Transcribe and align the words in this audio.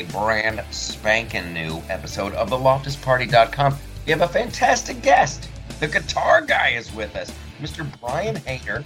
a 0.00 0.12
brand 0.12 0.62
spanking 0.70 1.52
new 1.52 1.82
episode 1.90 2.32
of 2.34 2.48
the 2.48 2.56
LoftusParty.com. 2.56 3.76
We 4.06 4.12
have 4.12 4.22
a 4.22 4.28
fantastic 4.28 5.02
guest. 5.02 5.48
The 5.78 5.88
guitar 5.88 6.40
guy 6.40 6.70
is 6.70 6.92
with 6.94 7.14
us. 7.16 7.30
Mr. 7.60 7.86
Brian 8.00 8.36
Haner 8.36 8.82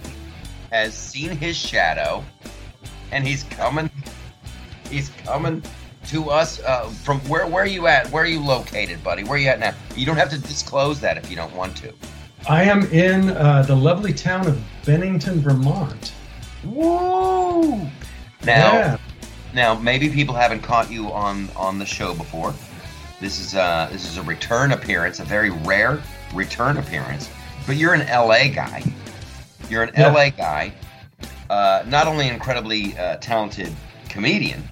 has 0.71 0.93
seen 0.93 1.31
his 1.31 1.55
shadow, 1.55 2.23
and 3.11 3.25
he's 3.25 3.43
coming. 3.43 3.89
He's 4.89 5.09
coming 5.25 5.63
to 6.07 6.29
us 6.29 6.59
uh, 6.61 6.89
from 6.89 7.19
where? 7.21 7.47
Where 7.47 7.63
are 7.63 7.67
you 7.67 7.87
at? 7.87 8.09
Where 8.11 8.23
are 8.23 8.27
you 8.27 8.43
located, 8.43 9.01
buddy? 9.01 9.23
Where 9.23 9.35
are 9.35 9.37
you 9.37 9.47
at 9.47 9.59
now? 9.59 9.73
You 9.95 10.05
don't 10.05 10.17
have 10.17 10.29
to 10.31 10.37
disclose 10.37 10.99
that 10.99 11.17
if 11.17 11.29
you 11.29 11.37
don't 11.37 11.55
want 11.55 11.77
to. 11.77 11.93
I 12.49 12.63
am 12.63 12.83
in 12.87 13.29
uh, 13.29 13.61
the 13.63 13.75
lovely 13.75 14.13
town 14.13 14.47
of 14.47 14.61
Bennington, 14.85 15.39
Vermont. 15.39 16.13
Woo! 16.65 17.77
Now, 18.43 18.73
yeah. 18.73 18.97
Now 19.55 19.73
maybe 19.73 20.09
people 20.09 20.35
haven't 20.35 20.61
caught 20.61 20.91
you 20.91 21.11
on 21.11 21.49
on 21.55 21.79
the 21.79 21.85
show 21.85 22.13
before. 22.13 22.53
This 23.21 23.39
is 23.39 23.55
uh 23.55 23.89
this 23.91 24.05
is 24.05 24.17
a 24.17 24.23
return 24.23 24.73
appearance, 24.73 25.19
a 25.19 25.23
very 25.23 25.49
rare 25.49 26.03
return 26.33 26.77
appearance. 26.77 27.29
But 27.65 27.77
you're 27.77 27.93
an 27.93 28.05
LA 28.07 28.49
guy. 28.49 28.83
You're 29.69 29.83
an 29.83 29.91
yeah. 29.97 30.11
LA 30.11 30.29
guy. 30.29 30.73
Uh, 31.49 31.83
not 31.87 32.07
only 32.07 32.27
incredibly 32.27 32.97
uh, 32.97 33.17
talented 33.17 33.71
comedian, 34.09 34.63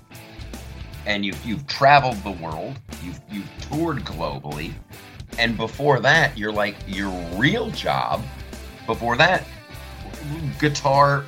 and 1.06 1.26
you've 1.26 1.44
you've 1.46 1.66
traveled 1.68 2.18
the 2.24 2.32
world, 2.32 2.78
you've 3.04 3.22
you've 3.32 3.50
toured 3.62 4.00
globally, 4.04 4.74
and 5.40 5.56
before 5.56 6.00
that, 6.02 6.38
you're 6.38 6.52
like 6.52 6.76
your 6.88 7.10
real 7.36 7.70
job. 7.72 8.22
Before 8.86 9.16
that, 9.18 9.48
guitar, 10.60 11.24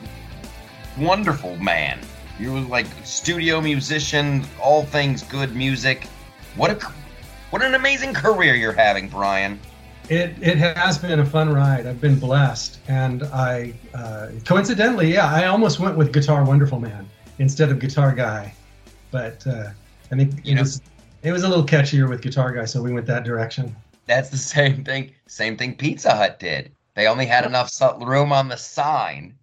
wonderful 0.97 1.55
man. 1.57 1.99
You 2.39 2.51
were 2.51 2.59
like 2.61 2.87
studio 3.03 3.61
musician, 3.61 4.45
all 4.61 4.83
things 4.83 5.23
good 5.23 5.55
music. 5.55 6.07
What 6.55 6.71
a 6.71 6.87
what 7.49 7.63
an 7.63 7.75
amazing 7.75 8.13
career 8.13 8.55
you're 8.55 8.73
having, 8.73 9.07
Brian. 9.07 9.59
It 10.09 10.35
it 10.41 10.57
has 10.57 10.97
been 10.97 11.19
a 11.19 11.25
fun 11.25 11.53
ride. 11.53 11.87
I've 11.87 12.01
been 12.01 12.19
blessed, 12.19 12.79
and 12.87 13.23
I 13.23 13.73
uh, 13.93 14.27
coincidentally, 14.45 15.13
yeah, 15.13 15.31
I 15.31 15.45
almost 15.45 15.79
went 15.79 15.97
with 15.97 16.11
Guitar 16.11 16.43
Wonderful 16.43 16.79
Man 16.79 17.07
instead 17.39 17.71
of 17.71 17.79
Guitar 17.79 18.13
Guy, 18.13 18.53
but 19.11 19.45
uh, 19.47 19.69
I 20.11 20.15
think 20.15 20.45
it 20.45 20.59
was 20.59 20.81
it 21.23 21.31
was 21.31 21.43
a 21.43 21.47
little 21.47 21.65
catchier 21.65 22.09
with 22.09 22.21
Guitar 22.21 22.51
Guy, 22.51 22.65
so 22.65 22.81
we 22.81 22.91
went 22.91 23.05
that 23.07 23.23
direction. 23.23 23.75
That's 24.05 24.29
the 24.29 24.37
same 24.55 24.83
thing. 24.83 25.11
Same 25.27 25.55
thing 25.55 25.75
Pizza 25.75 26.13
Hut 26.13 26.39
did. 26.39 26.71
They 26.95 27.07
only 27.07 27.25
had 27.25 27.45
enough 27.45 27.71
room 28.01 28.31
on 28.31 28.49
the 28.49 28.57
sign 28.57 29.35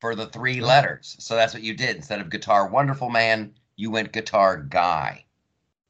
for 0.00 0.14
the 0.14 0.26
three 0.26 0.60
letters, 0.60 1.16
so 1.18 1.34
that's 1.34 1.54
what 1.54 1.62
you 1.62 1.74
did. 1.74 1.96
Instead 1.96 2.20
of 2.20 2.30
Guitar 2.30 2.68
Wonderful 2.68 3.10
Man, 3.10 3.52
you 3.76 3.90
went 3.90 4.12
Guitar 4.12 4.56
Guy. 4.56 5.24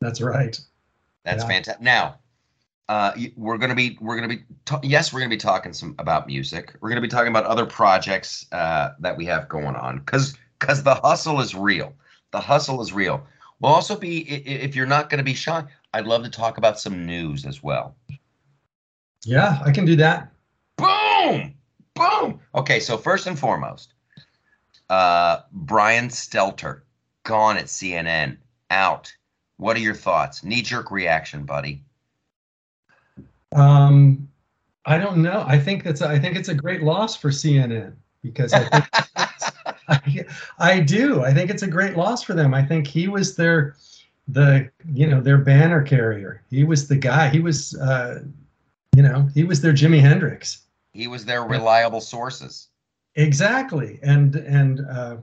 That's 0.00 0.20
right. 0.20 0.58
That's 1.24 1.42
yeah. 1.42 1.48
fantastic. 1.48 1.82
Now, 1.82 2.18
uh, 2.88 3.12
we're 3.36 3.58
gonna 3.58 3.74
be 3.74 3.98
we're 4.00 4.16
gonna 4.16 4.28
be 4.28 4.44
ta- 4.64 4.80
yes 4.82 5.12
we're 5.12 5.20
gonna 5.20 5.28
be 5.30 5.36
talking 5.36 5.72
some 5.72 5.94
about 5.98 6.26
music. 6.26 6.74
We're 6.80 6.88
gonna 6.88 7.02
be 7.02 7.08
talking 7.08 7.28
about 7.28 7.44
other 7.44 7.66
projects 7.66 8.46
uh, 8.52 8.90
that 9.00 9.16
we 9.16 9.26
have 9.26 9.48
going 9.48 9.76
on 9.76 9.98
because 9.98 10.36
because 10.58 10.82
the 10.82 10.94
hustle 10.94 11.40
is 11.40 11.54
real. 11.54 11.94
The 12.30 12.40
hustle 12.40 12.80
is 12.80 12.92
real. 12.92 13.26
We'll 13.60 13.72
also 13.72 13.96
be 13.96 14.20
if 14.20 14.74
you're 14.74 14.86
not 14.86 15.10
gonna 15.10 15.22
be 15.22 15.34
shy. 15.34 15.64
I'd 15.92 16.06
love 16.06 16.22
to 16.22 16.30
talk 16.30 16.56
about 16.56 16.80
some 16.80 17.04
news 17.04 17.44
as 17.44 17.62
well. 17.62 17.94
Yeah, 19.24 19.60
I 19.64 19.72
can 19.72 19.84
do 19.84 19.96
that. 19.96 20.32
Boom, 20.76 21.54
boom. 21.94 22.40
Okay, 22.54 22.80
so 22.80 22.96
first 22.96 23.26
and 23.26 23.38
foremost, 23.38 23.94
uh, 24.90 25.40
Brian 25.52 26.08
Stelter 26.08 26.82
gone 27.24 27.56
at 27.56 27.66
CNN, 27.66 28.36
out. 28.70 29.12
What 29.56 29.76
are 29.76 29.80
your 29.80 29.94
thoughts? 29.94 30.44
Knee 30.44 30.62
jerk 30.62 30.90
reaction, 30.90 31.44
buddy. 31.44 31.82
Um, 33.54 34.28
I 34.84 34.98
don't 34.98 35.18
know. 35.18 35.44
I 35.46 35.58
think 35.58 35.84
that's 35.84 36.02
I 36.02 36.18
think 36.18 36.36
it's 36.36 36.48
a 36.48 36.54
great 36.54 36.82
loss 36.82 37.16
for 37.16 37.30
CNN 37.30 37.94
because 38.22 38.52
I 38.52 38.64
think 38.64 38.86
I, 39.88 40.24
I 40.58 40.80
do. 40.80 41.22
I 41.22 41.32
think 41.32 41.50
it's 41.50 41.62
a 41.62 41.68
great 41.68 41.96
loss 41.96 42.22
for 42.22 42.34
them. 42.34 42.54
I 42.54 42.62
think 42.64 42.86
he 42.86 43.08
was 43.08 43.36
their 43.36 43.76
the 44.28 44.70
you 44.92 45.06
know 45.06 45.20
their 45.20 45.38
banner 45.38 45.82
carrier. 45.82 46.42
He 46.50 46.64
was 46.64 46.88
the 46.88 46.96
guy. 46.96 47.28
He 47.28 47.40
was 47.40 47.74
uh, 47.78 48.22
you 48.94 49.02
know 49.02 49.28
he 49.34 49.44
was 49.44 49.60
their 49.60 49.72
Jimi 49.72 50.00
Hendrix. 50.00 50.62
He 50.92 51.06
was 51.06 51.24
their 51.24 51.42
reliable 51.42 52.00
sources. 52.00 52.67
Exactly, 53.18 53.98
and 54.04 54.36
and 54.36 54.86
uh, 54.88 55.16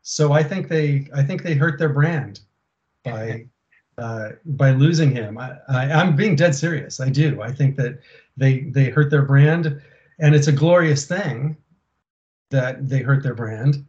so 0.00 0.32
I 0.32 0.42
think 0.42 0.68
they 0.68 1.06
I 1.14 1.22
think 1.22 1.42
they 1.42 1.52
hurt 1.52 1.78
their 1.78 1.90
brand 1.90 2.40
by 3.04 3.44
uh, 3.98 4.30
by 4.46 4.70
losing 4.70 5.10
him. 5.10 5.36
I, 5.36 5.52
I, 5.68 5.84
am 6.00 6.16
being 6.16 6.34
dead 6.34 6.54
serious. 6.54 6.98
I 6.98 7.10
do. 7.10 7.42
I 7.42 7.52
think 7.52 7.76
that 7.76 7.98
they 8.38 8.60
they 8.60 8.88
hurt 8.88 9.10
their 9.10 9.26
brand, 9.26 9.82
and 10.18 10.34
it's 10.34 10.46
a 10.46 10.52
glorious 10.52 11.04
thing 11.04 11.58
that 12.48 12.88
they 12.88 13.00
hurt 13.00 13.22
their 13.22 13.34
brand 13.34 13.84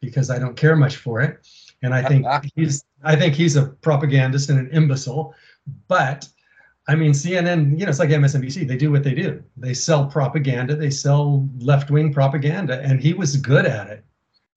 because 0.00 0.30
I 0.30 0.38
don't 0.38 0.56
care 0.56 0.76
much 0.76 0.98
for 0.98 1.20
it, 1.20 1.48
and 1.82 1.92
I 1.92 2.04
think 2.04 2.26
he's 2.54 2.84
I 3.02 3.16
think 3.16 3.34
he's 3.34 3.56
a 3.56 3.66
propagandist 3.66 4.50
and 4.50 4.58
an 4.60 4.70
imbecile. 4.70 5.34
But 5.88 6.28
I 6.88 6.94
mean, 6.94 7.12
CNN, 7.12 7.78
you 7.78 7.84
know, 7.84 7.90
it's 7.90 7.98
like 7.98 8.08
MSNBC. 8.08 8.66
They 8.66 8.76
do 8.76 8.90
what 8.90 9.04
they 9.04 9.14
do. 9.14 9.42
They 9.58 9.74
sell 9.74 10.06
propaganda. 10.06 10.74
They 10.74 10.88
sell 10.88 11.46
left 11.58 11.90
wing 11.90 12.12
propaganda, 12.12 12.80
and 12.80 12.98
he 12.98 13.12
was 13.12 13.36
good 13.36 13.66
at 13.66 13.88
it. 13.88 14.04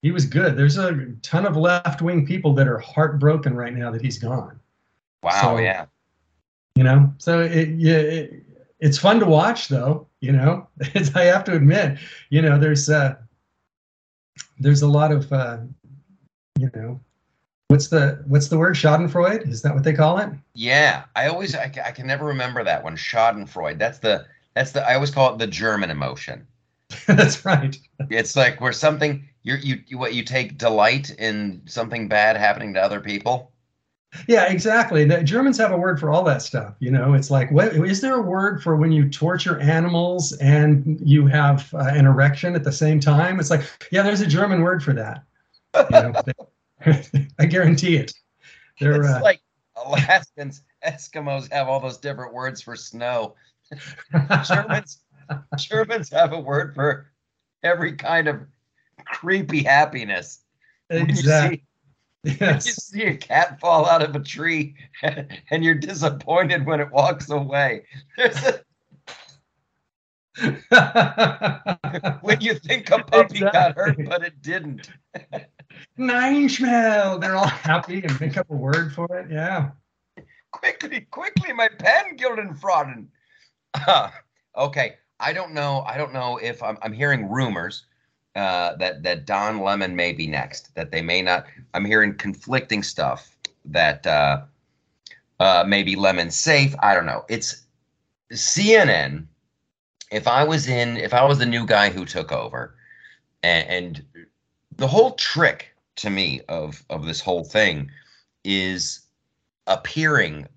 He 0.02 0.12
was 0.12 0.26
good. 0.26 0.58
There's 0.58 0.78
a 0.78 1.08
ton 1.22 1.46
of 1.46 1.58
left 1.58 2.02
wing 2.02 2.26
people 2.26 2.54
that 2.56 2.70
are 2.70 2.80
heartbroken 2.80 3.54
right 3.54 3.74
now 3.74 3.92
that 3.92 4.02
he's 4.02 4.18
gone. 4.18 4.60
Wow. 5.22 5.42
So, 5.42 5.58
yeah. 5.60 5.86
You 6.76 6.86
know, 6.86 7.14
so 7.18 7.42
it, 7.42 7.70
yeah, 7.78 7.98
it, 7.98 8.44
it's 8.80 8.98
fun 8.98 9.20
to 9.20 9.26
watch 9.26 9.68
though. 9.68 10.08
You 10.22 10.32
know, 10.32 10.68
it's, 10.80 11.14
I 11.16 11.24
have 11.26 11.44
to 11.46 11.54
admit, 11.54 12.00
you 12.30 12.42
know, 12.42 12.58
there's 12.58 12.90
uh, 12.90 13.16
there's 14.58 14.82
a 14.82 14.88
lot 14.88 15.12
of 15.12 15.32
uh, 15.34 15.58
you 16.58 16.72
know, 16.74 17.00
what's 17.72 17.88
the 17.88 18.22
what's 18.28 18.50
the 18.50 18.58
word 18.58 18.76
Schadenfreude? 18.76 19.48
Is 19.48 19.62
that 19.62 19.74
what 19.74 19.84
they 19.84 19.94
call 19.94 20.18
it? 20.18 20.30
Yeah, 20.54 21.06
I 21.16 21.28
always 21.28 21.56
I, 21.56 21.72
I 21.86 21.92
can 21.92 22.06
never 22.06 22.26
remember 22.26 22.64
that 22.64 22.84
one. 22.84 22.98
Schadenfreude. 22.98 23.80
That's 23.80 24.00
the 24.00 24.26
that's 24.54 24.74
the 24.74 24.88
I 24.88 24.96
always 24.96 25.10
call 25.10 25.34
it 25.34 25.40
the 25.40 25.48
German 25.48 25.90
emotion. 25.90 26.46
that's 27.08 27.46
right. 27.46 27.80
It's 28.10 28.36
like 28.36 28.60
where 28.60 28.74
something 28.74 29.28
you're 29.44 29.58
you, 29.58 29.82
you 29.88 29.98
what 29.98 30.14
you 30.14 30.24
take 30.24 30.58
delight 30.58 31.12
in 31.18 31.62
something 31.66 32.10
bad 32.10 32.36
happening 32.36 32.74
to 32.74 32.82
other 32.82 33.00
people. 33.00 33.52
Yeah, 34.28 34.52
exactly. 34.52 35.06
The 35.06 35.24
Germans 35.24 35.58
have 35.58 35.72
a 35.72 35.78
word 35.78 35.98
for 35.98 36.12
all 36.12 36.22
that 36.26 36.42
stuff. 36.42 36.76
You 36.80 36.92
know, 36.92 37.14
it's 37.14 37.32
like, 37.32 37.50
what 37.50 37.74
is 37.74 38.02
there 38.02 38.16
a 38.16 38.22
word 38.22 38.62
for 38.62 38.76
when 38.76 38.92
you 38.92 39.10
torture 39.10 39.58
animals 39.62 40.34
and 40.34 41.00
you 41.02 41.28
have 41.28 41.74
uh, 41.74 41.92
an 41.94 42.06
erection 42.06 42.54
at 42.54 42.66
the 42.66 42.74
same 42.74 43.00
time? 43.00 43.40
It's 43.40 43.50
like, 43.50 43.62
yeah, 43.90 44.04
there's 44.04 44.20
a 44.20 44.28
German 44.28 44.64
word 44.64 44.84
for 44.84 44.92
that. 44.94 45.24
You 45.90 46.12
know, 46.12 46.14
I 47.40 47.46
guarantee 47.46 47.98
it. 47.98 48.14
They're 48.80 49.02
it's 49.02 49.10
uh, 49.10 49.20
like 49.22 49.42
Alaskans, 49.76 50.64
Eskimos 50.86 51.52
have 51.52 51.68
all 51.68 51.80
those 51.80 51.98
different 51.98 52.34
words 52.34 52.62
for 52.62 52.76
snow. 52.76 53.36
Germans, 54.48 55.00
Germans 55.58 56.10
have 56.10 56.34
a 56.34 56.40
word 56.40 56.76
for 56.76 57.12
every 57.64 57.94
kind 57.94 58.28
of 58.28 58.42
creepy 59.06 59.64
happiness. 59.64 60.42
Exactly. 60.90 61.64
Yes. 62.24 62.68
You 62.68 62.74
see 62.74 63.04
a 63.04 63.18
cat 63.18 63.60
fall 63.60 63.88
out 63.88 64.04
of 64.04 64.16
a 64.16 64.20
tree 64.20 64.76
and 65.04 65.64
you're 65.64 65.74
disappointed 65.76 66.66
when 66.66 66.80
it 66.80 66.92
walks 66.92 67.30
away. 67.30 67.86
when 72.22 72.42
you 72.42 72.54
think 72.56 72.92
a 72.92 73.00
puppy 73.00 73.38
exactly. 73.38 73.52
got 73.52 73.76
hurt, 73.76 73.98
but 74.06 74.24
it 74.24 74.42
didn't. 74.42 74.92
Nein, 75.98 76.48
They're 76.48 77.36
all 77.36 77.48
happy 77.48 78.04
and 78.04 78.20
make 78.20 78.38
up 78.38 78.50
a 78.50 78.56
word 78.56 78.94
for 78.94 79.08
it. 79.18 79.30
Yeah. 79.30 79.72
Quickly, 80.52 81.02
quickly, 81.12 81.54
my 81.54 81.68
pen, 81.68 82.18
Gildenfroden. 82.18 83.08
Uh, 83.88 84.10
okay. 84.58 84.96
I 85.20 85.34
don't 85.34 85.54
know. 85.54 85.84
I 85.88 85.98
don't 85.98 86.14
know 86.14 86.38
if 86.38 86.64
I'm, 86.64 86.78
I'm 86.82 86.94
hearing 86.94 87.30
rumors 87.30 87.86
uh, 88.36 88.76
that 88.78 89.04
that 89.04 89.26
Don 89.26 89.62
Lemon 89.62 89.96
may 89.96 90.14
be 90.14 90.28
next. 90.28 90.74
That 90.76 90.92
they 90.92 91.02
may 91.02 91.22
not. 91.22 91.46
I'm 91.74 91.86
hearing 91.86 92.16
conflicting 92.16 92.82
stuff 92.82 93.38
that 93.66 94.06
uh, 94.08 94.42
uh, 95.40 95.64
maybe 95.68 95.96
Lemon's 95.96 96.36
safe. 96.36 96.74
I 96.80 96.96
don't 96.96 97.06
know. 97.06 97.24
It's 97.30 97.64
CNN. 98.32 99.26
If 100.12 100.28
I 100.28 100.44
was 100.44 100.68
in, 100.68 100.98
if 100.98 101.14
I 101.14 101.24
was 101.24 101.38
the 101.38 101.46
new 101.46 101.66
guy 101.66 101.90
who 101.90 102.04
took 102.04 102.32
over, 102.32 102.76
and, 103.44 103.68
and 103.70 104.06
the 104.78 104.88
whole 104.88 105.12
trick 105.12 105.74
to 105.98 106.10
me 106.10 106.42
of 106.50 106.84
of 106.90 107.06
this 107.06 107.22
whole 107.22 107.44
thing 107.44 107.92
is 108.44 109.02
appearing 109.68 110.48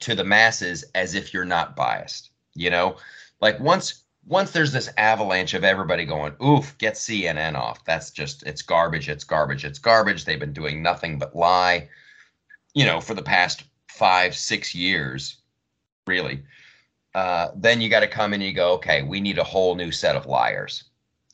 to 0.00 0.14
the 0.14 0.24
masses 0.24 0.84
as 0.94 1.14
if 1.14 1.32
you're 1.32 1.44
not 1.44 1.76
biased. 1.76 2.30
You 2.54 2.70
know, 2.70 2.96
like 3.40 3.58
once 3.60 4.04
once 4.26 4.50
there's 4.50 4.72
this 4.72 4.90
avalanche 4.96 5.54
of 5.54 5.64
everybody 5.64 6.04
going, 6.04 6.34
oof, 6.42 6.76
get 6.78 6.94
CNN 6.94 7.54
off. 7.54 7.84
That's 7.84 8.10
just, 8.10 8.42
it's 8.42 8.60
garbage, 8.60 9.08
it's 9.08 9.24
garbage, 9.24 9.64
it's 9.64 9.78
garbage. 9.78 10.24
They've 10.24 10.40
been 10.40 10.52
doing 10.52 10.82
nothing 10.82 11.18
but 11.18 11.36
lie, 11.36 11.88
you 12.74 12.84
know, 12.84 13.00
for 13.00 13.14
the 13.14 13.22
past 13.22 13.64
five, 13.88 14.34
six 14.34 14.74
years, 14.74 15.36
really. 16.06 16.42
Uh, 17.14 17.48
then 17.54 17.80
you 17.80 17.88
got 17.88 18.00
to 18.00 18.08
come 18.08 18.34
in 18.34 18.42
and 18.42 18.48
you 18.48 18.54
go, 18.54 18.72
okay, 18.72 19.02
we 19.02 19.20
need 19.20 19.38
a 19.38 19.44
whole 19.44 19.76
new 19.76 19.92
set 19.92 20.16
of 20.16 20.26
liars. 20.26 20.84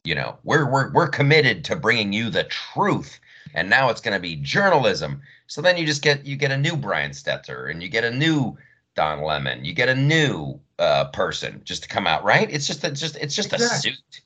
You 0.05 0.15
know, 0.15 0.39
we're 0.45 0.69
we're 0.69 0.93
we're 0.93 1.09
committed 1.09 1.65
to 1.65 1.77
bringing 1.77 2.13
you 2.13 2.29
the 2.29 2.45
truth, 2.45 3.21
and 3.55 3.71
now 3.71 3.89
it's 3.89 4.01
going 4.01 4.17
to 4.17 4.21
be 4.21 4.37
journalism. 4.37 5.23
So 5.47 5.63
then 5.63 5.77
you 5.77 5.87
just 5.87 6.03
get 6.03 6.27
you 6.27 6.37
get 6.37 6.51
a 6.51 6.57
new 6.57 6.77
Brian 6.77 7.13
Stelter, 7.13 7.71
and 7.71 7.83
you 7.83 7.89
get 7.89 8.05
a 8.05 8.11
new 8.11 8.57
Don 8.95 9.23
Lemon, 9.23 9.65
you 9.65 9.73
get 9.73 9.89
a 9.89 9.95
new 9.95 10.61
uh, 10.79 11.07
person 11.07 11.63
just 11.65 11.83
to 11.85 11.89
come 11.89 12.07
out, 12.07 12.25
right? 12.25 12.49
It's 12.51 12.67
just 12.67 12.85
it's 12.85 13.01
just 13.01 13.17
it's 13.17 13.35
just 13.35 13.53
exactly. 13.53 13.91
a 13.91 13.95
suit. 13.95 14.21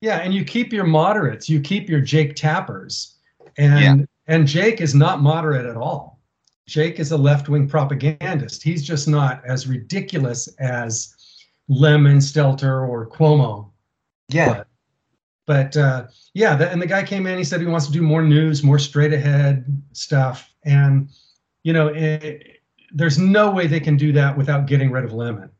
Yeah, 0.00 0.18
and 0.18 0.34
you 0.34 0.44
keep 0.44 0.72
your 0.72 0.84
moderates, 0.84 1.48
you 1.48 1.60
keep 1.60 1.88
your 1.88 2.00
Jake 2.00 2.36
Tappers, 2.36 3.16
and 3.56 4.00
yeah. 4.00 4.06
and 4.26 4.46
Jake 4.46 4.80
is 4.80 4.94
not 4.94 5.20
moderate 5.20 5.66
at 5.66 5.76
all. 5.76 6.20
Jake 6.66 7.00
is 7.00 7.10
a 7.10 7.16
left 7.16 7.48
wing 7.48 7.68
propagandist. 7.68 8.62
He's 8.62 8.84
just 8.86 9.08
not 9.08 9.42
as 9.44 9.66
ridiculous 9.66 10.48
as 10.58 11.14
Lemon, 11.68 12.18
Stelter, 12.18 12.88
or 12.88 13.08
Cuomo. 13.08 13.70
Yeah. 14.28 14.48
But, 14.48 14.68
but 15.46 15.76
uh, 15.76 16.06
yeah, 16.34 16.54
the, 16.54 16.70
and 16.70 16.80
the 16.80 16.86
guy 16.86 17.02
came 17.02 17.26
in. 17.26 17.38
He 17.38 17.44
said 17.44 17.60
he 17.60 17.66
wants 17.66 17.86
to 17.86 17.92
do 17.92 18.02
more 18.02 18.22
news, 18.22 18.62
more 18.62 18.78
straight 18.78 19.12
ahead 19.12 19.64
stuff, 19.92 20.52
and 20.64 21.08
you 21.62 21.72
know, 21.72 21.88
it, 21.88 22.60
there's 22.92 23.18
no 23.18 23.50
way 23.50 23.66
they 23.66 23.80
can 23.80 23.96
do 23.96 24.12
that 24.12 24.36
without 24.36 24.66
getting 24.66 24.90
rid 24.90 25.04
of 25.04 25.12
Lemon. 25.12 25.50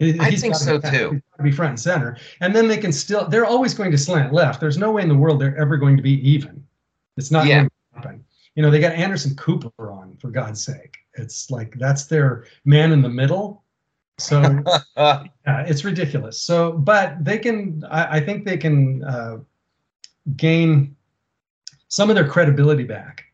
I 0.00 0.34
think 0.36 0.54
so 0.54 0.80
too. 0.80 1.20
Be 1.42 1.50
front 1.50 1.70
and 1.70 1.80
center, 1.80 2.18
and 2.40 2.54
then 2.54 2.68
they 2.68 2.78
can 2.78 2.92
still. 2.92 3.28
They're 3.28 3.46
always 3.46 3.74
going 3.74 3.90
to 3.90 3.98
slant 3.98 4.32
left. 4.32 4.60
There's 4.60 4.78
no 4.78 4.92
way 4.92 5.02
in 5.02 5.08
the 5.08 5.16
world 5.16 5.40
they're 5.40 5.56
ever 5.56 5.76
going 5.76 5.96
to 5.96 6.02
be 6.02 6.28
even. 6.28 6.64
It's 7.16 7.30
not 7.30 7.46
yeah. 7.46 7.58
going 7.58 7.68
to 7.68 7.96
happen 7.96 8.24
you 8.58 8.62
know, 8.62 8.72
they 8.72 8.80
got 8.80 8.94
Anderson 8.94 9.36
Cooper 9.36 9.92
on 9.92 10.16
for 10.16 10.32
God's 10.32 10.60
sake. 10.60 10.96
It's 11.14 11.48
like 11.48 11.78
that's 11.78 12.06
their 12.06 12.46
man 12.64 12.90
in 12.90 13.02
the 13.02 13.08
middle. 13.08 13.62
So 14.18 14.42
yeah, 14.96 15.24
it's 15.46 15.84
ridiculous. 15.84 16.40
So, 16.40 16.72
but 16.72 17.24
they 17.24 17.38
can, 17.38 17.84
I, 17.90 18.16
I 18.16 18.20
think 18.20 18.44
they 18.44 18.56
can 18.56 19.04
uh, 19.04 19.38
gain 20.36 20.96
some 21.88 22.10
of 22.10 22.16
their 22.16 22.28
credibility 22.28 22.84
back 22.84 23.24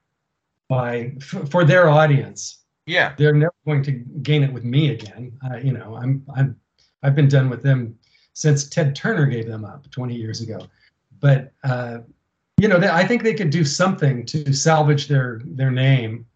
by 0.68 1.12
f- 1.16 1.48
for 1.50 1.64
their 1.64 1.88
audience. 1.88 2.58
Yeah, 2.86 3.14
they're 3.16 3.32
never 3.32 3.54
going 3.64 3.82
to 3.84 3.92
gain 3.92 4.42
it 4.42 4.52
with 4.52 4.64
me 4.64 4.90
again. 4.90 5.32
Uh, 5.44 5.56
you 5.56 5.72
know, 5.72 5.96
I'm 5.96 6.24
I'm 6.36 6.56
I've 7.02 7.14
been 7.14 7.28
done 7.28 7.48
with 7.48 7.62
them 7.62 7.98
since 8.34 8.68
Ted 8.68 8.94
Turner 8.94 9.26
gave 9.26 9.46
them 9.46 9.64
up 9.64 9.90
20 9.90 10.14
years 10.14 10.40
ago. 10.40 10.66
But 11.20 11.52
uh, 11.62 11.98
you 12.58 12.68
know, 12.68 12.78
they, 12.78 12.88
I 12.88 13.06
think 13.06 13.22
they 13.22 13.34
could 13.34 13.50
do 13.50 13.64
something 13.64 14.26
to 14.26 14.52
salvage 14.52 15.08
their 15.08 15.40
their 15.44 15.70
name, 15.70 16.26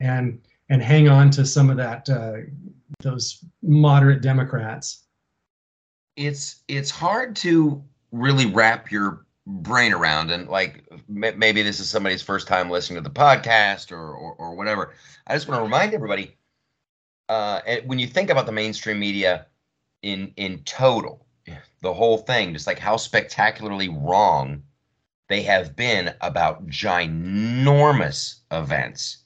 and 0.00 0.40
and 0.68 0.80
hang 0.80 1.08
on 1.08 1.30
to 1.30 1.44
some 1.44 1.70
of 1.70 1.76
that 1.76 2.08
uh, 2.08 2.48
those 3.02 3.44
moderate 3.62 4.22
Democrats. 4.22 5.04
It's 6.16 6.62
it's 6.68 6.90
hard 6.90 7.36
to 7.36 7.82
really 8.12 8.46
wrap 8.46 8.90
your 8.90 9.26
brain 9.46 9.92
around, 9.92 10.30
and 10.30 10.48
like 10.48 10.84
maybe 11.08 11.62
this 11.62 11.80
is 11.80 11.88
somebody's 11.88 12.22
first 12.22 12.48
time 12.48 12.70
listening 12.70 13.02
to 13.02 13.08
the 13.08 13.14
podcast 13.14 13.92
or 13.92 14.14
or, 14.14 14.34
or 14.34 14.54
whatever. 14.54 14.94
I 15.26 15.34
just 15.34 15.48
want 15.48 15.58
to 15.58 15.62
remind 15.62 15.94
everybody, 15.94 16.36
uh, 17.28 17.60
and 17.66 17.88
when 17.88 17.98
you 17.98 18.06
think 18.06 18.30
about 18.30 18.46
the 18.46 18.52
mainstream 18.52 18.98
media 18.98 19.46
in 20.02 20.32
in 20.36 20.60
total, 20.64 21.26
the 21.82 21.92
whole 21.92 22.18
thing, 22.18 22.54
just 22.54 22.66
like 22.66 22.78
how 22.78 22.96
spectacularly 22.96 23.88
wrong 23.88 24.62
they 25.28 25.42
have 25.42 25.74
been 25.74 26.14
about 26.20 26.66
ginormous 26.68 28.36
events 28.50 29.24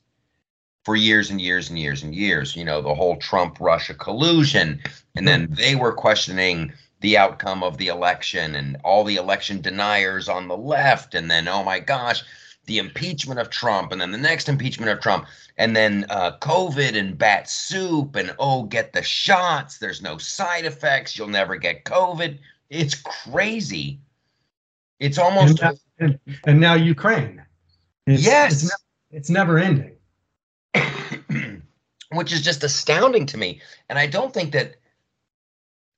for 0.84 0.96
years 0.96 1.30
and 1.30 1.40
years 1.40 1.68
and 1.68 1.78
years 1.78 2.02
and 2.02 2.14
years. 2.14 2.56
You 2.56 2.64
know, 2.64 2.80
the 2.80 2.94
whole 2.94 3.16
Trump 3.16 3.58
Russia 3.60 3.94
collusion. 3.94 4.80
And 5.14 5.26
then 5.26 5.46
hmm. 5.46 5.54
they 5.54 5.74
were 5.74 5.92
questioning 5.92 6.72
the 7.00 7.16
outcome 7.16 7.62
of 7.62 7.78
the 7.78 7.88
election 7.88 8.54
and 8.54 8.76
all 8.84 9.04
the 9.04 9.16
election 9.16 9.60
deniers 9.60 10.28
on 10.28 10.48
the 10.48 10.56
left. 10.56 11.14
And 11.14 11.30
then, 11.30 11.48
oh 11.48 11.64
my 11.64 11.80
gosh, 11.80 12.22
the 12.66 12.78
impeachment 12.78 13.40
of 13.40 13.50
Trump. 13.50 13.92
And 13.92 14.00
then 14.00 14.12
the 14.12 14.18
next 14.18 14.48
impeachment 14.48 14.90
of 14.90 15.00
Trump. 15.00 15.26
And 15.56 15.74
then 15.74 16.06
uh, 16.10 16.36
COVID 16.38 16.96
and 16.96 17.16
bat 17.16 17.48
soup. 17.48 18.16
And 18.16 18.34
oh, 18.38 18.64
get 18.64 18.92
the 18.92 19.02
shots. 19.02 19.78
There's 19.78 20.02
no 20.02 20.18
side 20.18 20.64
effects. 20.64 21.16
You'll 21.16 21.28
never 21.28 21.56
get 21.56 21.84
COVID. 21.84 22.38
It's 22.68 22.94
crazy. 22.94 24.00
It's 25.00 25.18
almost 25.18 25.60
and, 25.98 26.18
and 26.46 26.60
now 26.60 26.74
Ukraine. 26.74 27.42
It's, 28.06 28.24
yes, 28.24 28.52
it's, 28.52 28.64
ne- 28.64 29.16
it's 29.16 29.30
never 29.30 29.58
ending. 29.58 29.92
Which 32.12 32.32
is 32.32 32.42
just 32.42 32.64
astounding 32.64 33.26
to 33.26 33.38
me, 33.38 33.60
and 33.88 33.98
I 33.98 34.06
don't 34.06 34.34
think 34.34 34.52
that 34.52 34.76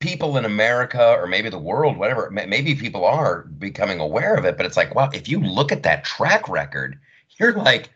people 0.03 0.37
in 0.37 0.45
America 0.45 1.15
or 1.17 1.27
maybe 1.27 1.49
the 1.49 1.59
world, 1.59 1.97
whatever, 1.97 2.29
maybe 2.31 2.75
people 2.75 3.05
are 3.05 3.45
becoming 3.59 4.01
aware 4.01 4.35
of 4.35 4.45
it. 4.45 4.57
But 4.57 4.67
it's 4.67 4.77
like, 4.77 4.95
wow, 4.95 5.09
if 5.15 5.29
you 5.29 5.39
look 5.39 5.71
at 5.71 5.85
that 5.85 6.05
track 6.05 6.49
record, 6.49 6.99
you're 7.39 7.55
like, 7.55 7.89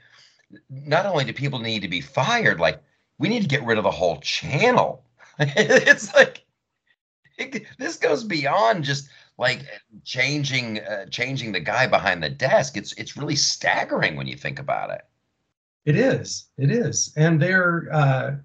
not 0.70 1.04
only 1.04 1.24
do 1.24 1.32
people 1.32 1.58
need 1.58 1.82
to 1.82 1.88
be 1.88 2.00
fired, 2.00 2.60
like 2.60 2.80
we 3.18 3.28
need 3.28 3.42
to 3.42 3.48
get 3.48 3.64
rid 3.64 3.76
of 3.76 3.84
the 3.84 3.90
whole 3.90 4.18
channel. 4.20 5.04
it's 5.38 6.14
like 6.14 6.44
it, 7.38 7.66
this 7.78 7.96
goes 7.96 8.24
beyond 8.24 8.84
just 8.84 9.08
like 9.36 9.66
changing 10.04 10.80
uh, 10.80 11.06
changing 11.06 11.52
the 11.52 11.60
guy 11.60 11.86
behind 11.86 12.22
the 12.22 12.30
desk. 12.30 12.76
It's 12.76 12.92
it's 12.92 13.16
really 13.16 13.36
staggering 13.36 14.16
when 14.16 14.26
you 14.26 14.36
think 14.36 14.58
about 14.58 14.90
it. 14.90 15.04
It 15.86 15.96
is. 15.96 16.46
It 16.58 16.70
is, 16.70 17.12
and 17.16 17.40
they're 17.40 17.88
uh, 17.92 18.36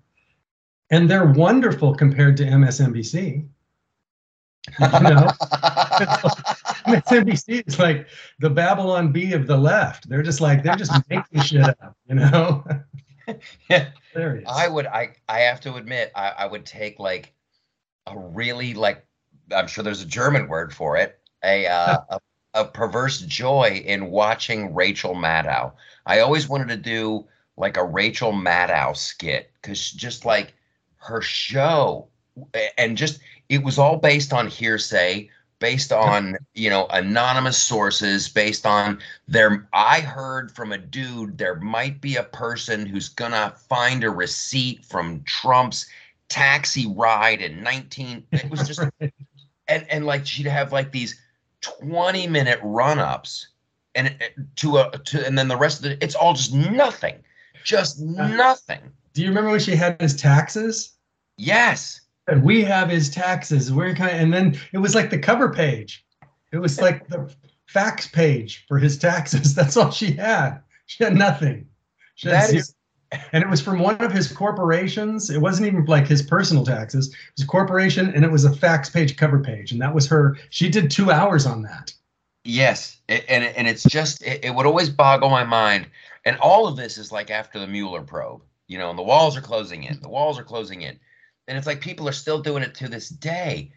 and 0.92 1.10
they're 1.10 1.26
wonderful 1.26 1.94
compared 1.96 2.38
to 2.38 2.44
MSNBC. 2.44 3.48
You 4.80 4.80
know, 4.80 5.28
MSNBC 6.86 7.68
is 7.68 7.80
like 7.80 8.08
the 8.40 8.50
Babylon 8.50 9.12
Bee 9.12 9.34
of 9.34 9.48
the 9.48 9.58
left. 9.58 10.08
They're 10.08 10.22
just 10.22 10.40
like 10.40 10.64
they're 10.64 10.76
just 10.76 10.94
making 11.10 11.42
shit 11.42 11.64
up. 11.64 11.98
You 12.08 12.16
know. 12.16 12.64
yeah. 13.70 13.90
I 14.48 14.68
would. 14.68 14.86
I 14.86 15.16
I 15.28 15.40
have 15.40 15.62
to 15.62 15.76
admit, 15.76 16.12
I, 16.16 16.30
I 16.30 16.46
would 16.46 16.66
take 16.66 17.00
like 17.00 17.34
a 18.06 18.18
really 18.18 18.74
like 18.76 19.04
I'm 19.52 19.68
sure 19.68 19.84
there's 19.84 20.02
a 20.02 20.08
German 20.08 20.48
word 20.48 20.74
for 20.74 20.98
it, 20.98 21.20
a, 21.44 21.68
uh, 21.68 21.98
a, 22.10 22.20
a 22.54 22.66
perverse 22.66 23.22
joy 23.22 23.82
in 23.86 24.12
watching 24.12 24.74
Rachel 24.74 25.16
Maddow. 25.16 25.74
I 26.06 26.20
always 26.20 26.48
wanted 26.48 26.70
to 26.70 26.78
do 26.78 27.26
like 27.58 27.78
a 27.78 27.84
Rachel 27.84 28.32
Maddow 28.32 28.96
skit 28.96 29.52
because 29.62 29.92
just 29.92 30.26
like 30.26 30.54
her 30.98 31.22
show 31.22 32.08
and 32.78 32.98
just 32.98 33.20
it 33.50 33.64
was 33.64 33.78
all 33.78 33.98
based 33.98 34.34
on 34.34 34.48
hearsay 34.48 35.30
based 35.60 35.92
on 35.92 36.38
you 36.54 36.70
know 36.70 36.88
anonymous 36.88 37.62
sources 37.62 38.28
based 38.30 38.66
on 38.66 39.00
there 39.28 39.68
i 39.74 40.00
heard 40.00 40.52
from 40.52 40.72
a 40.72 40.78
dude 40.78 41.38
there 41.38 41.56
might 41.56 42.02
be 42.02 42.16
a 42.16 42.24
person 42.24 42.86
who's 42.86 43.10
gonna 43.10 43.54
find 43.70 44.04
a 44.04 44.10
receipt 44.10 44.84
from 44.86 45.22
trump's 45.24 45.86
taxi 46.30 46.88
ride 46.88 47.42
in 47.42 47.62
19 47.62 48.24
it 48.32 48.50
was 48.50 48.68
just 48.68 48.82
and 49.68 49.86
and 49.90 50.06
like 50.06 50.26
she'd 50.26 50.48
have 50.48 50.72
like 50.72 50.92
these 50.92 51.20
20 51.62 52.28
minute 52.28 52.60
run-ups 52.64 53.48
and 53.96 54.16
to 54.58 54.78
a 54.78 54.92
to 55.06 55.26
and 55.26 55.38
then 55.38 55.48
the 55.48 55.58
rest 55.58 55.80
of 55.80 55.92
it 55.92 56.02
it's 56.02 56.16
all 56.16 56.34
just 56.34 56.54
nothing. 56.54 57.16
Just 57.64 58.02
uh, 58.02 58.28
nothing. 58.28 58.80
do 59.14 59.22
you 59.22 59.30
remember 59.30 59.52
when 59.52 59.60
she 59.60 59.76
had 59.76 60.02
his 60.02 60.16
taxes? 60.16 60.94
Yes. 61.38 62.02
And 62.28 62.44
we 62.44 62.64
have 62.64 62.90
his 62.90 63.10
taxes. 63.10 63.72
We're 63.74 63.94
kind 63.94 64.16
of, 64.16 64.22
and 64.22 64.34
then 64.34 64.60
it 64.74 64.78
was 64.78 64.96
like 64.96 65.10
the 65.10 65.20
cover 65.20 65.52
page. 65.52 66.06
It 66.52 66.58
was 66.58 66.80
like 66.80 67.08
the 67.08 67.34
fax 67.68 68.08
page 68.08 68.66
for 68.68 68.78
his 68.78 68.98
taxes. 68.98 69.54
That's 69.56 69.78
all 69.78 69.92
she 69.92 70.12
had. 70.12 70.60
She 70.86 71.04
had 71.04 71.16
nothing. 71.16 71.68
She 72.16 72.30
had 72.30 72.50
that 72.50 72.54
is 72.54 72.76
and 73.34 73.44
it 73.44 73.50
was 73.50 73.62
from 73.62 73.80
one 73.80 74.02
of 74.02 74.12
his 74.12 74.32
corporations. 74.32 75.30
It 75.30 75.40
wasn't 75.40 75.68
even 75.68 75.86
like 75.86 76.08
his 76.08 76.22
personal 76.22 76.66
taxes. 76.66 77.10
It 77.10 77.16
was 77.38 77.44
a 77.44 77.48
corporation, 77.48 78.14
and 78.14 78.24
it 78.24 78.32
was 78.32 78.46
a 78.46 78.56
fax 78.56 78.90
page 78.90 79.18
cover 79.18 79.40
page, 79.40 79.72
and 79.72 79.82
that 79.82 79.94
was 79.94 80.08
her. 80.08 80.38
She 80.50 80.70
did 80.70 80.90
two 80.90 81.12
hours 81.12 81.46
on 81.46 81.62
that. 81.64 81.94
Yes, 82.44 83.01
and 83.12 83.44
and 83.44 83.68
it's 83.68 83.84
just 83.84 84.24
it, 84.24 84.46
it 84.46 84.56
would 84.56 84.66
always 84.66 84.90
boggle 84.90 85.30
my 85.30 85.44
mind. 85.44 85.88
And 86.26 86.38
all 86.38 86.68
of 86.68 86.76
this 86.76 86.98
is 86.98 87.12
like 87.12 87.32
after 87.32 87.60
the 87.60 87.68
Mueller 87.68 88.02
probe, 88.02 88.42
you 88.68 88.78
know, 88.78 88.90
and 88.90 89.00
the 89.00 89.04
walls 89.04 89.36
are 89.36 89.42
closing 89.42 89.84
in. 89.84 90.00
The 90.02 90.10
walls 90.10 90.40
are 90.40 90.44
closing 90.44 90.82
in, 90.82 91.00
and 91.48 91.58
it's 91.58 91.68
like 91.68 91.82
people 91.82 92.08
are 92.08 92.14
still 92.14 92.42
doing 92.42 92.64
it 92.64 92.76
to 92.76 92.88
this 92.88 93.10
day. 93.10 93.72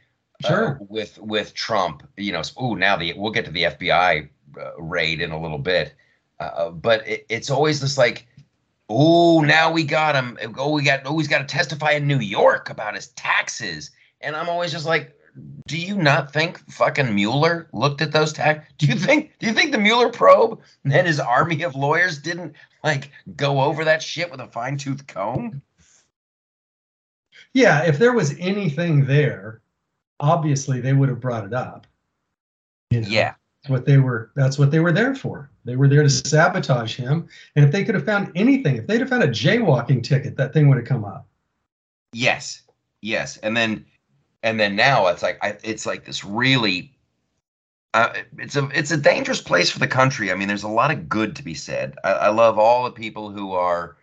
Uh, 0.45 0.49
sure. 0.49 0.69
Uh, 0.81 0.85
with 0.89 1.19
with 1.19 1.55
Trump, 1.55 2.07
you 2.17 2.33
know, 2.33 2.43
oh 2.57 2.75
now 2.75 2.97
the 2.97 3.15
we'll 3.17 3.33
get 3.33 3.45
to 3.47 3.51
the 3.51 3.65
FBI 3.65 4.29
uh, 4.61 4.83
raid 4.83 5.21
in 5.21 5.31
a 5.31 5.41
little 5.41 5.59
bit, 5.59 5.95
uh, 6.41 6.71
but 6.71 7.07
it, 7.07 7.27
it's 7.29 7.51
always 7.51 7.81
this 7.81 7.99
like 7.99 8.27
oh, 8.89 9.41
now 9.41 9.73
we 9.73 9.85
got 9.85 10.15
him. 10.15 10.39
Oh, 10.57 10.73
we 10.73 10.83
got, 10.83 11.03
oh, 11.05 11.19
he's 11.19 11.29
got 11.29 11.39
to 11.39 11.45
testify 11.45 11.93
in 11.93 12.07
New 12.07 12.19
York 12.19 12.71
about 12.71 12.95
his 12.95 13.09
taxes. 13.09 13.91
And 14.21 14.37
I'm 14.37 14.49
always 14.49 14.73
just 14.73 14.87
like, 14.87 15.17
do 15.67 15.79
you 15.79 15.97
not 15.97 16.33
think 16.33 16.59
fucking 16.71 17.15
Mueller 17.15 17.69
looked 17.73 18.03
at 18.03 18.13
those 18.13 18.33
tax? 18.33 18.71
Do 18.79 18.87
you 18.87 18.95
think 18.95 19.33
do 19.39 19.47
you 19.47 19.53
think 19.53 19.73
the 19.73 19.79
Mueller 19.79 20.11
probe 20.11 20.61
and 20.85 21.07
his 21.07 21.19
army 21.19 21.63
of 21.63 21.75
lawyers 21.75 22.19
didn't 22.19 22.55
like 22.83 23.11
go 23.37 23.61
over 23.61 23.85
that 23.85 24.03
shit 24.03 24.31
with 24.31 24.41
a 24.41 24.47
fine 24.47 24.77
tooth 24.77 25.07
comb? 25.07 25.63
Yeah, 27.53 27.85
if 27.85 27.99
there 27.99 28.13
was 28.13 28.35
anything 28.39 29.07
there, 29.07 29.61
obviously 30.21 30.81
they 30.81 30.93
would 30.93 31.09
have 31.09 31.21
brought 31.21 31.45
it 31.45 31.55
up. 31.55 31.87
You 32.91 33.01
know? 33.01 33.09
Yeah. 33.09 33.35
That's 33.63 33.71
what 33.71 33.87
they 33.87 33.99
were 33.99 34.31
that's 34.37 34.59
what 34.59 34.71
they 34.71 34.81
were 34.81 34.93
there 34.93 35.15
for. 35.15 35.51
They 35.65 35.77
were 35.77 35.89
there 35.89 36.03
to 36.03 36.11
sabotage 36.11 36.95
him. 36.95 37.29
And 37.57 37.65
if 37.65 37.73
they 37.73 37.83
could 37.83 37.95
have 37.95 38.05
found 38.05 38.31
anything, 38.35 38.77
if 38.77 38.87
they'd 38.87 39.01
have 39.01 39.09
found 39.09 39.25
a 39.25 39.29
jaywalking 39.29 40.03
ticket, 40.03 40.37
that 40.37 40.53
thing 40.53 40.69
would 40.69 40.77
have 40.77 40.87
come 40.87 41.05
up. 41.05 41.27
Yes. 42.13 42.63
Yes. 43.01 43.39
And 43.39 43.57
then 43.57 43.87
and 44.45 44.61
then 44.61 44.77
now 44.77 45.09
it's 45.09 45.23
like 45.23 45.39
I, 45.43 45.57
it's 45.65 45.87
like 45.87 46.05
this 46.05 46.23
really 46.23 46.93
uh, 47.95 48.13
it's 48.39 48.57
a 48.57 48.69
it's 48.75 48.91
a 48.91 48.97
dangerous 48.97 49.41
place 49.41 49.71
for 49.71 49.79
the 49.79 49.89
country. 49.89 50.31
I 50.31 50.35
mean, 50.35 50.47
there's 50.49 50.63
a 50.63 50.69
lot 50.69 50.91
of 50.91 51.09
good 51.09 51.35
to 51.37 51.43
be 51.43 51.55
said. 51.55 51.97
I, 52.05 52.13
I 52.13 52.29
love 52.29 52.59
all 52.59 52.85
the 52.85 52.91
people 52.91 53.31
who 53.31 53.53
are, 53.53 53.97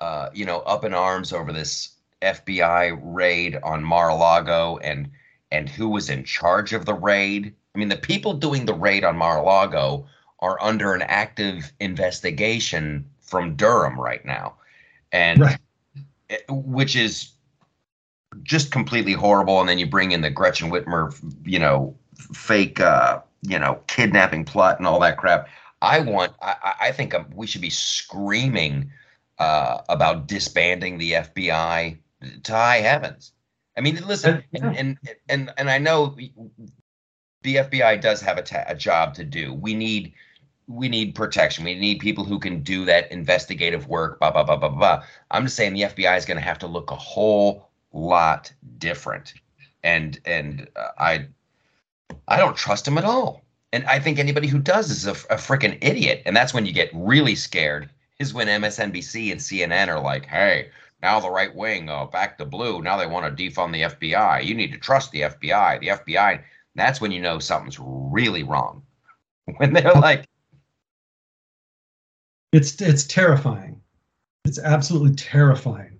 uh, 0.00 0.30
you 0.32 0.44
know, 0.44 0.60
up 0.60 0.84
in 0.84 0.94
arms 0.94 1.32
over 1.32 1.52
this 1.52 1.90
FBI 2.22 2.98
raid 3.02 3.58
on 3.62 3.84
Mar-a-Lago 3.84 4.78
and 4.78 5.10
and 5.50 5.68
who 5.68 5.88
was 5.88 6.08
in 6.08 6.24
charge 6.24 6.72
of 6.72 6.86
the 6.86 6.94
raid. 6.94 7.54
I 7.74 7.78
mean, 7.78 7.88
the 7.88 7.96
people 7.96 8.32
doing 8.32 8.64
the 8.64 8.74
raid 8.74 9.04
on 9.04 9.16
Mar-a-Lago 9.16 10.06
are 10.38 10.62
under 10.62 10.94
an 10.94 11.02
active 11.02 11.70
investigation 11.80 13.04
from 13.20 13.56
Durham 13.56 14.00
right 14.00 14.24
now, 14.24 14.54
and 15.10 15.40
right. 15.40 15.58
which 16.48 16.96
is 16.96 17.32
just 18.42 18.70
completely 18.70 19.12
horrible. 19.12 19.60
And 19.60 19.68
then 19.68 19.78
you 19.78 19.86
bring 19.86 20.12
in 20.12 20.20
the 20.20 20.30
Gretchen 20.30 20.70
Whitmer, 20.70 21.14
you 21.44 21.58
know, 21.58 21.96
fake, 22.32 22.80
uh, 22.80 23.20
you 23.42 23.58
know, 23.58 23.80
kidnapping 23.86 24.44
plot 24.44 24.78
and 24.78 24.86
all 24.86 25.00
that 25.00 25.18
crap. 25.18 25.48
I 25.80 26.00
want. 26.00 26.32
I, 26.40 26.74
I 26.80 26.92
think 26.92 27.14
um, 27.14 27.26
we 27.34 27.46
should 27.46 27.60
be 27.60 27.70
screaming 27.70 28.90
uh, 29.38 29.78
about 29.88 30.28
disbanding 30.28 30.98
the 30.98 31.12
FBI 31.12 31.98
to 32.44 32.52
high 32.52 32.78
heavens. 32.78 33.32
I 33.76 33.80
mean, 33.80 33.98
listen, 34.06 34.44
and 34.54 34.76
and 34.76 34.98
and, 35.28 35.52
and 35.56 35.70
I 35.70 35.78
know 35.78 36.16
the 37.42 37.56
FBI 37.56 38.00
does 38.00 38.20
have 38.20 38.38
a, 38.38 38.42
ta- 38.42 38.64
a 38.68 38.76
job 38.76 39.14
to 39.14 39.24
do. 39.24 39.52
We 39.52 39.74
need 39.74 40.12
we 40.68 40.88
need 40.88 41.14
protection. 41.14 41.64
We 41.64 41.74
need 41.74 41.98
people 41.98 42.24
who 42.24 42.38
can 42.38 42.62
do 42.62 42.84
that 42.84 43.10
investigative 43.10 43.88
work. 43.88 44.20
Blah 44.20 44.30
blah 44.30 44.44
blah 44.44 44.56
blah 44.56 44.68
blah. 44.68 45.02
I'm 45.30 45.44
just 45.44 45.56
saying 45.56 45.74
the 45.74 45.82
FBI 45.82 46.16
is 46.16 46.24
going 46.24 46.38
to 46.38 46.44
have 46.44 46.58
to 46.60 46.66
look 46.66 46.90
a 46.90 46.96
whole 46.96 47.71
lot 47.92 48.52
different, 48.78 49.34
and 49.82 50.18
and 50.24 50.68
uh, 50.76 50.88
I 50.98 51.26
I 52.28 52.36
don't 52.38 52.56
trust 52.56 52.86
him 52.86 52.98
at 52.98 53.04
all. 53.04 53.42
And 53.72 53.84
I 53.86 53.98
think 53.98 54.18
anybody 54.18 54.48
who 54.48 54.58
does 54.58 54.90
is 54.90 55.06
a, 55.06 55.12
a 55.32 55.38
freaking 55.38 55.78
idiot. 55.80 56.22
And 56.26 56.36
that's 56.36 56.52
when 56.52 56.66
you 56.66 56.72
get 56.72 56.90
really 56.92 57.34
scared. 57.34 57.88
Is 58.18 58.34
when 58.34 58.46
MSNBC 58.46 59.32
and 59.32 59.40
CNN 59.40 59.88
are 59.88 60.00
like, 60.00 60.26
"Hey, 60.26 60.70
now 61.02 61.18
the 61.18 61.30
right 61.30 61.54
wing, 61.54 61.88
uh, 61.88 62.04
back 62.06 62.38
to 62.38 62.44
blue. 62.44 62.82
Now 62.82 62.96
they 62.96 63.06
want 63.06 63.36
to 63.36 63.42
defund 63.42 63.72
the 63.72 63.82
FBI. 63.82 64.44
You 64.44 64.54
need 64.54 64.72
to 64.72 64.78
trust 64.78 65.10
the 65.10 65.22
FBI. 65.22 65.80
The 65.80 65.88
FBI." 65.88 66.42
That's 66.74 67.00
when 67.00 67.12
you 67.12 67.20
know 67.20 67.38
something's 67.38 67.78
really 67.80 68.42
wrong. 68.42 68.82
When 69.56 69.72
they're 69.72 69.92
like, 69.92 70.28
it's 72.52 72.80
it's 72.80 73.04
terrifying. 73.04 73.82
It's 74.44 74.60
absolutely 74.60 75.16
terrifying 75.16 75.91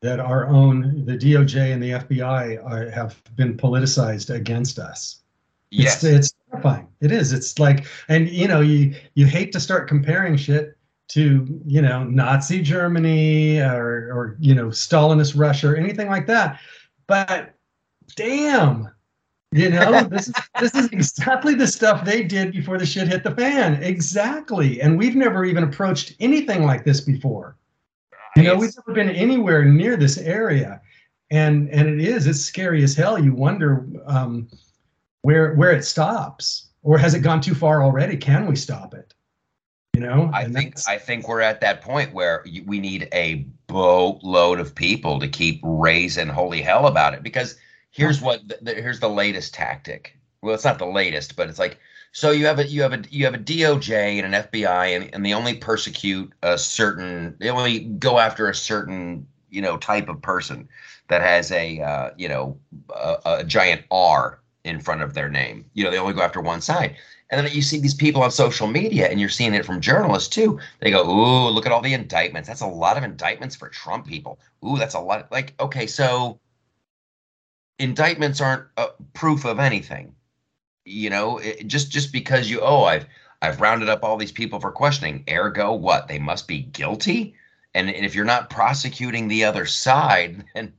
that 0.00 0.20
our 0.20 0.46
own 0.46 1.04
the 1.04 1.16
DOJ 1.16 1.72
and 1.72 1.82
the 1.82 1.90
FBI 1.90 2.64
are, 2.64 2.90
have 2.90 3.20
been 3.36 3.56
politicized 3.56 4.34
against 4.34 4.78
us. 4.78 5.22
Yes, 5.70 6.02
it's, 6.04 6.28
it's 6.28 6.34
terrifying. 6.50 6.88
It 7.00 7.12
is. 7.12 7.32
It's 7.32 7.58
like, 7.58 7.86
and 8.08 8.28
you 8.28 8.48
know, 8.48 8.60
you 8.60 8.94
you 9.14 9.26
hate 9.26 9.52
to 9.52 9.60
start 9.60 9.88
comparing 9.88 10.36
shit 10.36 10.76
to 11.08 11.60
you 11.66 11.82
know 11.82 12.04
Nazi 12.04 12.62
Germany 12.62 13.60
or 13.60 14.12
or 14.12 14.36
you 14.40 14.54
know 14.54 14.66
Stalinist 14.68 15.38
Russia 15.38 15.70
or 15.70 15.76
anything 15.76 16.08
like 16.08 16.26
that, 16.26 16.60
but 17.06 17.54
damn, 18.16 18.90
you 19.52 19.70
know, 19.70 20.04
this 20.10 20.28
is 20.28 20.34
this 20.60 20.74
is 20.74 20.86
exactly 20.88 21.54
the 21.54 21.66
stuff 21.66 22.04
they 22.04 22.22
did 22.22 22.52
before 22.52 22.78
the 22.78 22.86
shit 22.86 23.08
hit 23.08 23.24
the 23.24 23.34
fan. 23.34 23.82
Exactly. 23.82 24.80
And 24.80 24.98
we've 24.98 25.16
never 25.16 25.44
even 25.44 25.64
approached 25.64 26.14
anything 26.20 26.64
like 26.64 26.84
this 26.84 27.00
before. 27.00 27.56
You 28.38 28.44
know, 28.44 28.56
we've 28.56 28.74
never 28.76 28.94
been 28.94 29.14
anywhere 29.14 29.64
near 29.64 29.96
this 29.96 30.18
area. 30.18 30.80
And 31.30 31.68
and 31.70 32.00
it 32.00 32.08
is, 32.08 32.26
it's 32.26 32.40
scary 32.40 32.82
as 32.82 32.94
hell. 32.94 33.18
You 33.18 33.34
wonder 33.34 33.86
um, 34.06 34.48
where 35.22 35.54
where 35.54 35.72
it 35.72 35.84
stops. 35.84 36.68
Or 36.82 36.96
has 36.96 37.14
it 37.14 37.20
gone 37.20 37.40
too 37.40 37.54
far 37.54 37.82
already? 37.82 38.16
Can 38.16 38.46
we 38.46 38.56
stop 38.56 38.94
it? 38.94 39.12
You 39.94 40.00
know? 40.00 40.30
I 40.32 40.44
think 40.44 40.76
I 40.86 40.96
think 40.96 41.28
we're 41.28 41.40
at 41.40 41.60
that 41.60 41.82
point 41.82 42.14
where 42.14 42.44
we 42.64 42.78
need 42.78 43.08
a 43.12 43.46
boatload 43.66 44.60
of 44.60 44.74
people 44.74 45.18
to 45.18 45.28
keep 45.28 45.60
raising 45.62 46.28
holy 46.28 46.62
hell 46.62 46.86
about 46.86 47.14
it 47.14 47.22
because 47.22 47.56
here's 47.90 48.20
what 48.20 48.40
the, 48.62 48.74
here's 48.74 49.00
the 49.00 49.08
latest 49.08 49.54
tactic. 49.54 50.16
Well, 50.40 50.54
it's 50.54 50.64
not 50.64 50.78
the 50.78 50.86
latest, 50.86 51.34
but 51.34 51.48
it's 51.48 51.58
like 51.58 51.78
so 52.12 52.30
you 52.30 52.46
have 52.46 52.58
a 52.58 52.66
you 52.66 52.82
have 52.82 52.92
a 52.92 53.02
you 53.10 53.24
have 53.24 53.34
a 53.34 53.38
DOJ 53.38 54.22
and 54.22 54.34
an 54.34 54.42
FBI, 54.44 54.96
and, 54.96 55.14
and 55.14 55.24
they 55.24 55.32
only 55.32 55.54
persecute 55.54 56.32
a 56.42 56.58
certain 56.58 57.36
they 57.38 57.50
only 57.50 57.80
go 57.80 58.18
after 58.18 58.48
a 58.48 58.54
certain 58.54 59.26
you 59.50 59.60
know 59.60 59.76
type 59.76 60.08
of 60.08 60.20
person 60.22 60.68
that 61.08 61.22
has 61.22 61.52
a 61.52 61.80
uh, 61.80 62.10
you 62.16 62.28
know 62.28 62.58
a, 62.94 63.16
a 63.24 63.44
giant 63.44 63.82
R 63.90 64.40
in 64.64 64.80
front 64.80 65.02
of 65.02 65.14
their 65.14 65.28
name. 65.28 65.64
You 65.74 65.84
know 65.84 65.90
they 65.90 65.98
only 65.98 66.14
go 66.14 66.22
after 66.22 66.40
one 66.40 66.60
side. 66.60 66.96
And 67.30 67.44
then 67.46 67.52
you 67.52 67.60
see 67.60 67.78
these 67.78 67.92
people 67.92 68.22
on 68.22 68.30
social 68.30 68.66
media, 68.66 69.08
and 69.08 69.20
you're 69.20 69.28
seeing 69.28 69.52
it 69.52 69.66
from 69.66 69.82
journalists 69.82 70.30
too. 70.30 70.58
They 70.80 70.90
go, 70.90 71.06
"Ooh, 71.06 71.50
look 71.50 71.66
at 71.66 71.72
all 71.72 71.82
the 71.82 71.92
indictments. 71.92 72.48
That's 72.48 72.62
a 72.62 72.66
lot 72.66 72.96
of 72.96 73.04
indictments 73.04 73.54
for 73.54 73.68
Trump 73.68 74.06
people. 74.06 74.38
Ooh, 74.66 74.78
that's 74.78 74.94
a 74.94 75.00
lot." 75.00 75.30
Like, 75.30 75.52
okay, 75.60 75.86
so 75.86 76.40
indictments 77.78 78.40
aren't 78.40 78.64
proof 79.12 79.44
of 79.44 79.58
anything. 79.58 80.14
You 80.88 81.10
know, 81.10 81.38
it, 81.38 81.66
just 81.66 81.90
just 81.90 82.12
because 82.12 82.50
you 82.50 82.60
oh 82.60 82.84
I've 82.84 83.06
I've 83.42 83.60
rounded 83.60 83.88
up 83.88 84.02
all 84.02 84.16
these 84.16 84.32
people 84.32 84.60
for 84.60 84.72
questioning, 84.72 85.24
ergo 85.30 85.72
what? 85.72 86.08
They 86.08 86.18
must 86.18 86.48
be 86.48 86.62
guilty. 86.62 87.34
And, 87.74 87.88
and 87.90 88.04
if 88.04 88.14
you're 88.14 88.24
not 88.24 88.50
prosecuting 88.50 89.28
the 89.28 89.44
other 89.44 89.66
side, 89.66 90.44
then 90.54 90.72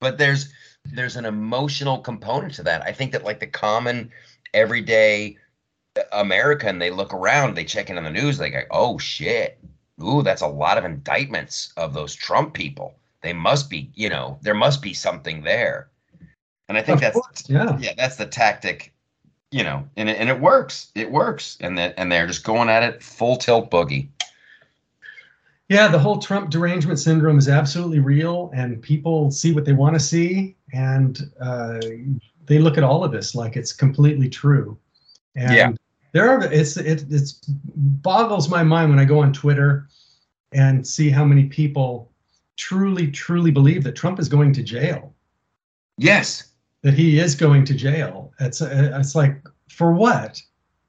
but 0.00 0.18
there's 0.18 0.52
there's 0.84 1.16
an 1.16 1.24
emotional 1.24 1.98
component 1.98 2.54
to 2.54 2.62
that. 2.64 2.82
I 2.82 2.92
think 2.92 3.12
that 3.12 3.24
like 3.24 3.40
the 3.40 3.46
common 3.46 4.10
everyday 4.54 5.36
American, 6.12 6.78
they 6.78 6.90
look 6.90 7.12
around, 7.12 7.56
they 7.56 7.64
check 7.64 7.90
in 7.90 7.98
on 7.98 8.04
the 8.04 8.10
news, 8.10 8.38
they 8.38 8.50
go, 8.50 8.62
oh 8.70 8.98
shit, 8.98 9.58
ooh, 10.02 10.22
that's 10.22 10.42
a 10.42 10.46
lot 10.46 10.78
of 10.78 10.84
indictments 10.84 11.72
of 11.76 11.92
those 11.92 12.14
Trump 12.14 12.54
people 12.54 12.94
they 13.22 13.32
must 13.32 13.68
be, 13.68 13.90
you 13.94 14.08
know, 14.08 14.38
there 14.42 14.54
must 14.54 14.82
be 14.82 14.94
something 14.94 15.42
there. 15.42 15.90
And 16.68 16.76
I 16.76 16.82
think 16.82 16.96
of 16.96 17.00
that's 17.00 17.18
course, 17.18 17.44
yeah. 17.48 17.78
yeah, 17.80 17.94
that's 17.96 18.16
the 18.16 18.26
tactic, 18.26 18.92
you 19.50 19.64
know, 19.64 19.88
and 19.96 20.08
it, 20.08 20.18
and 20.18 20.28
it 20.28 20.40
works. 20.40 20.90
It 20.94 21.10
works. 21.10 21.56
And 21.60 21.76
that 21.78 21.94
and 21.96 22.10
they're 22.10 22.26
just 22.26 22.44
going 22.44 22.68
at 22.68 22.82
it 22.82 23.02
full 23.02 23.36
tilt 23.36 23.70
boogie. 23.70 24.08
Yeah, 25.68 25.88
the 25.88 25.98
whole 25.98 26.18
Trump 26.18 26.48
derangement 26.48 26.98
syndrome 26.98 27.36
is 27.36 27.48
absolutely 27.48 27.98
real, 27.98 28.50
and 28.54 28.80
people 28.80 29.30
see 29.30 29.52
what 29.52 29.66
they 29.66 29.74
want 29.74 29.94
to 29.94 30.00
see, 30.00 30.56
and 30.72 31.30
uh, 31.40 31.78
they 32.46 32.58
look 32.58 32.78
at 32.78 32.84
all 32.84 33.04
of 33.04 33.12
this 33.12 33.34
like 33.34 33.56
it's 33.56 33.72
completely 33.72 34.30
true. 34.30 34.78
And 35.36 35.54
yeah. 35.54 35.72
there 36.12 36.30
are 36.30 36.42
it's 36.50 36.78
it 36.78 37.04
it's 37.10 37.40
boggles 37.46 38.48
my 38.48 38.62
mind 38.62 38.90
when 38.90 38.98
I 38.98 39.04
go 39.04 39.20
on 39.20 39.32
Twitter 39.32 39.88
and 40.52 40.86
see 40.86 41.10
how 41.10 41.24
many 41.24 41.44
people 41.44 42.10
truly, 42.56 43.10
truly 43.10 43.50
believe 43.50 43.84
that 43.84 43.94
Trump 43.94 44.18
is 44.18 44.28
going 44.28 44.52
to 44.54 44.62
jail. 44.62 45.14
Yes. 45.98 46.47
That 46.82 46.94
he 46.94 47.18
is 47.18 47.34
going 47.34 47.64
to 47.66 47.74
jail. 47.74 48.32
It's 48.40 48.60
it's 48.60 49.14
like 49.14 49.42
for 49.68 49.92
what? 49.92 50.40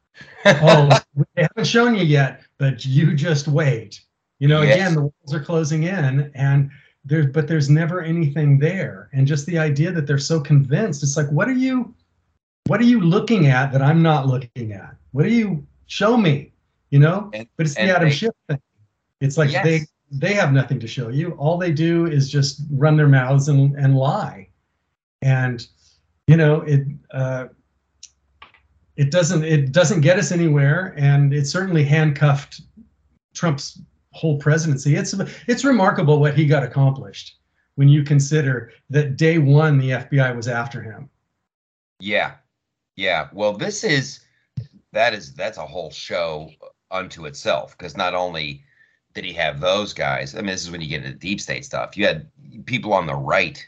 oh, 0.46 1.00
they 1.36 1.42
haven't 1.44 1.68
shown 1.68 1.96
you 1.96 2.04
yet, 2.04 2.42
but 2.58 2.86
you 2.86 3.16
just 3.16 3.48
wait. 3.48 4.02
You 4.40 4.48
know, 4.48 4.62
yes. 4.62 4.76
again, 4.76 4.94
the 4.96 5.02
walls 5.02 5.34
are 5.34 5.44
closing 5.44 5.84
in, 5.84 6.32
and 6.34 6.70
there's 7.06 7.28
but 7.28 7.48
there's 7.48 7.70
never 7.70 8.02
anything 8.02 8.60
there. 8.60 9.10
And 9.14 9.28
just 9.28 9.46
the 9.46 9.58
idea 9.58 9.92
that 9.92 10.08
they're 10.08 10.18
so 10.18 10.40
convinced, 10.40 11.04
it's 11.04 11.18
like, 11.18 11.30
what 11.30 11.48
are 11.48 11.54
you, 11.54 11.94
what 12.68 12.80
are 12.80 12.86
you 12.86 13.02
looking 13.02 13.48
at 13.48 13.72
that 13.72 13.82
I'm 13.82 14.02
not 14.02 14.28
looking 14.28 14.72
at? 14.74 14.96
What 15.12 15.24
do 15.24 15.30
you 15.30 15.66
show 15.88 16.18
me? 16.18 16.54
You 16.90 17.00
know, 17.00 17.30
and, 17.34 17.48
but 17.58 17.66
it's 17.66 17.76
the 17.76 17.82
Adam 17.82 18.10
they, 18.10 18.16
Schiff 18.16 18.34
thing. 18.48 18.62
It's 19.22 19.38
like 19.38 19.52
yes. 19.52 19.64
they 19.64 19.82
they 20.12 20.34
have 20.34 20.54
nothing 20.54 20.80
to 20.80 20.88
show 20.88 21.10
you. 21.10 21.32
All 21.32 21.58
they 21.58 21.72
do 21.72 22.06
is 22.06 22.30
just 22.30 22.62
run 22.72 22.98
their 22.98 23.08
mouths 23.08 23.48
and, 23.48 23.76
and 23.76 23.96
lie. 23.96 24.48
And 25.22 25.68
you 26.30 26.38
know 26.38 26.62
it 26.62 26.86
uh, 27.12 27.48
it 28.96 29.10
doesn't 29.10 29.44
it 29.44 29.72
doesn't 29.72 30.02
get 30.02 30.20
us 30.20 30.32
anywhere, 30.32 30.94
and 30.96 31.34
it 31.34 31.48
certainly 31.48 31.84
handcuffed 31.84 32.62
Trump's 33.34 33.82
whole 34.12 34.38
presidency. 34.38 34.96
It's 34.96 35.16
it's 35.48 35.66
remarkable 35.66 36.20
what 36.20 36.36
he 36.36 36.46
got 36.46 36.62
accomplished 36.62 37.38
when 37.76 37.88
you 37.88 38.04
consider 38.04 38.72
that 38.92 39.18
day 39.18 39.40
one 39.40 39.80
the 39.80 39.90
FBI 39.90 40.36
was 40.36 40.48
after 40.48 40.84
him. 40.84 41.10
Yeah, 42.00 42.34
yeah. 42.96 43.30
Well, 43.34 43.54
this 43.54 43.84
is 43.84 44.20
that 44.92 45.16
is 45.16 45.34
that's 45.34 45.58
a 45.58 45.66
whole 45.66 45.90
show 45.90 46.52
unto 46.92 47.26
itself 47.26 47.76
because 47.76 47.98
not 47.98 48.14
only 48.14 48.64
did 49.16 49.26
he 49.26 49.34
have 49.34 49.60
those 49.60 49.94
guys. 49.94 50.36
I 50.36 50.38
mean, 50.38 50.48
this 50.48 50.62
is 50.62 50.70
when 50.70 50.82
you 50.82 50.90
get 50.90 51.04
into 51.04 51.18
deep 51.18 51.42
state 51.42 51.66
stuff. 51.66 51.98
You 51.98 52.06
had 52.06 52.30
people 52.66 52.94
on 52.94 53.08
the 53.08 53.16
right, 53.16 53.68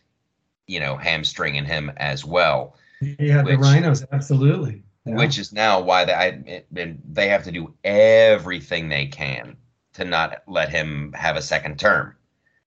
you 0.72 0.80
know, 0.80 0.96
hamstringing 0.96 1.66
him 1.66 1.92
as 1.98 2.24
well. 2.24 2.78
Yeah, 3.02 3.44
which, 3.44 3.60
the 3.60 3.66
RINOs, 3.66 4.06
absolutely. 4.14 4.84
Yeah. 5.06 5.16
Which 5.16 5.38
is 5.38 5.52
now 5.52 5.82
why 5.82 6.06
they 6.06 6.14
I, 6.14 6.64
they 6.72 7.28
have 7.28 7.44
to 7.44 7.52
do 7.52 7.74
everything 7.84 8.88
they 8.88 9.08
can 9.08 9.58
to 9.94 10.06
not 10.06 10.44
let 10.48 10.70
him 10.70 11.12
have 11.14 11.36
a 11.36 11.42
second 11.42 11.78
term, 11.78 12.16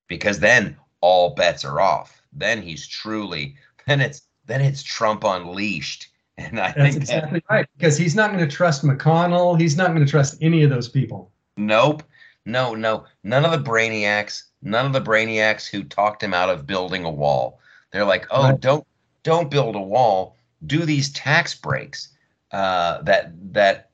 because 0.07 0.39
then 0.39 0.77
all 1.01 1.35
bets 1.35 1.65
are 1.65 1.81
off. 1.81 2.23
Then 2.33 2.61
he's 2.61 2.87
truly 2.87 3.57
then 3.87 4.01
it's 4.01 4.23
then 4.47 4.61
it's 4.61 4.83
Trump 4.83 5.25
unleashed. 5.25 6.09
And 6.37 6.59
I 6.59 6.73
think 6.73 6.95
That's 6.95 6.97
exactly 6.97 7.39
that, 7.49 7.55
right 7.55 7.69
because 7.79 7.97
he's 7.97 8.17
not 8.17 8.33
going 8.33 8.47
to 8.47 8.57
trust 8.57 8.83
McConnell. 8.83 9.59
He's 9.59 9.77
not 9.77 9.95
going 9.95 10.05
to 10.05 10.11
trust 10.11 10.37
any 10.41 10.65
of 10.65 10.71
those 10.71 10.89
people. 10.89 11.31
Nope. 11.57 12.03
No, 12.45 12.75
no, 12.75 13.05
none 13.23 13.45
of 13.45 13.53
the 13.53 13.71
brainiacs, 13.71 14.43
none 14.61 14.85
of 14.85 14.93
the 14.93 15.01
brainiacs 15.01 15.69
who 15.69 15.85
talked 15.85 16.23
him 16.23 16.35
out 16.35 16.51
of 16.51 16.67
building 16.67 17.05
a 17.05 17.11
wall. 17.11 17.61
They're 17.95 18.05
like, 18.05 18.27
oh, 18.31 18.51
right. 18.51 18.61
don't 18.61 18.85
don't 19.23 19.51
build 19.51 19.77
a 19.77 19.81
wall. 19.81 20.37
Do 20.67 20.85
these 20.85 21.13
tax 21.13 21.55
breaks 21.55 22.09
uh, 22.51 23.03
that 23.03 23.33
that 23.55 23.91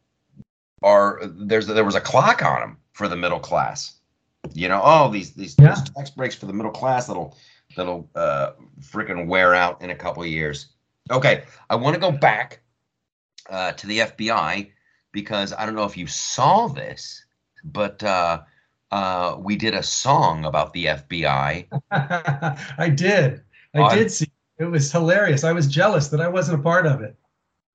are 0.82 1.20
there's 1.22 1.66
there 1.66 1.84
was 1.84 1.94
a 1.94 2.00
clock 2.00 2.42
on 2.42 2.60
them 2.60 2.78
for 2.94 3.06
the 3.06 3.16
middle 3.16 3.38
class. 3.38 3.98
You 4.54 4.68
know, 4.68 4.80
oh 4.82 5.10
these 5.10 5.34
these, 5.34 5.54
yeah. 5.58 5.74
these 5.74 5.90
tax 5.90 6.10
breaks 6.10 6.34
for 6.34 6.46
the 6.46 6.52
middle 6.54 6.72
class 6.72 7.06
that'll 7.06 7.36
that'll 7.76 8.08
uh, 8.14 8.52
freaking 8.80 9.26
wear 9.26 9.54
out 9.54 9.82
in 9.82 9.90
a 9.90 9.94
couple 9.94 10.22
of 10.22 10.28
years. 10.30 10.68
Okay, 11.10 11.44
I 11.68 11.76
want 11.76 11.94
to 11.94 12.00
go 12.00 12.10
back 12.10 12.60
uh, 13.50 13.72
to 13.72 13.86
the 13.86 13.98
FBI 13.98 14.70
because 15.12 15.52
I 15.52 15.66
don't 15.66 15.74
know 15.74 15.84
if 15.84 15.96
you 15.96 16.06
saw 16.06 16.68
this 16.68 17.22
but 17.64 18.02
uh, 18.02 18.40
uh, 18.90 19.36
we 19.38 19.56
did 19.56 19.74
a 19.74 19.82
song 19.82 20.44
about 20.44 20.72
the 20.72 20.86
FBI. 20.86 21.66
I 22.78 22.88
did. 22.88 23.42
I 23.74 23.80
on, 23.80 23.96
did 23.96 24.10
see. 24.10 24.30
It 24.58 24.64
was 24.64 24.92
hilarious. 24.92 25.44
I 25.44 25.52
was 25.52 25.66
jealous 25.66 26.08
that 26.08 26.20
I 26.20 26.28
wasn't 26.28 26.60
a 26.60 26.62
part 26.62 26.86
of 26.86 27.00
it. 27.00 27.16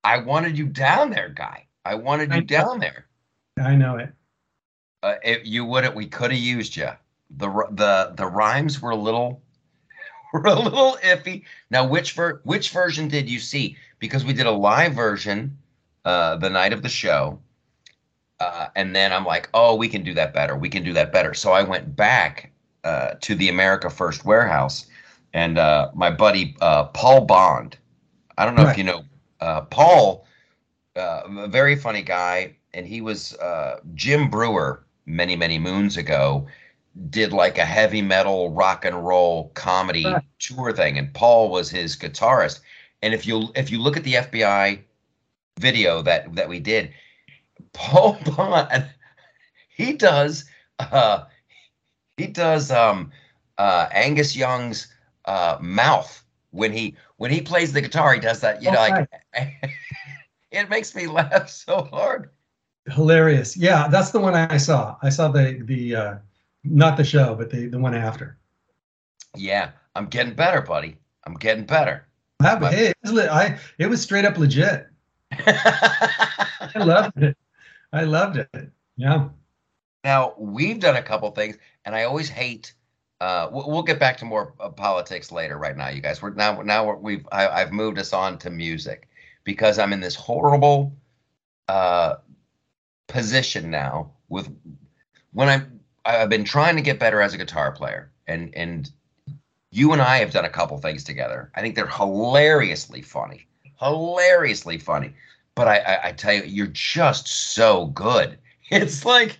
I 0.03 0.19
wanted 0.19 0.57
you 0.57 0.67
down 0.67 1.09
there, 1.09 1.29
guy. 1.29 1.65
I 1.83 1.95
wanted 1.95 2.31
you 2.31 2.37
I 2.37 2.41
down 2.41 2.79
there. 2.79 3.07
I 3.59 3.75
know 3.75 3.97
it. 3.97 4.11
Uh, 5.01 5.15
if 5.23 5.45
you 5.45 5.65
wouldn't, 5.65 5.95
we 5.95 6.07
could 6.07 6.31
have 6.31 6.39
used 6.39 6.75
you. 6.75 6.89
the 7.37 7.49
the 7.71 8.13
The 8.15 8.25
rhymes 8.25 8.81
were 8.81 8.91
a 8.91 8.95
little 8.95 9.41
were 10.33 10.45
a 10.45 10.55
little 10.55 10.97
iffy. 11.03 11.43
Now, 11.71 11.87
which 11.87 12.13
ver- 12.13 12.41
which 12.43 12.69
version 12.69 13.07
did 13.07 13.29
you 13.29 13.39
see? 13.39 13.77
Because 13.99 14.25
we 14.25 14.33
did 14.33 14.45
a 14.45 14.51
live 14.51 14.93
version 14.93 15.57
uh, 16.03 16.35
the 16.37 16.49
night 16.49 16.73
of 16.73 16.83
the 16.83 16.89
show, 16.89 17.39
uh, 18.39 18.67
and 18.75 18.95
then 18.95 19.13
I'm 19.13 19.25
like, 19.25 19.49
oh, 19.53 19.75
we 19.75 19.87
can 19.87 20.03
do 20.03 20.13
that 20.15 20.33
better. 20.33 20.55
We 20.57 20.69
can 20.69 20.83
do 20.83 20.93
that 20.93 21.13
better. 21.13 21.33
So 21.33 21.51
I 21.51 21.63
went 21.63 21.95
back 21.95 22.51
uh, 22.83 23.15
to 23.21 23.35
the 23.35 23.49
America 23.49 23.89
First 23.89 24.25
warehouse, 24.25 24.85
and 25.35 25.57
uh, 25.59 25.91
my 25.93 26.09
buddy 26.09 26.55
uh, 26.61 26.85
Paul 26.85 27.25
Bond. 27.25 27.77
I 28.37 28.45
don't 28.45 28.55
know 28.55 28.63
right. 28.63 28.71
if 28.71 28.77
you 28.77 28.85
know 28.85 29.03
uh, 29.41 29.61
Paul, 29.61 30.25
uh, 30.95 31.23
a 31.27 31.47
very 31.47 31.75
funny 31.75 32.01
guy, 32.01 32.55
and 32.73 32.87
he 32.87 33.01
was 33.01 33.35
Jim 33.93 34.29
Breuer 34.29 34.83
many 35.05 35.35
many 35.35 35.59
moons 35.59 35.97
ago. 35.97 36.47
Did 37.09 37.33
like 37.33 37.57
a 37.57 37.65
heavy 37.65 38.01
metal 38.01 38.51
rock 38.51 38.85
and 38.85 39.05
roll 39.05 39.49
comedy 39.49 40.05
right. 40.05 40.23
tour 40.39 40.71
thing, 40.71 40.97
and 40.97 41.13
Paul 41.13 41.49
was 41.49 41.69
his 41.69 41.97
guitarist. 41.97 42.61
And 43.01 43.13
if 43.13 43.27
you 43.27 43.49
if 43.55 43.69
you 43.69 43.81
look 43.81 43.97
at 43.97 44.05
the 44.05 44.13
FBI 44.13 44.79
video 45.59 46.01
that 46.01 46.33
that 46.35 46.47
we 46.47 46.61
did, 46.61 46.93
Paul 47.73 48.17
Bond, 48.37 48.89
he 49.67 49.91
does 49.91 50.45
uh, 50.79 51.25
he 52.15 52.27
does 52.27 52.71
um, 52.71 53.11
uh, 53.57 53.89
Angus 53.91 54.33
Young's 54.33 54.94
uh, 55.25 55.57
mouth 55.61 56.23
when 56.51 56.71
he 56.71 56.95
when 57.17 57.31
he 57.31 57.41
plays 57.41 57.73
the 57.73 57.81
guitar. 57.81 58.13
He 58.13 58.19
does 58.19 58.41
that, 58.41 58.61
you 58.61 58.71
know, 58.71 58.77
like 58.77 59.09
it 60.51 60.69
makes 60.69 60.95
me 60.95 61.07
laugh 61.07 61.49
so 61.49 61.83
hard. 61.91 62.29
Hilarious, 62.87 63.57
yeah, 63.57 63.87
that's 63.87 64.11
the 64.11 64.19
one 64.19 64.35
I 64.35 64.57
saw. 64.57 64.97
I 65.01 65.09
saw 65.09 65.27
the 65.29 65.59
the 65.63 65.95
uh, 65.95 66.15
not 66.63 66.97
the 66.97 67.03
show, 67.03 67.35
but 67.35 67.49
the 67.49 67.67
the 67.67 67.79
one 67.79 67.95
after. 67.95 68.37
Yeah, 69.35 69.71
I'm 69.95 70.05
getting 70.05 70.33
better, 70.33 70.61
buddy. 70.61 70.97
I'm 71.25 71.33
getting 71.33 71.65
better. 71.65 72.05
I, 72.41 72.57
hey, 72.69 72.87
it 72.87 72.97
was, 73.03 73.27
I, 73.27 73.57
it 73.77 73.87
was 73.87 74.01
straight 74.01 74.25
up 74.25 74.37
legit. 74.37 74.87
I 75.31 76.71
loved 76.75 77.23
it. 77.23 77.37
I 77.91 78.03
loved 78.03 78.37
it. 78.37 78.71
Yeah. 78.97 79.29
Now 80.03 80.33
we've 80.37 80.79
done 80.79 80.97
a 80.97 81.01
couple 81.01 81.31
things, 81.31 81.57
and 81.85 81.95
I 81.95 82.03
always 82.03 82.29
hate. 82.29 82.73
Uh, 83.21 83.47
we'll 83.51 83.83
get 83.83 83.99
back 83.99 84.17
to 84.17 84.25
more 84.25 84.51
politics 84.75 85.31
later. 85.31 85.57
Right 85.57 85.77
now, 85.77 85.87
you 85.87 86.01
guys. 86.01 86.21
We're 86.21 86.33
now 86.33 86.61
now 86.61 86.85
we're, 86.85 86.95
we've 86.95 87.27
I, 87.31 87.47
I've 87.47 87.71
moved 87.71 87.97
us 87.97 88.13
on 88.13 88.37
to 88.39 88.49
music 88.49 89.07
because 89.43 89.79
I'm 89.79 89.93
in 89.93 90.01
this 90.01 90.15
horrible 90.15 90.93
uh, 91.67 92.15
position 93.07 93.71
now 93.71 94.11
with 94.29 94.49
when 95.31 95.49
I'm 95.49 95.79
I've 96.03 96.29
been 96.29 96.43
trying 96.43 96.75
to 96.75 96.81
get 96.81 96.99
better 96.99 97.21
as 97.21 97.33
a 97.33 97.37
guitar 97.37 97.71
player, 97.71 98.11
and 98.27 98.53
and 98.55 98.91
you 99.71 99.93
and 99.93 100.01
I 100.01 100.17
have 100.17 100.31
done 100.31 100.45
a 100.45 100.49
couple 100.49 100.77
things 100.77 101.03
together. 101.03 101.51
I 101.55 101.61
think 101.61 101.75
they're 101.75 101.87
hilariously 101.87 103.01
funny, 103.01 103.47
hilariously 103.79 104.77
funny 104.77 105.13
but 105.55 105.69
I, 105.69 105.77
I, 105.77 106.07
I 106.09 106.11
tell 106.11 106.33
you, 106.33 106.43
you're 106.43 106.67
just 106.67 107.27
so 107.27 107.87
good. 107.87 108.37
It's 108.71 109.05
like 109.05 109.37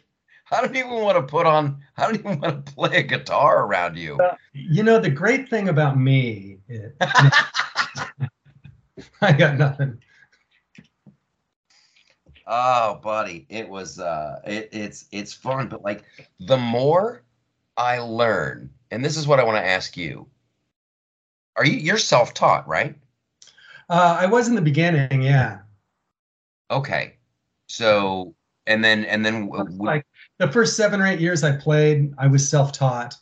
I 0.52 0.62
don't 0.62 0.76
even 0.76 0.92
want 0.92 1.18
to 1.18 1.24
put 1.24 1.46
on. 1.46 1.82
I 1.98 2.06
don't 2.06 2.20
even 2.20 2.40
want 2.40 2.66
to 2.66 2.74
play 2.74 2.98
a 2.98 3.04
guitar 3.04 3.66
around 3.66 3.98
you. 3.98 4.18
Uh, 4.18 4.36
you 4.54 4.84
know 4.84 5.00
the 5.00 5.10
great 5.10 5.50
thing 5.50 5.70
about 5.70 6.00
me. 6.00 6.60
Is, 6.70 6.92
I 9.22 9.34
got 9.34 9.58
nothing. 9.58 10.00
Oh, 12.48 13.00
buddy, 13.02 13.48
it 13.50 13.68
was 13.68 14.00
uh, 14.00 14.40
it, 14.46 14.70
it's 14.72 15.06
it's 15.12 15.34
fun, 15.34 15.68
but 15.68 15.84
like 15.84 16.04
the 16.40 16.58
more 16.58 17.24
I 17.76 17.98
learn, 18.00 18.70
and 18.92 19.04
this 19.04 19.18
is 19.18 19.28
what 19.28 19.40
I 19.40 19.44
want 19.44 19.58
to 19.58 19.66
ask 19.66 19.98
you. 19.98 20.28
Are 21.56 21.66
you 21.66 21.78
you're 21.78 21.98
self 21.98 22.36
taught, 22.36 22.68
right? 22.68 22.96
Uh, 23.90 24.18
I 24.20 24.28
was 24.28 24.48
in 24.48 24.56
the 24.56 24.62
beginning, 24.62 25.24
yeah. 25.24 25.60
Okay. 26.70 27.16
So 27.68 28.36
and 28.68 28.84
then 28.84 29.06
and 29.06 29.26
then 29.26 29.48
like 29.48 30.06
the 30.38 30.52
first 30.52 30.76
seven 30.76 31.02
or 31.02 31.08
eight 31.08 31.20
years 31.20 31.44
I 31.44 31.56
played, 31.56 32.14
I 32.18 32.28
was 32.28 32.48
self-taught, 32.48 33.16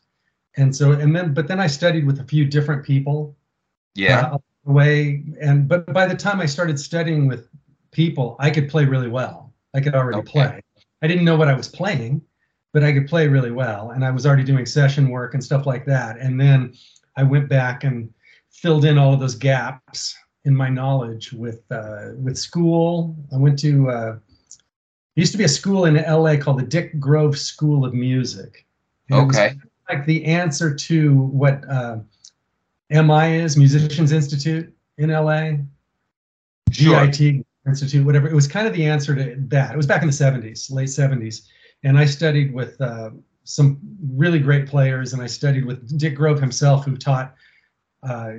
and 0.57 0.75
so 0.75 0.91
and 0.91 1.15
then 1.15 1.33
but 1.33 1.47
then 1.47 1.59
I 1.59 1.67
studied 1.67 2.05
with 2.05 2.19
a 2.19 2.23
few 2.23 2.45
different 2.45 2.83
people. 2.83 3.35
Yeah. 3.95 4.31
Uh, 4.33 4.37
way 4.65 5.23
and 5.41 5.67
but 5.67 5.91
by 5.93 6.05
the 6.07 6.15
time 6.15 6.39
I 6.39 6.45
started 6.45 6.79
studying 6.79 7.27
with 7.27 7.49
people, 7.91 8.35
I 8.39 8.49
could 8.49 8.69
play 8.69 8.85
really 8.85 9.09
well. 9.09 9.53
I 9.73 9.81
could 9.81 9.95
already 9.95 10.19
okay. 10.19 10.31
play. 10.31 10.61
I 11.01 11.07
didn't 11.07 11.25
know 11.25 11.35
what 11.35 11.47
I 11.47 11.53
was 11.53 11.67
playing, 11.67 12.21
but 12.71 12.83
I 12.83 12.93
could 12.93 13.07
play 13.07 13.27
really 13.27 13.51
well, 13.51 13.91
and 13.91 14.05
I 14.05 14.11
was 14.11 14.25
already 14.25 14.43
doing 14.43 14.65
session 14.65 15.09
work 15.09 15.33
and 15.33 15.43
stuff 15.43 15.65
like 15.65 15.85
that. 15.85 16.17
And 16.17 16.39
then 16.39 16.73
I 17.17 17.23
went 17.23 17.49
back 17.49 17.83
and 17.83 18.11
filled 18.49 18.85
in 18.85 18.97
all 18.97 19.13
of 19.13 19.19
those 19.19 19.35
gaps 19.35 20.15
in 20.45 20.55
my 20.55 20.69
knowledge 20.69 21.33
with 21.33 21.61
uh, 21.71 22.11
with 22.17 22.37
school. 22.37 23.15
I 23.33 23.37
went 23.37 23.59
to 23.59 23.89
uh, 23.89 24.17
used 25.15 25.31
to 25.31 25.37
be 25.37 25.43
a 25.43 25.49
school 25.49 25.85
in 25.85 25.95
LA 25.95 26.37
called 26.37 26.59
the 26.59 26.65
Dick 26.65 26.99
Grove 26.99 27.37
School 27.37 27.85
of 27.85 27.93
Music. 27.93 28.65
Okay. 29.11 29.55
like 29.89 30.05
the 30.05 30.25
answer 30.25 30.73
to 30.73 31.15
what 31.15 31.67
uh, 31.69 31.97
MI 32.89 33.35
is, 33.35 33.57
Musicians 33.57 34.11
Institute 34.11 34.73
in 34.97 35.09
LA. 35.09 35.51
Sure. 36.71 37.05
GIT 37.05 37.45
Institute, 37.67 38.05
whatever. 38.05 38.27
It 38.27 38.33
was 38.33 38.47
kind 38.47 38.67
of 38.67 38.73
the 38.73 38.85
answer 38.85 39.15
to 39.15 39.35
that. 39.49 39.73
It 39.73 39.77
was 39.77 39.85
back 39.85 40.01
in 40.01 40.07
the 40.07 40.13
70s, 40.13 40.71
late 40.71 40.89
70s. 40.89 41.47
And 41.83 41.97
I 41.97 42.05
studied 42.05 42.53
with 42.53 42.79
uh, 42.81 43.11
some 43.43 43.79
really 44.15 44.39
great 44.39 44.67
players, 44.67 45.13
and 45.13 45.21
I 45.21 45.27
studied 45.27 45.65
with 45.65 45.97
Dick 45.97 46.15
Grove 46.15 46.39
himself, 46.39 46.85
who 46.85 46.97
taught 46.97 47.35
uh, 48.01 48.33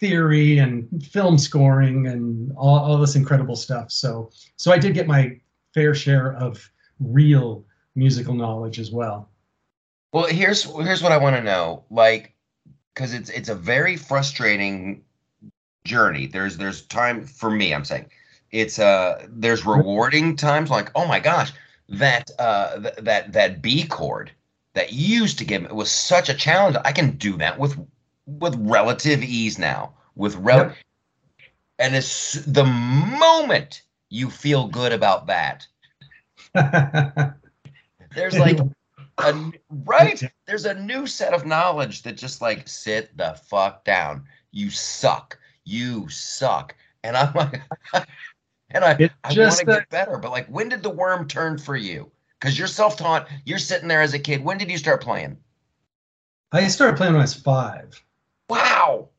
theory 0.00 0.58
and 0.58 1.06
film 1.06 1.36
scoring 1.38 2.06
and 2.08 2.52
all, 2.56 2.78
all 2.78 2.98
this 2.98 3.16
incredible 3.16 3.54
stuff. 3.54 3.92
So 3.92 4.30
so 4.56 4.72
I 4.72 4.78
did 4.78 4.94
get 4.94 5.06
my 5.06 5.38
fair 5.74 5.94
share 5.94 6.34
of 6.36 6.70
real 6.98 7.64
musical 7.94 8.34
knowledge 8.34 8.78
as 8.78 8.90
well. 8.90 9.28
Well, 10.12 10.26
here's 10.26 10.64
here's 10.64 11.02
what 11.02 11.12
I 11.12 11.18
want 11.18 11.36
to 11.36 11.42
know, 11.42 11.84
like, 11.90 12.34
because 12.94 13.14
it's 13.14 13.30
it's 13.30 13.48
a 13.48 13.54
very 13.54 13.96
frustrating 13.96 15.02
journey. 15.84 16.26
There's 16.26 16.56
there's 16.56 16.82
time 16.82 17.24
for 17.24 17.50
me. 17.50 17.74
I'm 17.74 17.84
saying 17.84 18.10
it's 18.50 18.78
uh 18.78 19.26
there's 19.28 19.64
rewarding 19.64 20.36
times 20.36 20.70
like 20.70 20.90
oh 20.94 21.06
my 21.06 21.20
gosh 21.20 21.52
that 21.88 22.30
uh 22.38 22.80
th- 22.80 22.94
that 22.96 23.32
that 23.32 23.62
B 23.62 23.86
chord 23.86 24.32
that 24.74 24.92
used 24.92 25.38
to 25.38 25.44
give 25.44 25.64
it 25.64 25.74
was 25.74 25.90
such 25.90 26.28
a 26.28 26.34
challenge. 26.34 26.76
I 26.84 26.92
can 26.92 27.12
do 27.12 27.36
that 27.38 27.58
with 27.58 27.76
with 28.26 28.54
relative 28.56 29.22
ease 29.22 29.58
now. 29.58 29.94
With 30.16 30.34
rel- 30.36 30.58
yep. 30.58 30.76
And 31.78 31.94
it's 31.94 32.34
the 32.44 32.64
moment 32.64 33.82
you 34.10 34.28
feel 34.28 34.66
good 34.66 34.92
about 34.92 35.26
that, 35.28 35.66
there's 38.14 38.38
like 38.38 38.58
a 39.18 39.52
right. 39.70 40.22
There's 40.46 40.64
a 40.64 40.74
new 40.74 41.06
set 41.06 41.32
of 41.32 41.46
knowledge 41.46 42.02
that 42.02 42.16
just 42.16 42.40
like 42.40 42.68
sit 42.68 43.16
the 43.16 43.38
fuck 43.48 43.84
down. 43.84 44.24
You 44.52 44.70
suck. 44.70 45.38
You 45.64 46.08
suck. 46.08 46.74
And 47.02 47.16
I'm 47.16 47.32
like, 47.34 47.60
and 48.70 48.84
I, 48.84 49.10
I 49.24 49.34
want 49.34 49.56
to 49.58 49.64
get 49.64 49.88
better. 49.90 50.18
But 50.18 50.32
like, 50.32 50.46
when 50.48 50.68
did 50.68 50.82
the 50.82 50.90
worm 50.90 51.28
turn 51.28 51.58
for 51.58 51.76
you? 51.76 52.10
Because 52.38 52.58
you're 52.58 52.68
self-taught. 52.68 53.28
You're 53.44 53.58
sitting 53.58 53.88
there 53.88 54.02
as 54.02 54.14
a 54.14 54.18
kid. 54.18 54.42
When 54.42 54.58
did 54.58 54.70
you 54.70 54.78
start 54.78 55.02
playing? 55.02 55.36
I 56.52 56.66
started 56.68 56.96
playing 56.96 57.12
when 57.12 57.20
I 57.20 57.24
was 57.24 57.34
five. 57.34 58.02
Wow. 58.48 59.10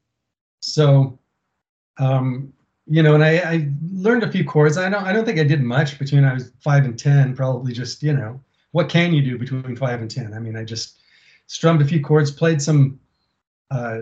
So, 0.59 1.17
um, 1.97 2.51
you 2.91 3.01
know, 3.01 3.15
and 3.15 3.23
I, 3.23 3.37
I 3.37 3.69
learned 3.93 4.23
a 4.23 4.31
few 4.31 4.43
chords. 4.43 4.77
I 4.77 4.89
don't 4.89 5.05
I 5.05 5.13
don't 5.13 5.23
think 5.23 5.39
I 5.39 5.45
did 5.45 5.61
much 5.61 5.97
between 5.97 6.25
I 6.25 6.33
was 6.33 6.51
five 6.59 6.83
and 6.83 6.99
ten. 6.99 7.33
Probably 7.33 7.71
just 7.71 8.03
you 8.03 8.11
know, 8.11 8.41
what 8.71 8.89
can 8.89 9.13
you 9.13 9.21
do 9.21 9.37
between 9.37 9.77
five 9.77 10.01
and 10.01 10.11
ten? 10.11 10.33
I 10.33 10.39
mean, 10.39 10.57
I 10.57 10.65
just 10.65 10.99
strummed 11.47 11.81
a 11.81 11.85
few 11.85 12.01
chords, 12.01 12.31
played 12.31 12.61
some 12.61 12.99
uh, 13.71 14.01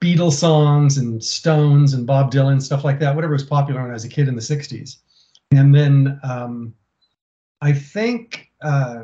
Beatles 0.00 0.32
songs 0.32 0.96
and 0.96 1.22
Stones 1.22 1.92
and 1.92 2.06
Bob 2.06 2.32
Dylan 2.32 2.62
stuff 2.62 2.82
like 2.82 2.98
that, 3.00 3.14
whatever 3.14 3.34
was 3.34 3.44
popular 3.44 3.82
when 3.82 3.90
I 3.90 3.94
was 3.94 4.06
a 4.06 4.08
kid 4.08 4.26
in 4.26 4.36
the 4.36 4.40
'60s. 4.40 4.96
And 5.50 5.74
then 5.74 6.18
um, 6.22 6.74
I 7.60 7.74
think 7.74 8.50
uh, 8.62 9.02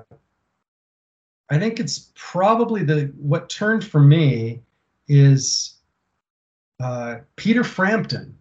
I 1.51 1.59
think 1.59 1.79
it's 1.79 2.11
probably 2.15 2.85
the 2.85 3.13
what 3.19 3.51
turned 3.51 3.85
for 3.85 4.01
me 4.01 4.63
is 5.09 5.75
uh, 6.81 7.17
Peter 7.37 7.63
Frampton 7.63 8.37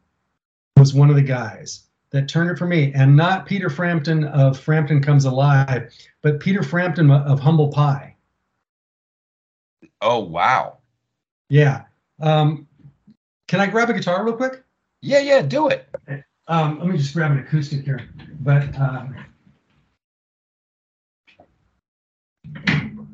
was 0.78 0.94
one 0.94 1.10
of 1.10 1.16
the 1.16 1.22
guys 1.22 1.84
that 2.12 2.28
turned 2.28 2.50
it 2.50 2.58
for 2.58 2.68
me, 2.68 2.92
and 2.94 3.16
not 3.16 3.46
Peter 3.46 3.70
Frampton 3.70 4.26
of 4.26 4.60
Frampton 4.60 5.02
Comes 5.02 5.26
Alive, 5.26 5.94
but 6.22 6.40
Peter 6.40 6.64
Frampton 6.64 7.10
of 7.12 7.40
Humble 7.40 7.70
Pie. 7.70 8.16
Oh 10.02 10.20
wow! 10.20 10.78
Yeah. 11.50 11.84
Um, 12.22 12.68
can 13.48 13.60
I 13.60 13.68
grab 13.68 13.90
a 13.90 13.94
guitar 13.94 14.24
real 14.26 14.36
quick? 14.36 14.64
Yeah, 15.02 15.20
yeah, 15.20 15.42
do 15.42 15.70
it. 15.70 15.88
Um, 16.48 16.80
let 16.80 16.88
me 16.88 16.98
just 16.98 17.14
grab 17.14 17.32
an 17.32 17.40
acoustic 17.40 17.84
here. 17.84 18.08
But 18.42 18.78
um, 18.80 19.16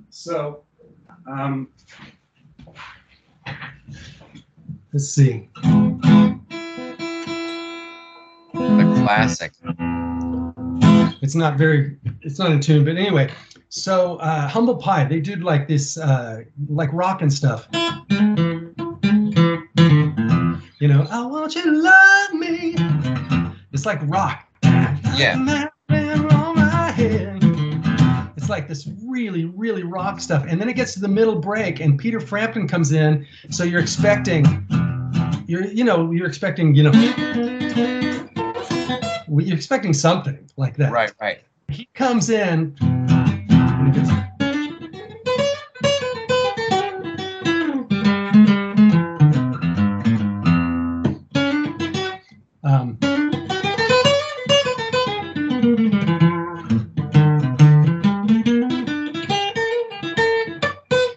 so 0.09 0.63
um, 1.27 1.69
let's 4.93 5.09
see. 5.09 5.49
Classic. 9.15 9.53
It's 11.21 11.35
not 11.35 11.57
very, 11.57 11.97
it's 12.21 12.39
not 12.39 12.51
in 12.51 12.59
tune, 12.59 12.83
but 12.83 12.97
anyway. 12.97 13.31
So 13.69 14.17
uh, 14.17 14.47
Humble 14.47 14.75
Pie, 14.75 15.05
they 15.05 15.19
did 15.19 15.43
like 15.43 15.67
this, 15.67 15.97
uh, 15.97 16.41
like 16.67 16.89
rock 16.91 17.21
and 17.21 17.31
stuff. 17.31 17.67
You 20.79 20.87
know, 20.87 21.07
I 21.11 21.25
want 21.25 21.55
you 21.55 21.63
to 21.63 21.71
love 21.71 22.33
me. 22.33 22.75
It's 23.71 23.85
like 23.85 23.99
rock. 24.03 24.47
Yeah. 24.63 25.67
It's 28.35 28.49
like 28.49 28.67
this 28.67 28.89
really, 29.05 29.45
really 29.45 29.83
rock 29.83 30.19
stuff. 30.19 30.45
And 30.47 30.59
then 30.59 30.67
it 30.67 30.75
gets 30.75 30.93
to 30.95 30.99
the 30.99 31.07
middle 31.07 31.35
break, 31.35 31.79
and 31.79 31.99
Peter 31.99 32.19
Frampton 32.19 32.67
comes 32.67 32.91
in. 32.91 33.25
So 33.51 33.63
you're 33.63 33.79
expecting, 33.79 34.65
you're, 35.47 35.65
you 35.65 35.83
know, 35.83 36.11
you're 36.11 36.27
expecting, 36.27 36.73
you 36.73 36.83
know, 36.83 37.59
you're 39.39 39.55
expecting 39.55 39.93
something 39.93 40.49
like 40.57 40.75
that. 40.75 40.91
Right, 40.91 41.13
right. 41.21 41.39
He 41.69 41.87
comes 41.93 42.29
in. 42.29 42.75
He 42.81 43.91
goes, 43.91 44.09
um, 52.63 52.97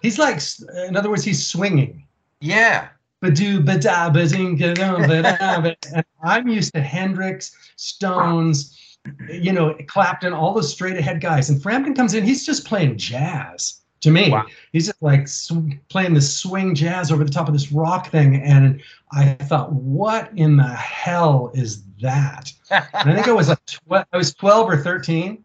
he's 0.03 0.19
like, 0.19 0.41
in 0.87 0.97
other 0.97 1.11
words, 1.11 1.25
he's 1.25 1.45
swinging. 1.45 2.07
Yeah. 2.41 2.89
Ba-do, 3.25 3.61
ba-da, 3.61 4.11
ba-ding, 4.11 4.59
ba-dum, 4.59 5.09
ba-da, 5.09 5.73
and 5.95 6.05
I'm 6.23 6.47
used 6.47 6.75
to 6.75 6.83
Hendrix, 6.83 7.57
Stones, 7.77 8.99
you 9.31 9.51
know, 9.51 9.75
Clapton, 9.87 10.35
all 10.35 10.53
those 10.53 10.71
straight 10.71 10.99
ahead 10.99 11.23
guys. 11.23 11.49
And 11.49 11.63
Frampton 11.63 11.95
comes 11.95 12.13
in, 12.13 12.23
he's 12.23 12.45
just 12.45 12.67
playing 12.67 12.99
jazz 12.99 13.81
to 14.03 14.11
me. 14.11 14.31
Wow. 14.31 14.45
He's 14.73 14.89
just 14.89 15.03
like 15.03 15.27
sw- 15.27 15.73
playing 15.89 16.13
this 16.13 16.37
swing 16.37 16.75
jazz 16.75 17.11
over 17.11 17.25
the 17.25 17.31
top 17.31 17.49
of 17.49 17.55
this 17.55 17.73
rock 17.73 18.11
thing. 18.11 18.43
And 18.43 18.83
I 19.13 19.33
thought, 19.33 19.73
what 19.73 20.31
in 20.37 20.59
the 20.59 20.69
hell 20.69 21.51
is 21.55 21.83
that? 22.03 22.53
And 22.71 23.11
I 23.11 23.15
think 23.15 23.27
I 23.27 23.33
was 23.33 23.49
like, 23.49 23.65
tw- 23.65 24.07
I 24.13 24.17
was 24.19 24.35
12 24.35 24.69
or 24.69 24.77
13, 24.77 25.43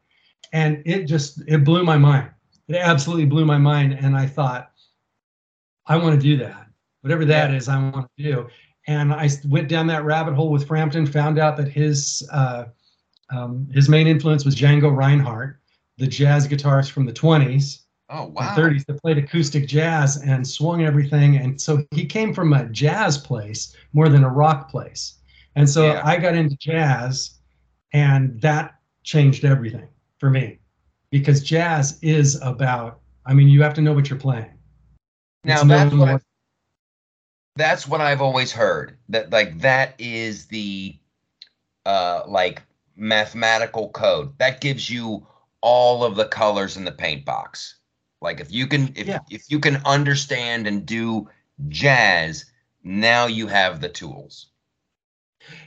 and 0.51 0.83
it 0.85 1.05
just 1.05 1.41
it 1.47 1.63
blew 1.63 1.85
my 1.85 1.97
mind. 1.97 2.29
It 2.67 2.75
absolutely 2.75 3.25
blew 3.25 3.45
my 3.45 3.57
mind, 3.57 3.93
and 3.93 4.17
I 4.17 4.25
thought, 4.25 4.71
I 5.85 5.95
want 5.95 6.19
to 6.19 6.21
do 6.21 6.35
that. 6.43 6.68
Whatever 7.01 7.25
that 7.25 7.53
is, 7.53 7.69
I 7.69 7.77
want 7.77 8.07
to 8.17 8.23
do. 8.23 8.47
And 8.87 9.13
I 9.13 9.29
went 9.47 9.69
down 9.69 9.87
that 9.87 10.03
rabbit 10.03 10.33
hole 10.33 10.49
with 10.51 10.67
Frampton, 10.67 11.05
found 11.05 11.37
out 11.39 11.57
that 11.57 11.69
his 11.69 12.27
uh, 12.31 12.65
um, 13.29 13.67
his 13.71 13.87
main 13.87 14.07
influence 14.07 14.43
was 14.45 14.55
Django 14.55 14.95
Reinhardt, 14.95 15.59
the 15.97 16.07
jazz 16.07 16.47
guitarist 16.47 16.91
from 16.91 17.05
the 17.05 17.13
20s 17.13 17.83
Oh 18.11 18.25
wow. 18.35 18.55
30s 18.55 18.85
that 18.87 18.99
played 19.01 19.19
acoustic 19.19 19.67
jazz 19.67 20.17
and 20.23 20.47
swung 20.47 20.83
everything. 20.83 21.37
And 21.37 21.61
so 21.61 21.85
he 21.91 22.05
came 22.05 22.33
from 22.33 22.53
a 22.53 22.65
jazz 22.69 23.19
place 23.19 23.75
more 23.93 24.09
than 24.09 24.23
a 24.23 24.29
rock 24.29 24.69
place. 24.71 25.19
And 25.55 25.69
so 25.69 25.85
Yeah. 25.85 26.01
I 26.03 26.17
got 26.17 26.33
into 26.33 26.55
jazz, 26.57 27.39
and 27.93 28.39
that 28.41 28.75
changed 29.03 29.45
everything 29.45 29.87
for 30.17 30.31
me 30.31 30.59
because 31.11 31.43
jazz 31.43 31.99
is 32.01 32.41
about, 32.41 32.99
I 33.27 33.33
mean, 33.33 33.47
you 33.47 33.61
have 33.61 33.75
to 33.75 33.81
know 33.81 33.93
what 33.93 34.09
you're 34.09 34.19
playing. 34.19 34.53
Now 35.43 35.61
It's 35.61 35.65
no 35.65 35.89
what 35.97 36.09
I, 36.09 36.19
that's 37.59 37.87
what 37.87 38.01
I've 38.01 38.21
always 38.21 38.51
heard. 38.51 38.97
That 39.09 39.31
like 39.31 39.59
that 39.59 39.93
is 39.99 40.45
the 40.47 40.97
uh 41.85 42.23
like 42.27 42.63
mathematical 42.95 43.89
code 43.89 44.37
that 44.39 44.61
gives 44.61 44.89
you 44.89 45.25
all 45.61 46.03
of 46.03 46.15
the 46.15 46.25
colors 46.25 46.77
in 46.77 46.85
the 46.85 46.91
paint 46.91 47.25
box. 47.25 47.75
Like 48.21 48.39
if 48.39 48.51
you 48.51 48.67
can 48.67 48.93
if 48.95 49.07
Yeah. 49.07 49.19
if 49.29 49.43
you 49.51 49.59
can 49.59 49.81
understand 49.85 50.67
and 50.67 50.85
do 50.85 51.29
jazz, 51.67 52.45
now 52.83 53.27
you 53.27 53.47
have 53.47 53.81
the 53.81 53.89
tools. 53.89 54.47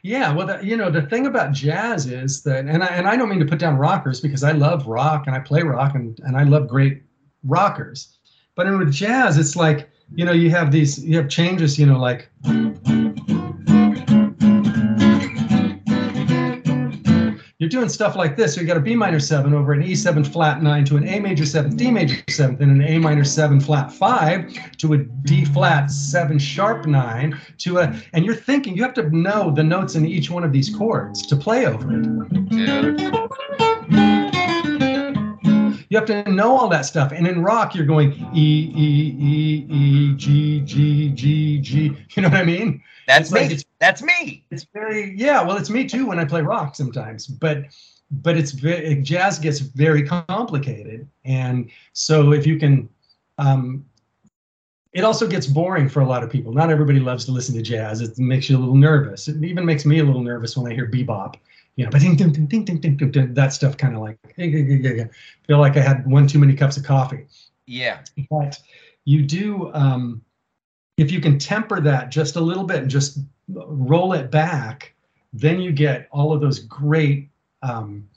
Yeah, 0.02 0.32
well, 0.32 0.46
the, 0.46 0.60
you 0.62 0.76
know, 0.76 0.90
the 0.90 1.02
thing 1.02 1.26
about 1.26 1.52
jazz 1.52 2.06
is 2.06 2.42
that, 2.42 2.66
and 2.66 2.84
I, 2.84 2.86
and 2.88 3.08
I 3.08 3.16
don't 3.16 3.28
mean 3.28 3.40
to 3.40 3.46
put 3.46 3.58
down 3.58 3.76
rockers 3.76 4.20
because 4.20 4.44
I 4.44 4.52
love 4.52 4.86
rock 4.86 5.26
and 5.26 5.34
I 5.34 5.40
play 5.40 5.62
rock 5.62 5.94
and, 5.94 6.18
and 6.20 6.36
I 6.36 6.44
love 6.44 6.68
great 6.68 7.02
rockers. 7.42 8.18
But 8.54 8.66
in 8.66 8.78
with 8.78 8.92
jazz, 8.92 9.38
it's 9.38 9.56
like, 9.56 9.88
you 10.14 10.24
know, 10.24 10.32
you 10.32 10.50
have 10.50 10.70
these, 10.70 11.02
you 11.04 11.16
have 11.16 11.28
changes, 11.28 11.78
you 11.78 11.86
know, 11.86 11.98
like. 11.98 12.28
You're 17.58 17.68
doing 17.68 17.88
stuff 17.88 18.16
like 18.16 18.36
this. 18.36 18.56
So 18.56 18.60
you 18.60 18.66
got 18.66 18.76
a 18.76 18.80
B 18.80 18.96
minor 18.96 19.20
seven 19.20 19.54
over 19.54 19.72
an 19.72 19.84
E7 19.84 20.26
flat 20.26 20.64
nine 20.64 20.84
to 20.86 20.96
an 20.96 21.06
A 21.06 21.20
major 21.20 21.46
seventh, 21.46 21.76
D 21.76 21.92
major 21.92 22.20
seventh, 22.28 22.60
and 22.60 22.72
an 22.72 22.82
A 22.82 22.98
minor 22.98 23.22
seven 23.22 23.60
flat 23.60 23.92
five 23.92 24.52
to 24.78 24.94
a 24.94 24.98
D 24.98 25.44
flat 25.44 25.88
seven 25.88 26.40
sharp 26.40 26.86
nine 26.86 27.40
to 27.58 27.78
a, 27.78 27.94
and 28.14 28.24
you're 28.24 28.34
thinking 28.34 28.76
you 28.76 28.82
have 28.82 28.94
to 28.94 29.08
know 29.10 29.52
the 29.52 29.62
notes 29.62 29.94
in 29.94 30.04
each 30.04 30.28
one 30.28 30.42
of 30.42 30.52
these 30.52 30.74
chords 30.74 31.24
to 31.24 31.36
play 31.36 31.66
over 31.66 31.88
it. 31.96 32.48
Dude. 32.48 34.41
You 35.92 35.98
have 35.98 36.06
to 36.06 36.32
know 36.32 36.56
all 36.56 36.70
that 36.70 36.86
stuff. 36.86 37.12
And 37.12 37.26
in 37.26 37.42
rock, 37.42 37.74
you're 37.74 37.84
going 37.84 38.12
E, 38.34 38.72
E, 38.74 39.14
E, 39.20 39.66
E, 39.68 40.14
G, 40.14 40.60
G, 40.62 41.10
G, 41.10 41.58
G. 41.58 41.94
You 42.16 42.22
know 42.22 42.30
what 42.30 42.38
I 42.38 42.44
mean? 42.44 42.82
That's 43.06 43.26
It's 43.28 43.32
like 43.32 43.40
me. 43.42 43.46
it's- 43.56 43.64
That's 43.78 44.02
me. 44.02 44.42
It's 44.50 44.66
very, 44.72 45.14
yeah, 45.18 45.42
well, 45.42 45.58
it's 45.58 45.68
me 45.68 45.86
too 45.86 46.06
when 46.06 46.18
I 46.18 46.24
play 46.24 46.40
rock 46.40 46.74
sometimes. 46.76 47.26
But 47.26 47.64
but 48.10 48.38
it's 48.38 48.52
very, 48.52 49.02
jazz 49.02 49.38
gets 49.38 49.58
very 49.58 50.02
complicated. 50.06 51.06
And 51.26 51.70
so 51.92 52.32
if 52.32 52.46
you 52.46 52.58
can, 52.58 52.88
um, 53.36 53.84
it 54.94 55.04
also 55.04 55.26
gets 55.26 55.46
boring 55.46 55.90
for 55.90 56.00
a 56.00 56.06
lot 56.06 56.22
of 56.22 56.30
people. 56.30 56.54
Not 56.54 56.70
everybody 56.70 57.00
loves 57.00 57.26
to 57.26 57.32
listen 57.32 57.54
to 57.56 57.62
jazz. 57.62 58.00
It 58.00 58.18
makes 58.18 58.48
you 58.48 58.56
a 58.56 58.60
little 58.60 58.76
nervous. 58.76 59.28
It 59.28 59.44
even 59.44 59.66
makes 59.66 59.84
me 59.84 59.98
a 59.98 60.04
little 60.04 60.22
nervous 60.22 60.56
when 60.56 60.72
I 60.72 60.74
hear 60.74 60.86
bebop 60.88 61.34
you 61.76 61.84
know, 61.84 61.90
ding, 61.90 62.16
ding, 62.16 62.32
ding, 62.32 62.46
ding, 62.46 62.64
ding, 62.64 62.96
ding, 62.96 63.10
ding, 63.10 63.34
that 63.34 63.52
stuff 63.52 63.76
kind 63.76 63.94
of 63.94 64.02
like 64.02 64.18
feel 65.46 65.58
like 65.58 65.76
I 65.76 65.80
had 65.80 66.06
one 66.06 66.26
too 66.26 66.38
many 66.38 66.54
cups 66.54 66.76
of 66.76 66.84
coffee. 66.84 67.26
Yeah. 67.66 68.00
But 68.30 68.60
you 69.04 69.22
do 69.22 69.72
um, 69.72 70.22
if 70.96 71.10
you 71.10 71.20
can 71.20 71.38
temper 71.38 71.80
that 71.80 72.10
just 72.10 72.36
a 72.36 72.40
little 72.40 72.64
bit 72.64 72.78
and 72.78 72.90
just 72.90 73.18
roll 73.48 74.12
it 74.12 74.30
back, 74.30 74.94
then 75.32 75.60
you 75.60 75.72
get 75.72 76.08
all 76.12 76.32
of 76.32 76.40
those 76.40 76.60
great 76.60 77.30
um, 77.62 78.08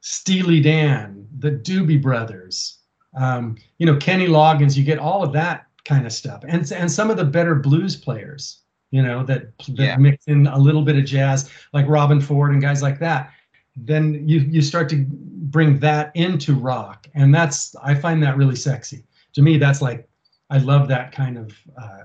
Steely 0.00 0.60
Dan, 0.60 1.26
the 1.38 1.50
Doobie 1.50 2.00
Brothers, 2.00 2.78
um, 3.16 3.56
you 3.78 3.86
know, 3.86 3.96
Kenny 3.96 4.26
Loggins. 4.26 4.76
You 4.76 4.84
get 4.84 4.98
all 4.98 5.22
of 5.22 5.32
that 5.32 5.66
kind 5.84 6.06
of 6.06 6.12
stuff, 6.12 6.44
and 6.46 6.70
and 6.72 6.90
some 6.90 7.10
of 7.10 7.16
the 7.16 7.24
better 7.24 7.54
blues 7.54 7.96
players 7.96 8.60
you 8.90 9.02
know, 9.02 9.24
that 9.24 9.56
that 9.58 9.78
yeah. 9.78 9.96
mix 9.96 10.26
in 10.26 10.46
a 10.46 10.58
little 10.58 10.82
bit 10.82 10.96
of 10.96 11.04
jazz, 11.04 11.50
like 11.72 11.86
Robben 11.86 12.22
Ford 12.22 12.52
and 12.52 12.62
guys 12.62 12.82
like 12.82 12.98
that. 13.00 13.32
Then 13.76 14.26
you 14.28 14.40
you 14.40 14.62
start 14.62 14.88
to 14.90 15.04
bring 15.08 15.78
that 15.80 16.12
into 16.14 16.54
rock, 16.54 17.06
and 17.14 17.34
that's 17.34 17.74
I 17.82 17.94
find 17.94 18.22
that 18.22 18.36
really 18.36 18.56
sexy. 18.56 19.04
To 19.34 19.42
me, 19.42 19.58
that's 19.58 19.82
like 19.82 20.08
I 20.50 20.58
love 20.58 20.88
that 20.88 21.12
kind 21.12 21.38
of 21.38 21.54
uh, 21.80 22.04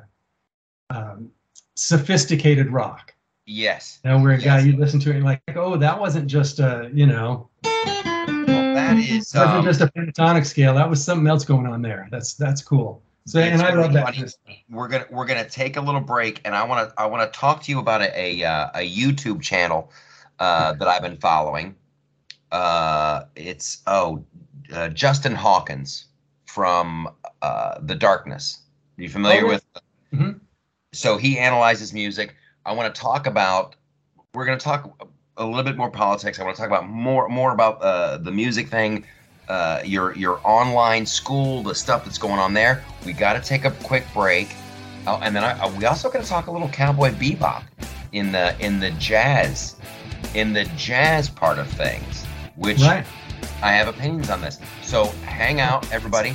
um, 0.89 1.31
sophisticated 1.75 2.71
rock. 2.71 3.13
Yes. 3.45 3.99
You 4.03 4.11
know, 4.11 4.19
where 4.19 4.33
a 4.33 4.37
yes. 4.37 4.45
guy 4.45 4.59
you 4.59 4.77
listen 4.77 4.99
to 5.01 5.11
it 5.11 5.17
and 5.17 5.25
like, 5.25 5.41
oh, 5.55 5.77
that 5.77 5.99
wasn't 5.99 6.27
just 6.27 6.59
a, 6.59 6.89
you 6.93 7.05
know, 7.05 7.49
well, 7.63 8.75
that 8.75 8.97
is 8.97 9.33
wasn't 9.33 9.55
um, 9.55 9.65
just 9.65 9.81
a 9.81 9.87
pentatonic 9.87 10.45
scale. 10.45 10.73
That 10.73 10.89
was 10.89 11.03
something 11.03 11.27
else 11.27 11.43
going 11.43 11.67
on 11.67 11.81
there. 11.81 12.07
That's 12.11 12.33
that's 12.35 12.61
cool. 12.61 13.01
So 13.25 13.39
and 13.39 13.61
I 13.61 13.73
love 13.73 13.93
that. 13.93 14.33
We're 14.69 14.87
gonna 14.87 15.05
we're 15.11 15.25
gonna 15.25 15.47
take 15.47 15.77
a 15.77 15.81
little 15.81 16.01
break, 16.01 16.41
and 16.43 16.55
I 16.55 16.63
want 16.63 16.89
to 16.89 16.99
I 16.99 17.05
want 17.05 17.31
to 17.31 17.39
talk 17.39 17.61
to 17.63 17.71
you 17.71 17.79
about 17.79 18.01
a 18.01 18.19
a, 18.19 18.43
uh, 18.43 18.69
a 18.75 18.89
YouTube 18.89 19.41
channel 19.41 19.91
uh, 20.39 20.73
that 20.73 20.87
I've 20.87 21.03
been 21.03 21.17
following. 21.17 21.75
Uh, 22.51 23.25
it's 23.35 23.83
oh 23.85 24.25
uh, 24.73 24.89
Justin 24.89 25.35
Hawkins 25.35 26.05
from 26.45 27.09
uh, 27.41 27.79
The 27.81 27.95
Darkness. 27.95 28.61
Are 28.97 29.03
you 29.03 29.09
familiar 29.09 29.45
oh, 29.45 29.49
with? 29.49 29.65
Mm-hmm. 30.13 30.31
So 30.93 31.17
he 31.17 31.37
analyzes 31.37 31.93
music. 31.93 32.35
I 32.65 32.73
want 32.73 32.93
to 32.93 33.01
talk 33.01 33.27
about. 33.27 33.75
We're 34.33 34.45
going 34.45 34.57
to 34.57 34.63
talk 34.63 34.97
a 35.37 35.45
little 35.45 35.63
bit 35.63 35.77
more 35.77 35.91
politics. 35.91 36.39
I 36.39 36.43
want 36.43 36.55
to 36.55 36.61
talk 36.61 36.69
about 36.69 36.89
more 36.89 37.29
more 37.29 37.53
about 37.53 37.81
uh, 37.81 38.17
the 38.17 38.31
music 38.31 38.67
thing, 38.67 39.05
uh, 39.51 39.81
your 39.83 40.15
your 40.15 40.39
online 40.45 41.05
school, 41.05 41.61
the 41.61 41.75
stuff 41.75 42.05
that's 42.05 42.17
going 42.17 42.39
on 42.39 42.53
there. 42.53 42.85
We 43.05 43.11
got 43.11 43.33
to 43.33 43.41
take 43.41 43.65
a 43.65 43.71
quick 43.83 44.05
break, 44.13 44.55
oh, 45.07 45.19
and 45.21 45.35
then 45.35 45.43
I, 45.43 45.59
uh, 45.59 45.69
we 45.77 45.83
also 45.85 46.09
going 46.09 46.23
to 46.23 46.29
talk 46.29 46.47
a 46.47 46.51
little 46.51 46.69
cowboy 46.69 47.11
bebop 47.11 47.63
in 48.13 48.31
the 48.31 48.57
in 48.65 48.79
the 48.79 48.91
jazz 48.91 49.75
in 50.35 50.53
the 50.53 50.63
jazz 50.77 51.29
part 51.29 51.59
of 51.59 51.67
things, 51.67 52.23
which 52.55 52.79
right. 52.79 53.05
I 53.61 53.73
have 53.73 53.89
opinions 53.89 54.29
on 54.29 54.39
this. 54.39 54.57
So 54.83 55.07
hang 55.25 55.59
out, 55.59 55.91
everybody. 55.91 56.33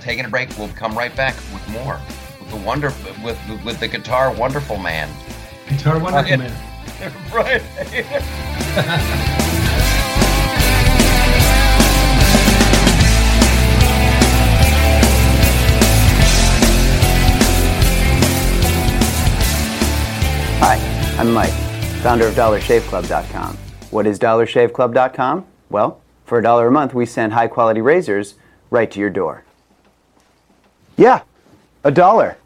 Taking 0.00 0.24
a 0.24 0.30
break. 0.30 0.56
We'll 0.56 0.68
come 0.68 0.96
right 0.96 1.14
back 1.14 1.34
with 1.52 1.68
more 1.68 2.00
with 2.40 2.48
the 2.48 2.56
wonder 2.56 2.90
with 3.22 3.38
with 3.66 3.80
the 3.80 3.88
guitar 3.88 4.32
wonderful 4.32 4.78
man. 4.78 5.10
Guitar 5.68 5.98
wonderful 5.98 6.32
uh, 6.32 6.38
man. 6.38 6.54
right. 7.34 7.60
I'm 21.18 21.32
Mike, 21.32 21.54
founder 22.02 22.26
of 22.26 22.34
DollarShaveClub.com. 22.34 23.56
What 23.90 24.06
is 24.06 24.18
DollarShaveClub.com? 24.18 25.46
Well, 25.70 25.98
for 26.26 26.38
a 26.38 26.42
dollar 26.42 26.66
a 26.66 26.70
month, 26.70 26.92
we 26.92 27.06
send 27.06 27.32
high 27.32 27.48
quality 27.48 27.80
razors 27.80 28.34
right 28.68 28.90
to 28.90 29.00
your 29.00 29.08
door. 29.08 29.42
Yeah, 30.98 31.22
a 31.84 31.90
dollar. 31.90 32.36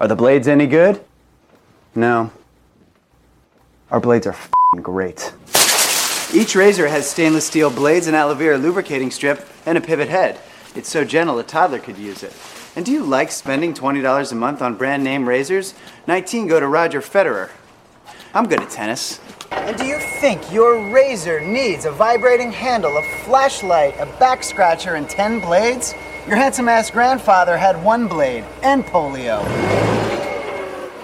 Are 0.00 0.06
the 0.06 0.14
blades 0.14 0.46
any 0.46 0.68
good? 0.68 1.04
No, 1.96 2.30
our 3.90 3.98
blades 3.98 4.28
are 4.28 4.36
great. 4.80 5.32
Each 6.32 6.54
razor 6.54 6.86
has 6.86 7.10
stainless 7.10 7.48
steel 7.48 7.70
blades, 7.70 8.06
an 8.06 8.14
aloe 8.14 8.34
vera 8.34 8.56
lubricating 8.56 9.10
strip, 9.10 9.44
and 9.66 9.76
a 9.76 9.80
pivot 9.80 10.08
head. 10.08 10.38
It's 10.76 10.88
so 10.88 11.04
gentle 11.04 11.40
a 11.40 11.42
toddler 11.42 11.80
could 11.80 11.98
use 11.98 12.22
it. 12.22 12.32
And 12.76 12.86
do 12.86 12.92
you 12.92 13.02
like 13.02 13.32
spending 13.32 13.74
$20 13.74 14.30
a 14.30 14.34
month 14.36 14.62
on 14.62 14.76
brand 14.76 15.02
name 15.02 15.28
razors? 15.28 15.74
19 16.06 16.46
go 16.46 16.60
to 16.60 16.68
Roger 16.68 17.00
Federer. 17.00 17.50
I'm 18.34 18.46
good 18.46 18.60
at 18.60 18.70
tennis. 18.70 19.20
And 19.50 19.76
do 19.76 19.84
you 19.84 19.98
think 19.98 20.52
your 20.52 20.90
razor 20.90 21.40
needs 21.40 21.84
a 21.84 21.90
vibrating 21.90 22.50
handle, 22.50 22.96
a 22.96 23.02
flashlight, 23.24 23.94
a 24.00 24.06
back 24.18 24.42
scratcher, 24.42 24.94
and 24.94 25.08
10 25.08 25.40
blades? 25.40 25.94
Your 26.26 26.36
handsome 26.36 26.68
ass 26.68 26.90
grandfather 26.90 27.56
had 27.56 27.82
one 27.84 28.08
blade 28.08 28.44
and 28.62 28.84
polio. 28.84 29.42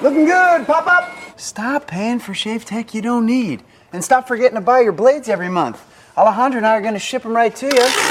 Looking 0.01 0.25
good, 0.25 0.67
pop 0.67 0.87
up! 0.87 1.15
Stop 1.37 1.87
paying 1.87 2.19
for 2.19 2.35
shave 2.35 2.65
tech 2.65 2.95
you 2.95 3.03
don't 3.03 3.27
need. 3.27 3.63
And 3.93 4.03
stop 4.05 4.27
forgetting 4.27 4.57
to 4.57 4.61
buy 4.61 4.81
your 4.81 4.93
blades 4.93 5.29
every 5.29 5.49
month. 5.49 5.85
Alejandro 6.17 6.59
and 6.59 6.67
I 6.67 6.77
are 6.77 6.83
to 6.83 6.99
ship 6.99 7.23
them 7.23 7.35
right 7.35 7.55
to 7.57 7.67
you. 7.67 8.08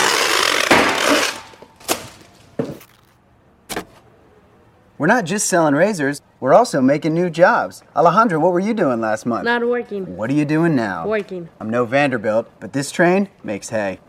We're 4.97 5.07
not 5.07 5.25
just 5.25 5.47
selling 5.47 5.75
razors, 5.75 6.23
we're 6.39 6.55
also 6.55 6.81
making 6.81 7.13
new 7.13 7.29
jobs. 7.29 7.83
Alejandro, 7.95 8.39
what 8.39 8.51
were 8.51 8.59
you 8.59 8.73
doing 8.73 8.99
last 8.99 9.27
month? 9.27 9.45
Not 9.45 9.67
working. 9.67 10.17
What 10.17 10.31
are 10.31 10.33
you 10.33 10.43
doing 10.43 10.75
now? 10.75 11.07
Working. 11.07 11.49
I'm 11.59 11.69
no 11.69 11.85
Vanderbilt, 11.85 12.49
but 12.59 12.73
this 12.73 12.91
train 12.91 13.29
makes 13.43 13.69
hay. 13.69 13.99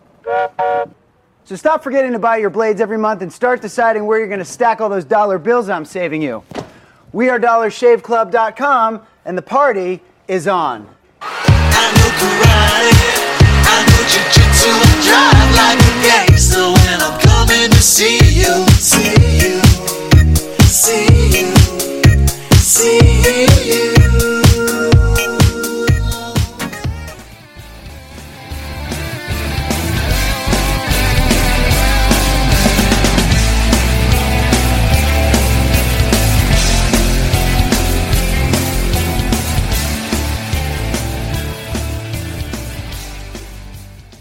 So 1.44 1.56
stop 1.56 1.82
forgetting 1.82 2.12
to 2.12 2.18
buy 2.18 2.38
your 2.38 2.48
blades 2.48 2.80
every 2.80 2.96
month 2.96 3.20
and 3.20 3.30
start 3.30 3.60
deciding 3.60 4.06
where 4.06 4.18
you're 4.18 4.28
going 4.28 4.38
to 4.38 4.44
stack 4.46 4.80
all 4.80 4.88
those 4.88 5.04
dollar 5.04 5.38
bills 5.38 5.68
I'm 5.68 5.84
saving 5.84 6.22
you. 6.22 6.42
We 7.12 7.28
are 7.28 7.38
DollarShaveClub.com, 7.38 9.02
and 9.26 9.36
the 9.36 9.42
party 9.42 10.02
is 10.26 10.48
on. 10.48 10.88
I 11.20 11.92
know 11.96 12.10
karate, 12.16 12.92
I 13.64 13.84
know 13.88 14.02
jiu-jitsu 14.08 14.70
and 14.72 15.02
drive 15.04 15.50
like 15.56 15.80
a 15.80 15.92
gangster 16.02 16.64
when 16.64 17.00
I'm 17.00 17.20
coming 17.20 17.70
to 17.70 17.82
see 17.82 18.18
you, 18.40 18.66
see 18.68 19.16
you, 19.48 19.60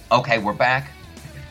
Okay, 0.10 0.40
we're 0.40 0.54
back 0.54 0.90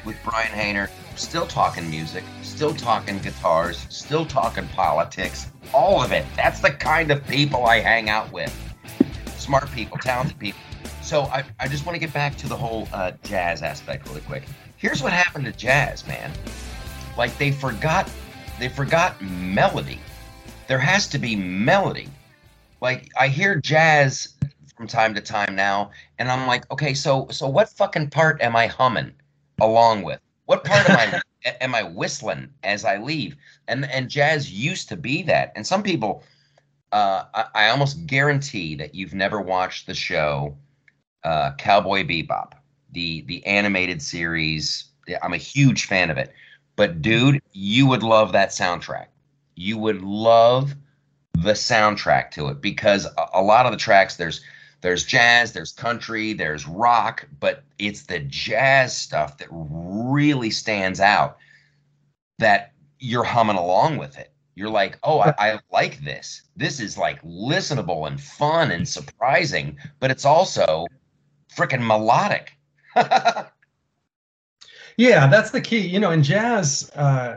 with 0.05 0.16
Brian 0.24 0.50
Haner. 0.50 0.90
Still 1.16 1.46
talking 1.46 1.88
music, 1.88 2.24
still 2.42 2.74
talking 2.74 3.18
guitars, 3.18 3.87
still 3.88 4.26
talking 4.26 4.68
politics, 4.68 5.50
all 5.72 6.02
of 6.02 6.12
it. 6.12 6.26
That's 6.37 6.61
the 6.61 6.70
kind 6.70 7.11
of 7.11 7.26
people 7.26 7.64
I 7.64 7.81
hang 7.81 8.11
out 8.11 8.31
with. 8.31 8.55
Smart 9.38 9.70
people, 9.72 9.96
talented 9.96 10.38
people. 10.38 10.61
So 11.00 11.22
I, 11.22 11.44
I 11.59 11.68
just 11.68 11.87
want 11.87 11.96
to 11.96 12.00
get 12.00 12.12
back 12.12 12.37
to 12.37 12.48
the 12.48 12.57
whole 12.57 12.87
uh, 12.92 13.12
jazz 13.22 13.62
aspect 13.62 14.07
really 14.09 14.20
quick. 14.22 14.42
Here's 14.76 15.02
what 15.02 15.12
happened 15.12 15.46
to 15.46 15.52
jazz, 15.52 16.07
man. 16.07 16.31
Like 17.16 17.37
they 17.38 17.50
forgot, 17.50 18.11
they 18.59 18.68
forgot 18.68 19.20
melody. 19.22 20.00
There 20.68 20.79
has 20.79 21.07
to 21.09 21.18
be 21.18 21.35
melody. 21.35 22.09
Like 22.83 23.09
I 23.18 23.29
hear 23.29 23.55
jazz 23.57 24.35
from 24.76 24.87
time 24.87 25.14
to 25.14 25.22
time 25.22 25.57
now, 25.57 25.92
and 26.18 26.31
I'm 26.31 26.46
like, 26.46 26.70
okay, 26.70 26.92
so 26.92 27.26
so 27.31 27.48
what 27.48 27.70
fucking 27.70 28.11
part 28.11 28.42
am 28.42 28.55
I 28.55 28.66
humming 28.66 29.12
along 29.61 30.02
with? 30.02 30.20
What 30.46 30.64
part 30.64 30.88
am 30.88 30.96
I 30.96 31.22
am 31.61 31.74
I 31.74 31.82
whistling 31.82 32.50
as 32.62 32.85
I 32.85 32.96
leave? 32.96 33.37
And 33.68 33.85
and 33.90 34.09
jazz 34.09 34.50
used 34.50 34.88
to 34.88 34.96
be 34.96 35.22
that, 35.24 35.52
and 35.54 35.66
some 35.66 35.82
people, 35.82 36.22
uh, 36.92 37.24
I, 37.35 37.44
I 37.54 37.68
almost 37.68 38.06
guarantee 38.06 38.74
that 38.76 38.94
you've 38.94 39.14
never 39.14 39.40
watched 39.40 39.87
the 39.87 39.94
show 39.94 40.56
uh, 41.24 41.52
Cowboy 41.59 42.04
Bebop, 42.04 42.52
the 42.92 43.22
the 43.22 43.44
animated 43.44 44.00
series. 44.00 44.85
I'm 45.22 45.35
a 45.35 45.38
huge 45.38 45.85
fan 45.87 46.11
of 46.11 46.18
it, 46.18 46.32
but 46.76 47.02
dude, 47.02 47.40
you 47.52 47.87
would 47.87 48.02
love 48.02 48.32
that 48.32 48.50
soundtrack. 48.50 49.06
You 49.56 49.78
would 49.78 50.02
love 50.02 50.74
the 51.35 51.52
soundtrack 51.52 52.30
to 52.32 52.48
it 52.48 52.61
because 52.61 53.06
a, 53.06 53.26
a 53.35 53.42
lot 53.42 53.66
of 53.66 53.72
the 53.72 53.78
tracks 53.78 54.16
there's 54.16 54.40
there's 54.80 55.04
jazz, 55.04 55.52
there's 55.52 55.72
country, 55.72 56.32
there's 56.32 56.66
rock, 56.66 57.26
but 57.40 57.64
it's 57.78 58.02
the 58.04 58.20
jazz 58.20 58.96
stuff 58.96 59.38
that 59.38 59.48
really 59.50 60.50
stands 60.50 61.00
out 61.00 61.38
that 62.38 62.72
you're 62.98 63.24
humming 63.24 63.56
along 63.56 63.96
with 63.96 64.18
it. 64.18 64.32
You're 64.54 64.70
like, 64.70 64.98
oh, 65.02 65.20
I, 65.20 65.34
I 65.38 65.58
like 65.70 66.02
this. 66.02 66.42
This 66.56 66.80
is 66.80 66.96
like 66.96 67.22
listenable 67.22 68.06
and 68.06 68.20
fun 68.20 68.70
and 68.70 68.88
surprising, 68.88 69.76
but 70.00 70.10
it's 70.10 70.24
also 70.24 70.86
freaking 71.54 71.86
melodic. 71.86 72.52
yeah, 74.96 75.26
that's 75.26 75.50
the 75.50 75.60
key. 75.60 75.86
You 75.86 76.00
know, 76.00 76.10
in 76.10 76.22
jazz, 76.22 76.90
uh, 76.94 77.36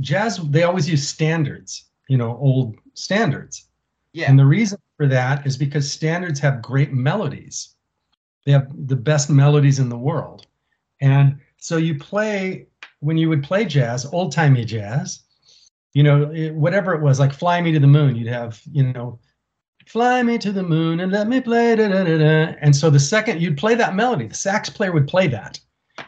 jazz 0.00 0.36
they 0.50 0.64
always 0.64 0.88
use 0.88 1.06
standards. 1.08 1.84
You 2.08 2.18
know, 2.18 2.36
old 2.38 2.76
standards 2.94 3.68
Yeah. 4.12 4.28
And 4.28 4.38
the 4.38 4.44
reason 4.44 4.78
for 5.00 5.06
that 5.06 5.46
is 5.46 5.56
because 5.56 5.90
standards 5.90 6.38
have 6.40 6.60
great 6.60 6.92
melodies. 6.92 7.74
They 8.44 8.52
have 8.52 8.68
the 8.86 8.96
best 8.96 9.30
melodies 9.30 9.78
in 9.78 9.88
the 9.88 9.96
world. 9.96 10.46
And 11.00 11.38
so 11.56 11.78
you 11.78 11.98
play 11.98 12.66
when 12.98 13.16
you 13.16 13.30
would 13.30 13.42
play 13.42 13.64
jazz, 13.64 14.04
old 14.12 14.30
timey 14.30 14.62
jazz, 14.62 15.22
you 15.94 16.02
know, 16.02 16.30
it, 16.30 16.54
whatever 16.54 16.92
it 16.92 17.00
was, 17.00 17.18
like 17.18 17.32
Fly 17.32 17.62
Me 17.62 17.72
to 17.72 17.80
the 17.80 17.86
Moon, 17.86 18.14
you'd 18.14 18.28
have, 18.28 18.60
you 18.70 18.92
know, 18.92 19.18
Fly 19.86 20.22
me 20.22 20.36
to 20.36 20.52
the 20.52 20.62
moon 20.62 21.00
and 21.00 21.10
let 21.10 21.28
me 21.28 21.40
play. 21.40 21.74
Da, 21.76 21.88
da, 21.88 22.04
da, 22.04 22.18
da. 22.18 22.54
And 22.60 22.76
so 22.76 22.90
the 22.90 23.00
second 23.00 23.40
you'd 23.40 23.56
play 23.56 23.74
that 23.76 23.94
melody, 23.94 24.26
the 24.26 24.34
sax 24.34 24.68
player 24.68 24.92
would 24.92 25.08
play 25.08 25.28
that. 25.28 25.58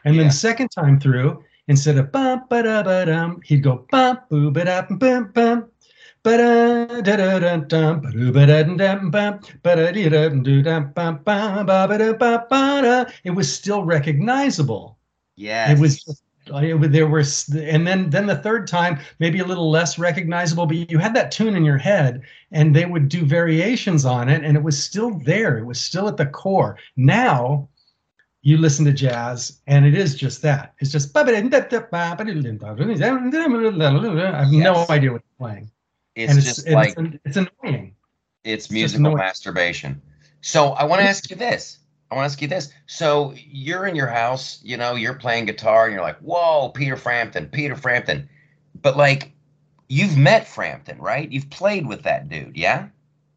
And 0.05 0.15
yeah. 0.15 0.21
then 0.21 0.29
the 0.29 0.35
second 0.35 0.69
time 0.69 1.01
through, 1.01 1.43
instead 1.69 1.97
of 1.97 2.13
bum 2.13 2.45
ba 2.51 2.63
da 2.63 2.83
ba 2.83 3.07
dum, 3.07 3.41
he'd 3.43 3.63
go 3.63 3.87
bum 3.91 4.19
boo 4.29 4.51
ba 4.51 4.67
da 4.67 4.83
bum 4.83 5.33
bum 5.33 5.72
It 13.25 13.33
was 13.33 13.53
still 13.53 13.85
recognizable. 13.85 14.99
Yeah. 15.35 15.67
Uh, 15.69 15.73
it 15.73 15.79
was 15.79 16.23
there 16.51 17.07
were 17.07 17.23
and 17.55 17.87
then 17.87 18.11
then 18.11 18.27
the 18.27 18.41
third 18.43 18.67
time 18.67 18.99
maybe 19.21 19.39
a 19.39 19.45
little 19.45 19.71
less 19.71 19.99
recognizable 19.99 20.67
but 20.67 20.91
you 20.91 20.99
had 20.99 21.15
that 21.15 21.31
tune 21.31 21.55
in 21.55 21.65
your 21.65 21.79
head 21.79 22.23
and 22.51 22.75
they 22.75 22.85
would 22.85 23.09
do 23.09 23.25
variations 23.25 24.05
on 24.05 24.29
it 24.29 24.43
and 24.43 24.57
it 24.57 24.63
was 24.63 24.83
still 24.83 25.19
there 25.21 25.57
it 25.59 25.65
was 25.65 25.81
still 25.81 26.09
at 26.09 26.17
the 26.17 26.27
core 26.27 26.77
now 26.97 27.69
you 28.43 28.57
listen 28.57 28.85
to 28.85 28.93
jazz 28.93 29.61
and 29.69 29.87
it 29.87 29.95
is 29.95 30.17
just 30.17 30.43
that 30.43 30.75
it's 30.81 30.91
just 30.91 31.13
i 34.35 34.43
have 34.43 34.51
no 34.51 34.85
idea 34.91 35.13
what 35.13 35.23
you're 35.23 35.39
playing 35.39 35.71
it's 36.15 36.33
and 36.33 36.43
just 36.43 36.67
it's, 36.67 36.75
like 36.75 36.95
it's, 36.99 37.19
it's 37.25 37.37
annoying 37.37 37.95
it's 38.45 38.71
musical 38.71 39.15
masturbation 39.17 40.01
so 40.41 40.71
i 40.73 40.85
want 40.85 41.01
to 41.01 41.09
ask 41.09 41.31
you 41.31 41.37
this 41.37 41.79
I 42.13 42.15
want 42.15 42.29
to 42.29 42.33
ask 42.33 42.43
you 42.43 42.49
this. 42.49 42.71
So 42.85 43.33
you're 43.37 43.87
in 43.87 43.97
your 43.97 44.07
house, 44.07 44.61
you 44.63 44.77
know, 44.77 44.97
you're 44.97 45.15
playing 45.15 45.47
guitar 45.47 45.87
and 45.87 45.95
you're 45.95 46.03
like, 46.03 46.19
whoa, 46.19 46.69
Peter 46.69 46.95
Frampton, 46.95 47.49
Peter 47.49 47.75
Frampton. 47.75 48.29
But 48.83 48.99
like, 48.99 49.33
you've 49.89 50.19
met 50.19 50.47
Frampton, 50.47 50.99
right? 50.99 51.31
You've 51.33 51.49
played 51.49 51.87
with 51.87 52.03
that 52.03 52.29
dude, 52.29 52.55
yeah? 52.55 52.89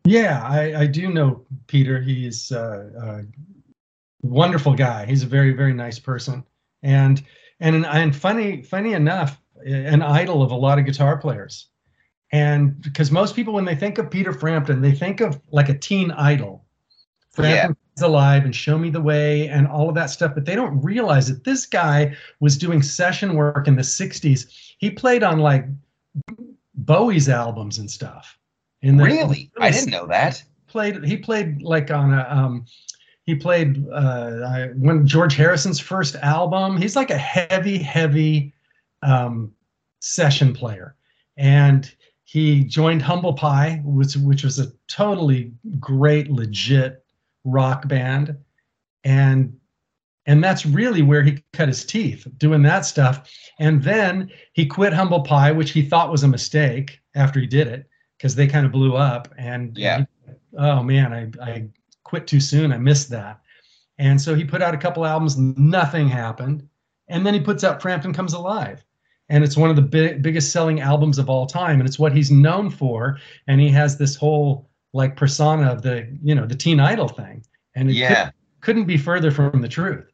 Yeah, 0.03 0.43
I, 0.43 0.81
I 0.81 0.87
do 0.87 1.09
know 1.09 1.45
Peter. 1.67 2.01
He's 2.01 2.51
uh, 2.51 2.89
a 3.01 4.27
wonderful 4.27 4.73
guy. 4.73 5.05
He's 5.05 5.23
a 5.23 5.27
very, 5.27 5.53
very 5.53 5.73
nice 5.73 5.97
person. 5.97 6.43
And 6.83 7.23
and 7.59 7.85
and 7.85 8.15
funny, 8.15 8.61
funny 8.61 8.93
enough, 8.93 9.41
an 9.65 10.01
idol 10.01 10.43
of 10.43 10.51
a 10.51 10.55
lot 10.55 10.79
of 10.79 10.85
guitar 10.85 11.17
players. 11.17 11.69
And 12.35 12.81
because 12.81 13.11
most 13.11 13.33
people, 13.33 13.53
when 13.53 13.63
they 13.63 13.75
think 13.75 13.97
of 13.97 14.11
Peter 14.11 14.33
Frampton, 14.33 14.81
they 14.81 14.91
think 14.91 15.21
of 15.21 15.39
like 15.51 15.69
a 15.69 15.77
teen 15.77 16.11
idol. 16.11 16.65
Frampton 17.31 17.77
alive 18.01 18.43
and 18.43 18.53
show 18.53 18.77
me 18.77 18.89
the 18.89 18.99
way 18.99 19.47
and 19.47 19.67
all 19.67 19.87
of 19.87 19.95
that 19.95 20.09
stuff 20.09 20.33
but 20.35 20.43
they 20.43 20.53
don't 20.53 20.81
realize 20.81 21.29
that 21.29 21.45
this 21.45 21.65
guy 21.65 22.13
was 22.41 22.57
doing 22.57 22.81
session 22.81 23.35
work 23.35 23.69
in 23.69 23.75
the 23.77 23.81
60s 23.81 24.47
he 24.77 24.89
played 24.89 25.23
on 25.23 25.39
like 25.39 25.65
bowie's 26.73 27.29
albums 27.29 27.77
and 27.77 27.89
stuff. 27.89 28.37
Really? 28.83 29.49
I 29.57 29.71
didn't 29.71 29.91
know 29.91 30.07
that. 30.07 30.43
Played 30.67 31.05
he 31.05 31.15
played 31.15 31.61
like 31.61 31.89
on 31.89 32.13
a 32.13 32.27
um 32.29 32.65
he 33.25 33.33
played 33.33 33.85
uh 33.93 34.67
when 34.75 35.07
george 35.07 35.35
harrison's 35.35 35.79
first 35.79 36.15
album 36.17 36.77
he's 36.77 36.97
like 36.97 37.11
a 37.11 37.17
heavy 37.17 37.77
heavy 37.77 38.53
um 39.03 39.53
session 39.99 40.53
player. 40.53 40.95
And 41.37 41.91
he 42.25 42.63
joined 42.63 43.03
humble 43.03 43.33
pie 43.33 43.81
which 43.85 44.15
which 44.17 44.43
was 44.43 44.59
a 44.59 44.71
totally 44.87 45.53
great 45.79 46.29
legit 46.29 47.05
rock 47.45 47.87
band. 47.87 48.35
And 49.03 49.55
and 50.25 50.43
that's 50.43 50.65
really 50.65 51.03
where 51.03 51.21
he 51.21 51.43
cut 51.53 51.67
his 51.67 51.85
teeth 51.85 52.27
doing 52.37 52.63
that 52.63 52.83
stuff. 52.83 53.31
And 53.59 53.81
then 53.83 54.31
he 54.53 54.65
quit 54.65 54.91
humble 54.91 55.21
pie 55.21 55.51
which 55.51 55.71
he 55.71 55.83
thought 55.83 56.11
was 56.11 56.23
a 56.23 56.27
mistake 56.27 56.99
after 57.13 57.39
he 57.39 57.45
did 57.45 57.67
it 57.67 57.87
because 58.17 58.33
they 58.33 58.47
kind 58.47 58.65
of 58.65 58.71
blew 58.71 58.95
up 58.95 59.33
and 59.37 59.77
yeah. 59.77 59.99
He, 59.99 60.33
oh 60.57 60.81
man 60.81 61.13
I, 61.13 61.29
I 61.41 61.67
quit 62.03 62.25
too 62.25 62.39
soon. 62.39 62.73
I 62.73 62.79
missed 62.79 63.09
that. 63.11 63.39
And 63.99 64.19
so 64.19 64.33
he 64.33 64.43
put 64.43 64.63
out 64.63 64.73
a 64.73 64.79
couple 64.79 65.05
albums. 65.05 65.37
Nothing 65.37 66.09
happened. 66.09 66.67
And 67.07 67.23
then 67.23 67.35
he 67.35 67.39
puts 67.39 67.63
out 67.63 67.83
frampton 67.83 68.13
comes 68.13 68.33
alive 68.33 68.83
and 69.29 69.43
it's 69.43 69.57
one 69.57 69.69
of 69.69 69.75
the 69.75 69.81
big, 69.81 70.21
biggest 70.21 70.51
selling 70.51 70.81
albums 70.81 71.17
of 71.17 71.29
all 71.29 71.45
time. 71.45 71.79
And 71.79 71.87
it's 71.87 71.97
what 71.97 72.13
he's 72.13 72.31
known 72.31 72.69
for. 72.69 73.19
And 73.47 73.59
he 73.59 73.69
has 73.69 73.97
this 73.97 74.15
whole 74.15 74.69
like 74.93 75.15
persona 75.15 75.71
of 75.71 75.81
the 75.81 76.07
you 76.23 76.35
know 76.35 76.45
the 76.45 76.55
teen 76.55 76.79
idol 76.79 77.07
thing. 77.07 77.43
And 77.75 77.89
it 77.89 77.95
yeah. 77.95 78.25
could, 78.25 78.33
couldn't 78.61 78.85
be 78.85 78.97
further 78.97 79.31
from 79.31 79.61
the 79.61 79.67
truth. 79.67 80.05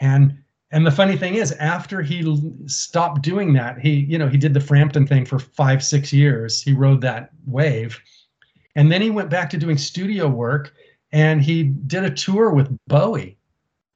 And 0.00 0.38
and 0.70 0.86
the 0.86 0.90
funny 0.90 1.16
thing 1.16 1.34
is 1.34 1.52
after 1.52 2.00
he 2.00 2.38
stopped 2.66 3.22
doing 3.22 3.52
that 3.54 3.78
he 3.78 3.90
you 3.90 4.18
know 4.18 4.28
he 4.28 4.38
did 4.38 4.54
the 4.54 4.60
frampton 4.60 5.06
thing 5.06 5.26
for 5.26 5.38
five 5.38 5.82
six 5.82 6.12
years. 6.12 6.62
He 6.62 6.72
rode 6.72 7.00
that 7.02 7.30
wave. 7.46 8.00
And 8.74 8.90
then 8.90 9.02
he 9.02 9.10
went 9.10 9.28
back 9.28 9.50
to 9.50 9.58
doing 9.58 9.76
studio 9.76 10.28
work. 10.28 10.72
And 11.12 11.42
he 11.42 11.64
did 11.64 12.04
a 12.04 12.10
tour 12.10 12.50
with 12.50 12.74
bowie 12.86 13.36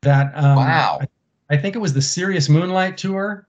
that 0.03 0.33
um, 0.37 0.57
wow. 0.57 0.99
I, 1.01 1.55
I, 1.55 1.57
think 1.57 1.75
it 1.75 1.79
was 1.79 1.95
the 1.95 2.03
Serious 2.03 2.51
Moonlight 2.51 2.99
tour. 2.99 3.46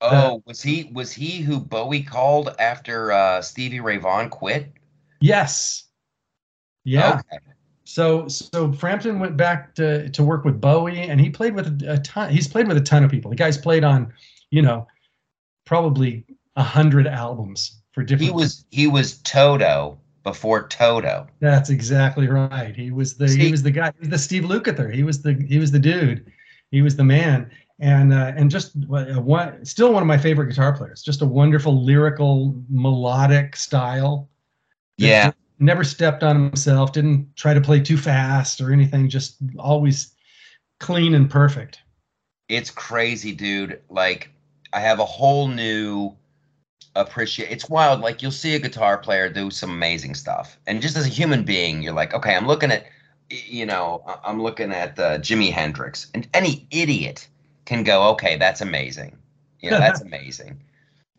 Oh, 0.00 0.42
was 0.46 0.62
he 0.62 0.90
was 0.92 1.12
he 1.12 1.40
who 1.40 1.58
Bowie 1.58 2.02
called 2.02 2.54
after 2.58 3.12
uh, 3.12 3.40
Stevie 3.40 3.80
Ray 3.80 3.96
Vaughan 3.96 4.28
quit? 4.28 4.72
Yes. 5.20 5.84
Yeah. 6.84 7.20
Okay. 7.30 7.38
So 7.84 8.28
so 8.28 8.72
Frampton 8.72 9.20
went 9.20 9.36
back 9.36 9.74
to 9.76 10.08
to 10.10 10.22
work 10.22 10.44
with 10.44 10.60
Bowie, 10.60 11.00
and 11.00 11.20
he 11.20 11.30
played 11.30 11.54
with 11.54 11.82
a, 11.82 11.98
ton. 11.98 12.30
He's 12.30 12.48
played 12.48 12.68
with 12.68 12.76
a 12.76 12.82
ton 12.82 13.04
of 13.04 13.10
people. 13.10 13.30
The 13.30 13.36
guy's 13.36 13.56
played 13.56 13.84
on, 13.84 14.12
you 14.50 14.60
know, 14.60 14.86
probably 15.64 16.24
a 16.56 16.62
hundred 16.62 17.06
albums 17.06 17.80
for 17.92 18.02
different. 18.02 18.30
He 18.30 18.36
was 18.36 18.64
he 18.70 18.86
was 18.86 19.18
Toto 19.18 19.98
before 20.24 20.66
Toto. 20.66 21.28
That's 21.40 21.70
exactly 21.70 22.26
right. 22.26 22.74
He 22.74 22.90
was 22.90 23.14
the 23.14 23.28
Steve, 23.28 23.42
he 23.42 23.50
was 23.50 23.62
the 23.62 23.70
guy. 23.70 23.92
He 23.94 24.00
was 24.00 24.08
the 24.08 24.18
Steve 24.18 24.42
Lukather. 24.42 24.92
He 24.92 25.04
was 25.04 25.22
the 25.22 25.34
he 25.48 25.58
was 25.58 25.70
the 25.70 25.78
dude. 25.78 26.30
He 26.70 26.82
was 26.82 26.96
the 26.96 27.04
man. 27.04 27.50
And 27.78 28.12
uh, 28.12 28.32
and 28.36 28.50
just 28.50 28.74
one, 28.76 29.64
still 29.64 29.92
one 29.92 30.02
of 30.02 30.06
my 30.06 30.16
favorite 30.16 30.48
guitar 30.48 30.74
players. 30.74 31.02
Just 31.02 31.20
a 31.20 31.26
wonderful 31.26 31.84
lyrical 31.84 32.54
melodic 32.70 33.54
style. 33.54 34.30
Yeah 34.96 35.32
never 35.58 35.84
stepped 35.84 36.22
on 36.22 36.36
himself, 36.36 36.92
didn't 36.92 37.34
try 37.36 37.54
to 37.54 37.60
play 37.60 37.80
too 37.80 37.96
fast 37.96 38.60
or 38.60 38.72
anything, 38.72 39.08
just 39.08 39.36
always 39.58 40.14
clean 40.80 41.14
and 41.14 41.30
perfect. 41.30 41.80
It's 42.48 42.70
crazy, 42.70 43.32
dude. 43.32 43.80
Like 43.88 44.30
I 44.72 44.80
have 44.80 45.00
a 45.00 45.04
whole 45.04 45.48
new 45.48 46.16
appreciate 46.94 47.50
it's 47.50 47.68
wild 47.68 48.00
like 48.00 48.22
you'll 48.22 48.30
see 48.30 48.54
a 48.54 48.58
guitar 48.58 48.96
player 48.96 49.28
do 49.28 49.50
some 49.50 49.68
amazing 49.68 50.14
stuff 50.14 50.58
and 50.66 50.80
just 50.80 50.96
as 50.96 51.04
a 51.04 51.10
human 51.10 51.44
being 51.44 51.82
you're 51.82 51.92
like 51.92 52.14
okay 52.14 52.34
i'm 52.34 52.46
looking 52.46 52.70
at 52.72 52.86
you 53.28 53.66
know 53.66 54.02
i'm 54.24 54.42
looking 54.42 54.72
at 54.72 54.98
uh, 54.98 55.18
jimi 55.18 55.52
hendrix 55.52 56.10
and 56.14 56.26
any 56.32 56.66
idiot 56.70 57.28
can 57.66 57.82
go 57.82 58.08
okay 58.08 58.36
that's 58.36 58.62
amazing 58.62 59.16
you 59.60 59.70
know 59.70 59.78
that's 59.78 60.00
amazing 60.10 60.58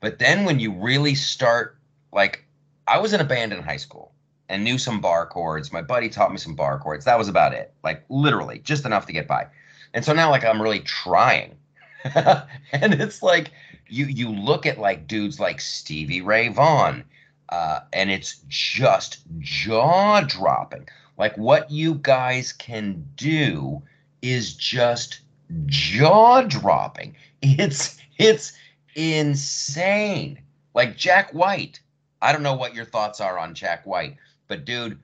but 0.01 0.17
then 0.17 0.43
when 0.43 0.59
you 0.59 0.71
really 0.71 1.13
start 1.13 1.77
like 2.11 2.43
i 2.87 2.97
was 2.97 3.13
in 3.13 3.21
a 3.21 3.25
band 3.25 3.53
in 3.53 3.61
high 3.61 3.77
school 3.77 4.11
and 4.49 4.63
knew 4.63 4.77
some 4.77 5.01
bar 5.01 5.25
chords. 5.25 5.71
My 5.71 5.81
buddy 5.81 6.09
taught 6.09 6.31
me 6.31 6.37
some 6.37 6.55
bar 6.55 6.79
chords. 6.79 7.05
That 7.05 7.17
was 7.17 7.27
about 7.27 7.53
it. 7.53 7.73
Like 7.83 8.03
literally 8.09 8.59
just 8.59 8.85
enough 8.85 9.05
to 9.07 9.13
get 9.13 9.27
by. 9.27 9.47
And 9.93 10.03
so 10.03 10.13
now 10.13 10.29
like 10.29 10.45
I'm 10.45 10.61
really 10.61 10.81
trying. 10.81 11.57
and 12.03 12.93
it's 12.93 13.21
like 13.21 13.51
you 13.87 14.05
you 14.05 14.29
look 14.29 14.65
at 14.65 14.77
like 14.77 15.07
dudes 15.07 15.39
like 15.39 15.59
Stevie 15.59 16.21
Ray 16.21 16.49
Vaughan, 16.49 17.03
uh, 17.49 17.79
and 17.91 18.09
it's 18.11 18.41
just 18.47 19.23
jaw 19.39 20.21
dropping. 20.21 20.87
Like 21.17 21.37
what 21.37 21.69
you 21.71 21.95
guys 21.95 22.53
can 22.53 23.05
do 23.15 23.81
is 24.21 24.53
just 24.53 25.21
jaw 25.65 26.41
dropping. 26.41 27.15
It's 27.41 27.97
it's 28.17 28.53
insane. 28.95 30.39
Like 30.73 30.97
Jack 30.97 31.31
White. 31.31 31.79
I 32.21 32.31
don't 32.31 32.43
know 32.43 32.55
what 32.55 32.73
your 32.73 32.85
thoughts 32.85 33.21
are 33.21 33.37
on 33.37 33.53
Jack 33.53 33.85
White, 33.85 34.17
but 34.47 34.65
dude, 34.65 34.97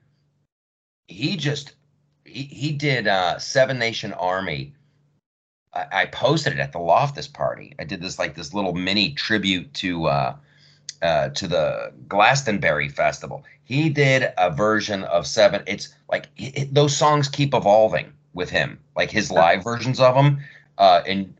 he 1.06 1.36
just 1.36 1.74
he, 2.24 2.42
he 2.42 2.72
did 2.72 3.06
uh 3.06 3.38
Seven 3.38 3.78
Nation 3.78 4.12
Army. 4.12 4.74
I, 5.72 5.86
I 5.92 6.06
posted 6.06 6.54
it 6.54 6.58
at 6.58 6.72
the 6.72 6.80
Loftus 6.80 7.28
party. 7.28 7.74
I 7.78 7.84
did 7.84 8.00
this 8.00 8.18
like 8.18 8.34
this 8.34 8.52
little 8.52 8.74
mini 8.74 9.12
tribute 9.12 9.72
to 9.74 10.06
uh 10.06 10.36
uh, 11.02 11.28
to 11.28 11.46
the 11.46 11.92
Glastonbury 12.08 12.88
Festival. 12.88 13.44
He 13.64 13.90
did 13.90 14.32
a 14.38 14.50
version 14.50 15.04
of 15.04 15.26
Seven. 15.26 15.62
It's 15.66 15.94
like 16.08 16.28
it, 16.38 16.72
those 16.72 16.96
songs 16.96 17.28
keep 17.28 17.52
evolving 17.52 18.13
with 18.34 18.50
him, 18.50 18.78
like 18.96 19.10
his 19.10 19.30
live 19.30 19.64
versions 19.64 20.00
of 20.00 20.14
them. 20.14 20.40
Uh, 20.78 21.02
and 21.06 21.34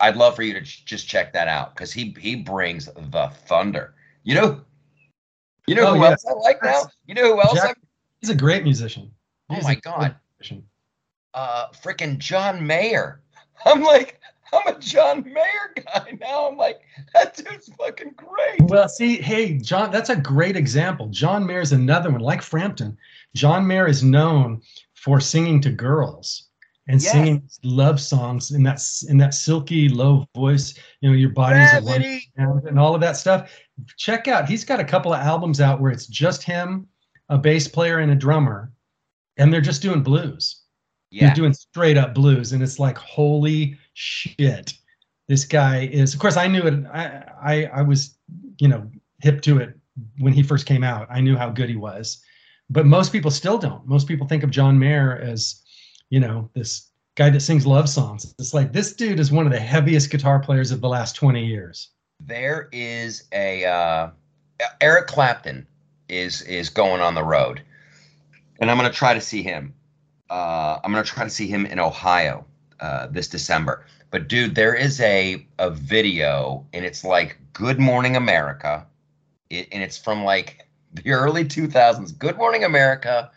I'd 0.00 0.16
love 0.16 0.36
for 0.36 0.42
you 0.42 0.52
to 0.54 0.62
ch- 0.62 0.84
just 0.84 1.08
check 1.08 1.32
that 1.32 1.48
out 1.48 1.74
because 1.74 1.92
he 1.92 2.14
he 2.18 2.36
brings 2.36 2.86
the 2.86 3.30
thunder. 3.46 3.94
You 4.24 4.34
know, 4.34 4.60
You 5.66 5.74
know 5.76 5.88
oh, 5.88 5.94
who 5.94 6.02
yeah. 6.02 6.10
else 6.10 6.24
I 6.28 6.32
like 6.34 6.62
now? 6.62 6.82
You 7.06 7.14
know 7.14 7.34
who 7.34 7.40
else? 7.40 7.54
Jack, 7.54 7.78
he's 8.20 8.30
a 8.30 8.34
great 8.34 8.64
musician. 8.64 9.10
Oh 9.48 9.54
he's 9.54 9.64
oh 9.64 9.68
my 9.68 9.74
god. 9.76 10.16
Uh, 11.34 11.68
freaking 11.70 12.18
John 12.18 12.66
Mayer. 12.66 13.22
I'm 13.64 13.82
like, 13.82 14.20
I'm 14.52 14.74
a 14.74 14.78
John 14.78 15.22
Mayer 15.24 15.72
guy 15.76 16.18
now. 16.20 16.48
I'm 16.48 16.56
like, 16.56 16.82
that 17.14 17.36
dude's 17.36 17.70
fucking 17.78 18.14
great. 18.16 18.60
Well, 18.60 18.88
see, 18.88 19.16
hey, 19.16 19.56
John, 19.58 19.90
that's 19.90 20.10
a 20.10 20.16
great 20.16 20.56
example. 20.56 21.08
John 21.08 21.46
Mayer 21.46 21.60
is 21.60 21.72
another 21.72 22.10
one, 22.10 22.20
like 22.20 22.42
Frampton. 22.42 22.98
John 23.34 23.66
Mayer 23.66 23.86
is 23.86 24.02
known 24.02 24.60
for 25.02 25.20
singing 25.20 25.60
to 25.60 25.70
girls 25.70 26.48
and 26.88 27.02
yes. 27.02 27.12
singing 27.12 27.48
love 27.64 28.00
songs 28.00 28.52
in 28.52 28.62
that 28.62 28.80
in 29.08 29.18
that 29.18 29.34
silky 29.34 29.88
low 29.88 30.26
voice. 30.34 30.74
You 31.00 31.10
know, 31.10 31.16
your 31.16 31.30
body 31.30 31.60
is 31.60 31.72
a 31.72 31.82
one 31.82 32.62
and 32.66 32.78
all 32.78 32.94
of 32.94 33.00
that 33.00 33.16
stuff. 33.16 33.52
Check 33.96 34.28
out. 34.28 34.48
He's 34.48 34.64
got 34.64 34.80
a 34.80 34.84
couple 34.84 35.12
of 35.12 35.20
albums 35.20 35.60
out 35.60 35.80
where 35.80 35.90
it's 35.90 36.06
just 36.06 36.42
him, 36.42 36.86
a 37.28 37.38
bass 37.38 37.66
player, 37.66 37.98
and 37.98 38.12
a 38.12 38.14
drummer, 38.14 38.72
and 39.36 39.52
they're 39.52 39.60
just 39.60 39.82
doing 39.82 40.02
blues. 40.02 40.62
Yeah. 41.10 41.26
They're 41.26 41.34
doing 41.34 41.52
straight 41.52 41.98
up 41.98 42.14
blues, 42.14 42.52
and 42.52 42.62
it's 42.62 42.78
like 42.78 42.96
holy 42.96 43.76
shit. 43.94 44.72
This 45.28 45.44
guy 45.44 45.88
is. 45.92 46.14
Of 46.14 46.20
course, 46.20 46.36
I 46.36 46.46
knew 46.46 46.62
it. 46.62 46.84
I 46.92 47.24
I, 47.42 47.64
I 47.66 47.82
was 47.82 48.16
you 48.58 48.68
know 48.68 48.88
hip 49.20 49.40
to 49.42 49.58
it 49.58 49.76
when 50.18 50.32
he 50.32 50.42
first 50.42 50.66
came 50.66 50.84
out. 50.84 51.06
I 51.10 51.20
knew 51.20 51.36
how 51.36 51.50
good 51.50 51.68
he 51.68 51.76
was, 51.76 52.22
but 52.72 52.86
most 52.86 53.12
people 53.12 53.30
still 53.30 53.58
don't. 53.58 53.86
Most 53.86 54.08
people 54.08 54.26
think 54.26 54.42
of 54.42 54.50
John 54.50 54.78
Mayer 54.78 55.18
as 55.18 55.62
you 56.10 56.20
know 56.20 56.50
this 56.54 56.90
guy 57.14 57.30
that 57.30 57.40
sings 57.40 57.66
love 57.66 57.88
songs. 57.88 58.34
It's 58.38 58.54
like 58.54 58.72
this 58.72 58.94
dude 58.94 59.20
is 59.20 59.30
one 59.30 59.46
of 59.46 59.52
the 59.52 59.60
heaviest 59.60 60.10
guitar 60.10 60.40
players 60.40 60.70
of 60.70 60.80
the 60.80 60.88
last 60.88 61.14
20 61.16 61.44
years. 61.44 61.90
There 62.20 62.68
is 62.72 63.24
a 63.32 63.64
uh, 63.64 64.10
Eric 64.80 65.06
Clapton 65.06 65.66
is 66.08 66.42
is 66.42 66.68
going 66.68 67.00
on 67.00 67.14
the 67.14 67.24
road, 67.24 67.62
and 68.60 68.70
I'm 68.70 68.78
going 68.78 68.90
to 68.90 68.96
try 68.96 69.14
to 69.14 69.20
see 69.20 69.42
him 69.42 69.74
uh, 70.32 70.80
I'm 70.82 70.92
gonna 70.92 71.04
try 71.04 71.24
to 71.24 71.30
see 71.30 71.46
him 71.46 71.66
in 71.66 71.78
Ohio 71.78 72.46
uh, 72.80 73.06
this 73.08 73.28
December. 73.28 73.84
But 74.10 74.28
dude, 74.28 74.54
there 74.54 74.74
is 74.74 74.98
a 75.02 75.46
a 75.58 75.70
video, 75.70 76.66
and 76.72 76.86
it's 76.86 77.04
like 77.04 77.38
Good 77.52 77.78
Morning 77.78 78.16
America, 78.16 78.86
it, 79.50 79.68
and 79.70 79.82
it's 79.82 79.98
from 79.98 80.24
like 80.24 80.66
the 80.92 81.12
early 81.12 81.44
2000s. 81.44 82.16
Good 82.18 82.36
Morning 82.36 82.64
America 82.64 83.30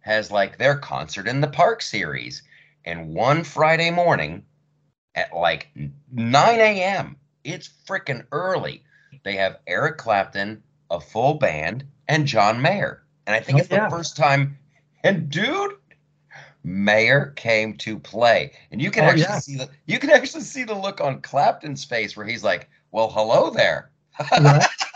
has 0.00 0.30
like 0.30 0.58
their 0.58 0.76
concert 0.76 1.26
in 1.26 1.40
the 1.40 1.48
park 1.48 1.82
series, 1.82 2.42
and 2.84 3.14
one 3.14 3.44
Friday 3.44 3.90
morning 3.90 4.44
at 5.14 5.34
like 5.34 5.68
9 6.12 6.60
a.m. 6.60 7.16
It's 7.44 7.70
freaking 7.86 8.24
early. 8.32 8.84
They 9.22 9.36
have 9.36 9.58
Eric 9.66 9.98
Clapton, 9.98 10.62
a 10.90 11.00
full 11.00 11.34
band, 11.34 11.84
and 12.08 12.26
John 12.26 12.62
Mayer. 12.62 13.02
And 13.26 13.34
I 13.34 13.40
think 13.40 13.58
oh, 13.58 13.60
it's 13.62 13.70
yeah. 13.70 13.88
the 13.88 13.96
first 13.96 14.16
time. 14.16 14.58
And 15.04 15.30
dude, 15.30 15.76
Mayer 16.62 17.32
came 17.36 17.76
to 17.78 17.98
play, 17.98 18.52
and 18.70 18.80
you 18.80 18.90
can 18.90 19.04
oh, 19.04 19.08
actually 19.08 19.22
yeah. 19.22 19.38
see 19.38 19.56
the 19.56 19.68
you 19.86 19.98
can 19.98 20.10
actually 20.10 20.42
see 20.42 20.64
the 20.64 20.74
look 20.74 21.00
on 21.00 21.22
Clapton's 21.22 21.84
face 21.84 22.16
where 22.16 22.26
he's 22.26 22.44
like, 22.44 22.68
"Well, 22.92 23.10
hello 23.10 23.50
there." 23.50 23.90
right? 24.30 24.66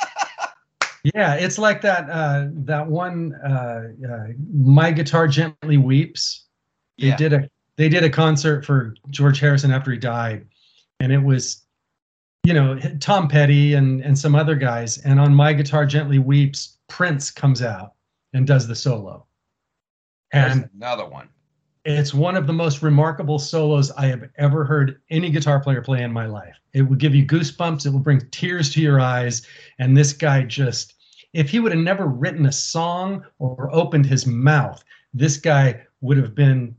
Yeah, 1.04 1.34
it's 1.34 1.58
like 1.58 1.82
that 1.82 2.08
uh, 2.08 2.46
that 2.64 2.86
one 2.86 3.34
uh, 3.44 3.88
uh, 4.10 4.26
"My 4.54 4.90
Guitar 4.90 5.28
Gently 5.28 5.76
Weeps." 5.76 6.46
They 6.98 7.08
yeah. 7.08 7.16
did 7.16 7.32
a 7.34 7.50
they 7.76 7.90
did 7.90 8.04
a 8.04 8.10
concert 8.10 8.64
for 8.64 8.94
George 9.10 9.38
Harrison 9.38 9.70
after 9.70 9.90
he 9.92 9.98
died, 9.98 10.46
and 11.00 11.12
it 11.12 11.18
was, 11.22 11.62
you 12.44 12.54
know, 12.54 12.78
Tom 13.00 13.28
Petty 13.28 13.74
and 13.74 14.00
and 14.00 14.18
some 14.18 14.34
other 14.34 14.54
guys. 14.54 14.96
And 14.98 15.20
on 15.20 15.34
"My 15.34 15.52
Guitar 15.52 15.84
Gently 15.84 16.18
Weeps," 16.18 16.78
Prince 16.88 17.30
comes 17.30 17.60
out 17.60 17.92
and 18.32 18.46
does 18.46 18.66
the 18.66 18.74
solo. 18.74 19.26
And 20.32 20.62
There's 20.62 20.70
another 20.74 21.06
one. 21.06 21.28
It's 21.84 22.14
one 22.14 22.34
of 22.34 22.46
the 22.46 22.52
most 22.52 22.82
remarkable 22.82 23.38
solos 23.38 23.90
I 23.92 24.06
have 24.06 24.30
ever 24.38 24.64
heard 24.64 25.02
any 25.10 25.28
guitar 25.30 25.60
player 25.60 25.82
play 25.82 26.02
in 26.02 26.12
my 26.12 26.24
life. 26.24 26.58
It 26.72 26.82
will 26.82 26.96
give 26.96 27.14
you 27.14 27.26
goosebumps, 27.26 27.84
it 27.84 27.90
will 27.90 28.00
bring 28.00 28.22
tears 28.30 28.72
to 28.72 28.80
your 28.80 29.00
eyes. 29.00 29.46
And 29.78 29.94
this 29.94 30.12
guy 30.14 30.44
just, 30.44 30.93
if 31.34 31.50
he 31.50 31.60
would 31.60 31.72
have 31.72 31.80
never 31.80 32.06
written 32.06 32.46
a 32.46 32.52
song 32.52 33.24
or 33.38 33.68
opened 33.74 34.06
his 34.06 34.26
mouth, 34.26 34.82
this 35.12 35.36
guy 35.36 35.82
would 36.00 36.16
have 36.16 36.34
been 36.34 36.74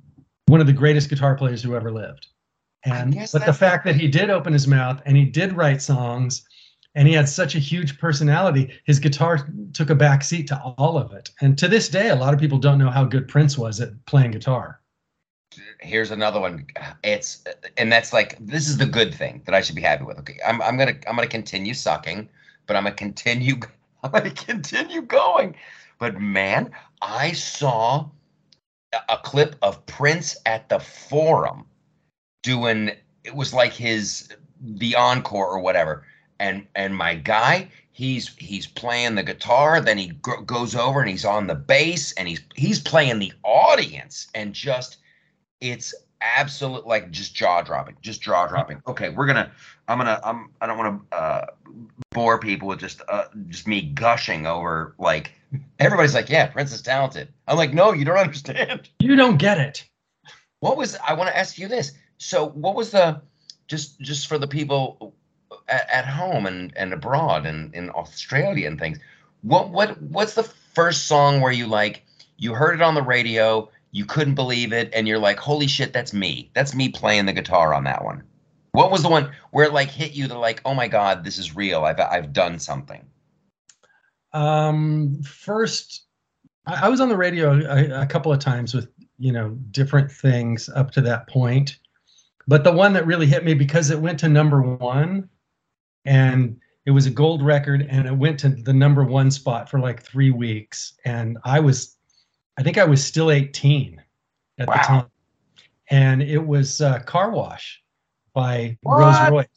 one 0.48 0.62
of 0.62 0.68
the 0.68 0.74
greatest 0.74 1.10
guitar 1.10 1.36
players 1.36 1.62
who 1.62 1.76
ever 1.76 1.92
lived. 1.92 2.28
And 2.84 3.16
but 3.34 3.46
the 3.46 3.54
fact 3.54 3.84
that 3.86 3.96
he 3.96 4.08
did 4.08 4.30
open 4.30 4.54
his 4.54 4.68
mouth 4.68 5.02
and 5.06 5.18
he 5.18 5.26
did 5.26 5.54
write 5.54 5.82
songs 5.82 6.48
and 6.94 7.08
he 7.08 7.14
had 7.14 7.28
such 7.28 7.56
a 7.56 7.60
huge 7.60 8.00
personality, 8.00 8.80
his 8.86 9.00
guitar 9.00 9.48
took 9.74 9.90
a 9.90 9.96
back 9.96 10.24
seat 10.24 10.48
to 10.48 10.60
all 10.78 10.98
of 10.98 11.12
it. 11.12 11.32
And 11.42 11.58
to 11.58 11.68
this 11.68 11.90
day, 11.90 12.10
a 12.10 12.16
lot 12.16 12.34
of 12.34 12.40
people 12.40 12.60
don't 12.60 12.78
know 12.78 12.92
how 12.92 13.04
good 13.04 13.28
Prince 13.28 13.58
was 13.58 13.82
at 13.82 14.06
playing 14.06 14.32
guitar 14.32 14.80
here's 15.80 16.12
another 16.12 16.40
one. 16.40 16.68
It's 17.04 17.44
and 17.78 17.92
that's 17.92 18.14
like 18.14 18.38
this 18.40 18.68
is 18.68 18.78
the 18.78 18.86
good 18.86 19.14
thing 19.14 19.42
that 19.46 19.56
I 19.56 19.62
should 19.62 19.76
be 19.76 19.82
happy 19.82 20.04
with. 20.04 20.18
Okay, 20.20 20.38
I'm 20.46 20.62
I'm 20.62 20.78
gonna 20.78 20.96
I'm 21.08 21.16
gonna 21.16 21.28
continue 21.28 21.74
sucking, 21.74 22.30
but 22.66 22.76
I'm 22.76 22.84
gonna 22.84 22.96
continue 22.96 23.56
I'm 24.14 24.24
gonna 24.24 24.32
continue 24.32 25.02
going. 25.02 25.56
But 26.00 26.20
man, 26.20 26.72
I 27.02 27.32
saw 27.32 28.10
a 29.10 29.18
clip 29.18 29.56
of 29.62 29.86
Prince 29.86 30.38
at 30.46 30.70
the 30.70 30.80
Forum 30.80 31.66
doing 32.44 32.92
it 33.24 33.36
was 33.36 33.54
like 33.54 33.74
his 33.74 34.30
the 34.62 34.96
encore 34.96 35.48
or 35.48 35.60
whatever, 35.60 36.06
and 36.40 36.68
and 36.76 36.96
my 36.96 37.16
guy 37.16 37.70
he's 37.96 38.36
he's 38.36 38.68
playing 38.68 39.16
the 39.16 39.24
guitar 39.24 39.80
then 39.80 39.98
he 39.98 40.10
g- 40.10 40.44
goes 40.46 40.76
over 40.76 41.00
and 41.00 41.10
he's 41.10 41.24
on 41.24 41.48
the 41.48 41.56
bass 41.56 42.12
and 42.14 42.28
he's 42.28 42.42
he's 42.54 42.78
playing 42.78 43.20
the 43.20 43.32
audience 43.44 44.28
and 44.36 44.54
just 44.54 44.98
it's 45.62 45.96
absolute 46.38 46.88
like 46.88 47.12
just 47.12 47.36
jaw 47.36 47.62
dropping, 47.62 47.98
just 48.02 48.22
jaw 48.22 48.48
dropping. 48.48 48.82
Okay, 48.88 49.10
we're 49.10 49.28
gonna. 49.28 49.52
I'm 49.88 49.98
gonna. 49.98 50.20
I'm. 50.24 50.50
I 50.62 50.68
don't 50.68 50.78
want 50.78 51.12
to 51.12 51.18
uh, 51.18 51.46
bore 52.12 52.40
people 52.40 52.68
with 52.68 52.80
just 52.80 53.02
uh, 53.08 53.26
just 53.48 53.68
me 53.68 53.82
gushing 53.82 54.46
over 54.46 54.96
like 54.98 55.32
everybody's 55.80 56.14
like, 56.14 56.30
yeah, 56.30 56.48
Prince 56.48 56.74
is 56.74 56.82
talented. 56.82 57.30
I'm 57.48 57.58
like, 57.58 57.74
no, 57.74 57.92
you 57.94 58.06
don't 58.06 58.18
understand. 58.18 58.90
You 59.00 59.16
don't 59.16 59.38
get 59.38 59.58
it. 59.60 59.88
What 60.60 60.78
was? 60.78 60.98
I 61.06 61.14
want 61.14 61.30
to 61.30 61.38
ask 61.38 61.58
you 61.58 61.68
this. 61.68 61.92
So, 62.18 62.48
what 62.50 62.76
was 62.76 62.92
the 62.92 63.22
just 63.68 64.00
just 64.00 64.28
for 64.28 64.38
the 64.38 64.48
people 64.48 65.14
at, 65.68 65.90
at 65.90 66.06
home 66.06 66.46
and 66.46 66.76
and 66.76 66.94
abroad 66.94 67.46
and 67.46 67.74
in 67.76 67.90
Australia 67.92 68.68
and 68.68 68.80
things? 68.80 69.00
What 69.42 69.70
what 69.70 70.02
what's 70.02 70.34
the 70.34 70.44
first 70.44 71.06
song 71.06 71.42
where 71.42 71.52
you 71.52 71.68
like 71.68 72.04
you 72.38 72.54
heard 72.54 72.76
it 72.76 72.82
on 72.82 72.96
the 72.96 73.02
radio? 73.02 73.70
You 73.96 74.04
couldn't 74.04 74.36
believe 74.36 74.74
it, 74.74 74.90
and 74.92 75.08
you're 75.08 75.18
like, 75.18 75.40
holy 75.40 75.68
shit, 75.68 75.94
that's 75.94 76.12
me. 76.12 76.52
That's 76.54 76.76
me 76.76 76.90
playing 76.90 77.28
the 77.28 77.32
guitar 77.32 77.74
on 77.74 77.86
that 77.86 78.04
one. 78.04 78.24
What 78.74 78.92
was 78.92 79.02
the 79.02 79.08
one 79.08 79.32
where 79.52 79.64
it 79.64 79.72
like 79.72 79.90
hit 79.90 80.12
you? 80.12 80.28
to 80.28 80.38
like, 80.38 80.62
oh 80.66 80.74
my 80.74 80.90
god, 80.90 81.24
this 81.24 81.38
is 81.38 81.56
real. 81.56 81.86
I've 81.86 82.02
I've 82.02 82.34
done 82.34 82.60
something. 82.60 83.06
Um, 84.34 85.24
first, 85.24 86.08
I, 86.66 86.88
I 86.88 86.90
was 86.90 87.00
on 87.00 87.08
the 87.08 87.16
radio 87.16 87.54
a, 87.54 88.02
a 88.02 88.06
couple 88.06 88.34
of 88.34 88.40
times 88.40 88.74
with 88.74 88.90
you 89.18 89.32
know 89.32 89.52
different 89.72 90.12
things 90.12 90.68
up 90.68 90.92
to 90.92 91.02
that 91.02 91.30
point, 91.30 91.78
but 92.50 92.66
the 92.66 92.74
one 92.74 92.92
that 92.94 93.08
really 93.08 93.28
hit 93.28 93.46
me 93.46 93.54
because 93.54 93.92
it 93.92 94.00
went 94.02 94.20
to 94.20 94.28
number 94.28 94.62
one, 94.62 95.30
and 96.04 96.60
it 96.86 96.92
was 96.92 97.06
a 97.06 97.12
gold 97.12 97.42
record, 97.42 97.88
and 97.90 98.08
it 98.08 98.18
went 98.18 98.42
to 98.42 98.50
the 98.50 98.74
number 98.74 99.06
one 99.06 99.32
spot 99.32 99.70
for 99.70 99.80
like 99.80 100.04
three 100.04 100.32
weeks, 100.32 100.96
and 101.06 101.38
I 101.46 101.62
was 101.62 101.95
I 102.58 102.64
think 102.64 102.78
I 102.78 102.86
was 102.86 103.04
still 103.04 103.32
18 103.32 104.02
at 104.60 104.68
wow. 104.68 104.74
the 104.76 104.80
time. 104.80 105.06
And 105.90 106.22
it 106.22 106.46
was 106.46 106.82
uh, 106.82 107.00
Car 107.00 107.32
Wash 107.32 107.82
by? 108.34 108.78
Rose 108.84 109.30
Royce. 109.30 109.48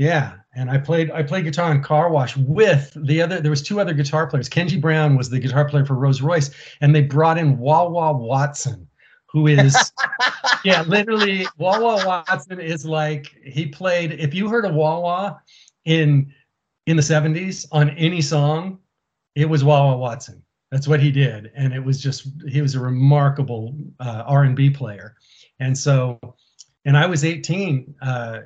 Yeah, 0.00 0.36
and 0.54 0.70
I 0.70 0.78
played 0.78 1.10
I 1.10 1.22
played 1.22 1.44
guitar 1.44 1.70
on 1.70 1.82
Car 1.82 2.10
Wash 2.10 2.34
with 2.34 2.90
the 2.96 3.20
other. 3.20 3.38
There 3.38 3.50
was 3.50 3.60
two 3.60 3.80
other 3.80 3.92
guitar 3.92 4.26
players. 4.26 4.48
Kenji 4.48 4.80
Brown 4.80 5.14
was 5.14 5.28
the 5.28 5.38
guitar 5.38 5.68
player 5.68 5.84
for 5.84 5.94
Rose 5.94 6.22
Royce, 6.22 6.50
and 6.80 6.94
they 6.94 7.02
brought 7.02 7.36
in 7.36 7.58
Wah 7.58 7.86
Watson, 7.86 8.88
who 9.26 9.46
is 9.46 9.76
yeah, 10.64 10.82
literally 10.82 11.46
Wah 11.58 11.78
Watson 11.78 12.60
is 12.60 12.86
like 12.86 13.26
he 13.44 13.66
played. 13.66 14.12
If 14.12 14.32
you 14.32 14.48
heard 14.48 14.64
a 14.64 14.72
Wah 14.72 15.36
in 15.84 16.32
in 16.86 16.96
the 16.96 17.02
'70s 17.02 17.66
on 17.70 17.90
any 17.90 18.22
song, 18.22 18.78
it 19.34 19.50
was 19.50 19.62
Wah 19.62 19.94
Watson. 19.96 20.42
That's 20.70 20.86
what 20.86 21.00
he 21.00 21.10
did, 21.10 21.50
and 21.56 21.72
it 21.72 21.84
was 21.84 22.00
just 22.00 22.28
he 22.48 22.62
was 22.62 22.74
a 22.74 22.80
remarkable 22.80 23.76
uh, 23.98 24.22
R&B 24.26 24.70
player. 24.70 25.16
And 25.58 25.76
so, 25.76 26.18
and 26.84 26.96
I 26.96 27.06
was 27.06 27.24
18. 27.24 27.94
Uh, 28.00 28.38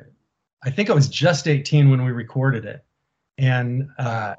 I 0.64 0.70
think 0.70 0.88
I 0.88 0.94
was 0.94 1.08
just 1.08 1.46
18 1.46 1.90
when 1.90 2.02
we 2.02 2.12
recorded 2.12 2.64
it, 2.64 2.82
and 3.36 3.88
uh, 3.98 4.36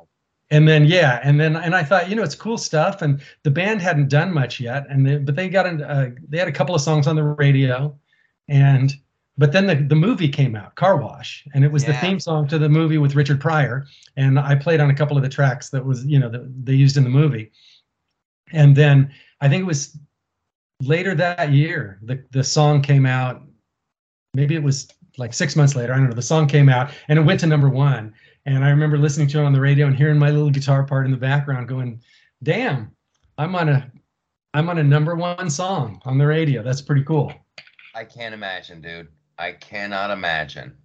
and 0.49 0.67
then 0.67 0.85
yeah, 0.85 1.19
and 1.23 1.39
then 1.39 1.55
and 1.55 1.75
I 1.75 1.83
thought 1.83 2.09
you 2.09 2.15
know 2.15 2.23
it's 2.23 2.35
cool 2.35 2.57
stuff, 2.57 3.03
and 3.03 3.21
the 3.43 3.51
band 3.51 3.81
hadn't 3.81 4.09
done 4.09 4.33
much 4.33 4.59
yet, 4.59 4.87
and 4.89 5.05
they, 5.05 5.17
but 5.17 5.35
they 5.35 5.47
got 5.47 5.67
in, 5.67 5.83
uh, 5.83 6.09
they 6.27 6.39
had 6.39 6.47
a 6.47 6.51
couple 6.51 6.73
of 6.73 6.81
songs 6.81 7.05
on 7.05 7.15
the 7.15 7.23
radio, 7.23 7.95
and 8.47 8.95
but 9.37 9.51
then 9.51 9.67
the, 9.67 9.75
the 9.75 9.95
movie 9.95 10.29
came 10.29 10.55
out, 10.55 10.75
Car 10.75 10.97
Wash, 10.97 11.45
and 11.53 11.65
it 11.65 11.71
was 11.71 11.83
yeah. 11.83 11.91
the 11.91 11.97
theme 11.97 12.19
song 12.19 12.47
to 12.47 12.57
the 12.57 12.69
movie 12.69 12.97
with 12.97 13.15
Richard 13.15 13.41
Pryor. 13.41 13.85
And 14.15 14.39
I 14.39 14.55
played 14.55 14.79
on 14.79 14.89
a 14.89 14.95
couple 14.95 15.17
of 15.17 15.23
the 15.23 15.29
tracks 15.29 15.69
that 15.71 15.85
was, 15.85 16.05
you 16.05 16.19
know, 16.19 16.29
that 16.29 16.65
they 16.65 16.73
used 16.73 16.95
in 16.95 17.03
the 17.03 17.09
movie. 17.09 17.51
And 18.51 18.75
then 18.75 19.11
I 19.41 19.49
think 19.49 19.61
it 19.61 19.65
was 19.65 19.97
later 20.81 21.15
that 21.15 21.51
year, 21.51 21.99
the, 22.03 22.23
the 22.31 22.43
song 22.43 22.81
came 22.81 23.05
out. 23.05 23.41
Maybe 24.33 24.55
it 24.55 24.63
was 24.63 24.87
like 25.17 25.33
six 25.33 25.55
months 25.55 25.75
later. 25.75 25.93
I 25.93 25.97
don't 25.97 26.09
know. 26.09 26.15
The 26.15 26.21
song 26.21 26.47
came 26.47 26.69
out 26.69 26.91
and 27.07 27.17
it 27.17 27.23
went 27.23 27.39
to 27.41 27.47
number 27.47 27.69
one. 27.69 28.13
And 28.45 28.63
I 28.63 28.69
remember 28.69 28.97
listening 28.97 29.27
to 29.29 29.39
it 29.39 29.45
on 29.45 29.53
the 29.53 29.61
radio 29.61 29.87
and 29.87 29.95
hearing 29.95 30.19
my 30.19 30.29
little 30.29 30.49
guitar 30.51 30.83
part 30.83 31.05
in 31.05 31.11
the 31.11 31.17
background 31.17 31.67
going, 31.67 32.01
damn, 32.43 32.91
I'm 33.37 33.55
on 33.55 33.69
a 33.69 33.91
I'm 34.53 34.69
on 34.69 34.77
a 34.77 34.83
number 34.83 35.15
one 35.15 35.49
song 35.49 36.01
on 36.05 36.17
the 36.17 36.25
radio. 36.25 36.63
That's 36.63 36.81
pretty 36.81 37.03
cool. 37.03 37.33
I 37.93 38.05
can't 38.05 38.33
imagine, 38.33 38.81
dude. 38.81 39.09
I 39.37 39.51
cannot 39.51 40.11
imagine. 40.11 40.77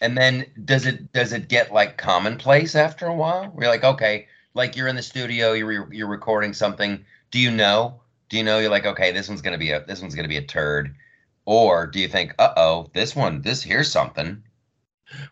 And 0.00 0.16
then 0.16 0.46
does 0.64 0.86
it 0.86 1.12
does 1.12 1.32
it 1.32 1.48
get 1.48 1.72
like 1.72 1.98
commonplace 1.98 2.74
after 2.74 3.06
a 3.06 3.14
while? 3.14 3.52
We're 3.54 3.68
like, 3.68 3.84
okay, 3.84 4.26
like 4.54 4.76
you're 4.76 4.88
in 4.88 4.96
the 4.96 5.02
studio, 5.02 5.52
you're 5.52 5.92
you're 5.92 6.08
recording 6.08 6.52
something. 6.52 7.04
Do 7.30 7.38
you 7.38 7.50
know? 7.50 8.00
Do 8.28 8.36
you 8.36 8.44
know 8.44 8.58
you're 8.58 8.70
like, 8.70 8.86
okay, 8.86 9.12
this 9.12 9.28
one's 9.28 9.42
gonna 9.42 9.58
be 9.58 9.70
a 9.70 9.84
this 9.84 10.00
one's 10.00 10.14
gonna 10.14 10.28
be 10.28 10.36
a 10.36 10.42
turd, 10.42 10.94
or 11.44 11.86
do 11.86 12.00
you 12.00 12.08
think, 12.08 12.34
uh 12.38 12.52
oh, 12.56 12.90
this 12.94 13.16
one, 13.16 13.42
this 13.42 13.62
here's 13.62 13.90
something. 13.90 14.42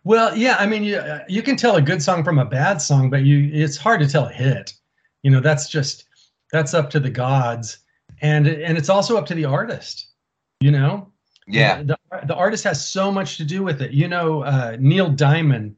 Well, 0.04 0.36
yeah, 0.36 0.56
I 0.58 0.66
mean, 0.66 0.82
you 0.82 1.02
you 1.28 1.42
can 1.42 1.56
tell 1.56 1.76
a 1.76 1.82
good 1.82 2.02
song 2.02 2.24
from 2.24 2.38
a 2.38 2.44
bad 2.44 2.82
song, 2.82 3.10
but 3.10 3.22
you 3.22 3.50
it's 3.52 3.76
hard 3.76 4.00
to 4.00 4.08
tell 4.08 4.26
a 4.26 4.32
hit. 4.32 4.72
You 5.22 5.30
know, 5.30 5.40
that's 5.40 5.68
just 5.68 6.04
that's 6.52 6.74
up 6.74 6.90
to 6.90 7.00
the 7.00 7.10
gods, 7.10 7.78
and 8.20 8.46
and 8.46 8.76
it's 8.76 8.88
also 8.88 9.16
up 9.16 9.26
to 9.26 9.34
the 9.34 9.44
artist. 9.44 10.08
You 10.60 10.72
know, 10.72 11.12
yeah. 11.46 11.82
The, 11.82 11.96
the 12.26 12.34
artist 12.34 12.64
has 12.64 12.86
so 12.86 13.10
much 13.10 13.36
to 13.38 13.44
do 13.44 13.62
with 13.62 13.80
it. 13.80 13.92
You 13.92 14.08
know, 14.08 14.42
uh, 14.42 14.76
Neil 14.78 15.10
Diamond 15.10 15.76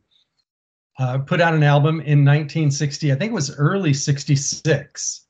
uh, 0.98 1.18
put 1.18 1.40
out 1.40 1.54
an 1.54 1.62
album 1.62 2.00
in 2.00 2.24
1960, 2.24 3.12
I 3.12 3.14
think 3.14 3.30
it 3.30 3.34
was 3.34 3.56
early 3.56 3.94
66, 3.94 5.26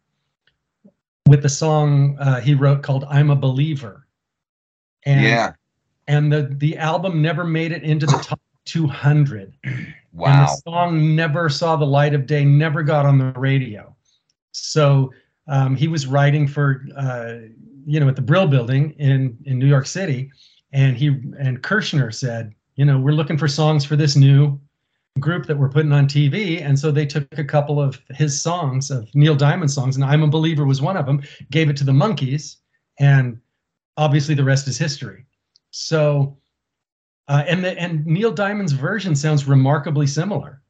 with 1.28 1.42
the 1.42 1.48
song 1.48 2.16
uh, 2.18 2.40
he 2.40 2.54
wrote 2.54 2.82
called 2.82 3.04
I'm 3.08 3.30
a 3.30 3.36
Believer. 3.36 4.06
And, 5.04 5.24
yeah. 5.24 5.52
And 6.08 6.32
the, 6.32 6.54
the 6.56 6.76
album 6.76 7.22
never 7.22 7.44
made 7.44 7.72
it 7.72 7.82
into 7.82 8.06
the 8.06 8.18
top 8.22 8.40
200. 8.64 9.54
Wow. 10.12 10.26
And 10.26 10.48
the 10.48 10.60
song 10.68 11.14
never 11.14 11.48
saw 11.48 11.76
the 11.76 11.86
light 11.86 12.14
of 12.14 12.26
day, 12.26 12.44
never 12.44 12.82
got 12.82 13.06
on 13.06 13.18
the 13.18 13.32
radio. 13.38 13.94
So 14.52 15.12
um, 15.46 15.76
he 15.76 15.88
was 15.88 16.06
writing 16.06 16.48
for 16.48 16.84
uh, 16.96 17.34
you 17.86 17.98
know, 18.00 18.08
at 18.08 18.16
the 18.16 18.22
Brill 18.22 18.46
Building 18.46 18.92
in 18.98 19.36
in 19.44 19.58
New 19.58 19.66
York 19.66 19.86
City, 19.86 20.30
and 20.72 20.96
he 20.96 21.08
and 21.38 21.62
Kirshner 21.62 22.14
said, 22.14 22.54
you 22.76 22.84
know, 22.84 22.98
we're 22.98 23.12
looking 23.12 23.38
for 23.38 23.48
songs 23.48 23.84
for 23.84 23.96
this 23.96 24.16
new 24.16 24.60
group 25.20 25.46
that 25.46 25.58
we're 25.58 25.68
putting 25.68 25.92
on 25.92 26.06
TV, 26.06 26.64
and 26.64 26.78
so 26.78 26.90
they 26.90 27.06
took 27.06 27.38
a 27.38 27.44
couple 27.44 27.80
of 27.80 28.00
his 28.10 28.40
songs 28.40 28.90
of 28.90 29.14
Neil 29.14 29.34
Diamond 29.34 29.70
songs, 29.70 29.96
and 29.96 30.04
"I'm 30.04 30.22
a 30.22 30.26
Believer" 30.28 30.64
was 30.64 30.82
one 30.82 30.96
of 30.96 31.06
them. 31.06 31.22
Gave 31.50 31.70
it 31.70 31.76
to 31.78 31.84
the 31.84 31.92
Monkees. 31.92 32.56
and 32.98 33.40
obviously 33.96 34.34
the 34.34 34.44
rest 34.44 34.66
is 34.66 34.78
history. 34.78 35.26
So, 35.70 36.38
uh, 37.28 37.44
and 37.46 37.64
the 37.64 37.78
and 37.78 38.04
Neil 38.06 38.32
Diamond's 38.32 38.72
version 38.72 39.14
sounds 39.14 39.46
remarkably 39.46 40.06
similar. 40.06 40.62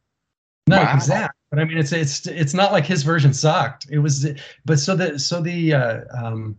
Not 0.66 0.84
wow. 0.84 0.94
exact, 0.94 1.34
but 1.50 1.58
I 1.58 1.64
mean 1.64 1.78
it's 1.78 1.92
it's 1.92 2.26
it's 2.26 2.54
not 2.54 2.72
like 2.72 2.84
his 2.84 3.02
version 3.02 3.32
sucked. 3.32 3.86
It 3.90 3.98
was, 3.98 4.26
but 4.64 4.78
so 4.78 4.94
the 4.94 5.18
so 5.18 5.40
the 5.40 5.74
uh, 5.74 6.00
um, 6.16 6.56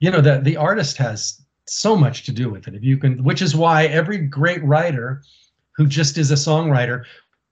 you 0.00 0.10
know 0.10 0.20
the 0.20 0.40
the 0.40 0.56
artist 0.56 0.96
has 0.96 1.40
so 1.66 1.94
much 1.94 2.24
to 2.24 2.32
do 2.32 2.50
with 2.50 2.66
it 2.66 2.74
if 2.74 2.82
you 2.82 2.96
can 2.96 3.22
which 3.22 3.40
is 3.40 3.54
why 3.54 3.86
every 3.86 4.18
great 4.18 4.62
writer 4.64 5.22
who 5.80 5.86
just 5.86 6.18
is 6.18 6.30
a 6.30 6.34
songwriter 6.34 7.04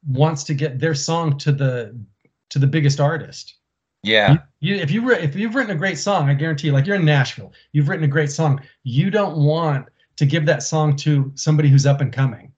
wants 0.06 0.44
to 0.44 0.52
get 0.52 0.78
their 0.78 0.94
song 0.94 1.38
to 1.38 1.50
the 1.50 1.98
to 2.50 2.58
the 2.58 2.66
biggest 2.66 3.00
artist. 3.00 3.54
Yeah. 4.02 4.36
You, 4.60 4.74
you 4.74 4.82
if 4.82 4.90
you 4.90 5.10
if 5.12 5.34
you've 5.34 5.54
written 5.54 5.74
a 5.74 5.78
great 5.78 5.98
song 5.98 6.28
i 6.28 6.34
guarantee 6.34 6.68
you 6.68 6.72
like 6.74 6.86
you're 6.86 6.96
in 6.96 7.04
nashville 7.04 7.52
you've 7.72 7.88
written 7.88 8.04
a 8.04 8.08
great 8.08 8.30
song 8.30 8.60
you 8.84 9.10
don't 9.10 9.36
want 9.36 9.86
to 10.16 10.26
give 10.26 10.46
that 10.46 10.62
song 10.62 10.94
to 10.96 11.32
somebody 11.34 11.68
who's 11.68 11.86
up 11.86 12.00
and 12.00 12.12
coming 12.12 12.52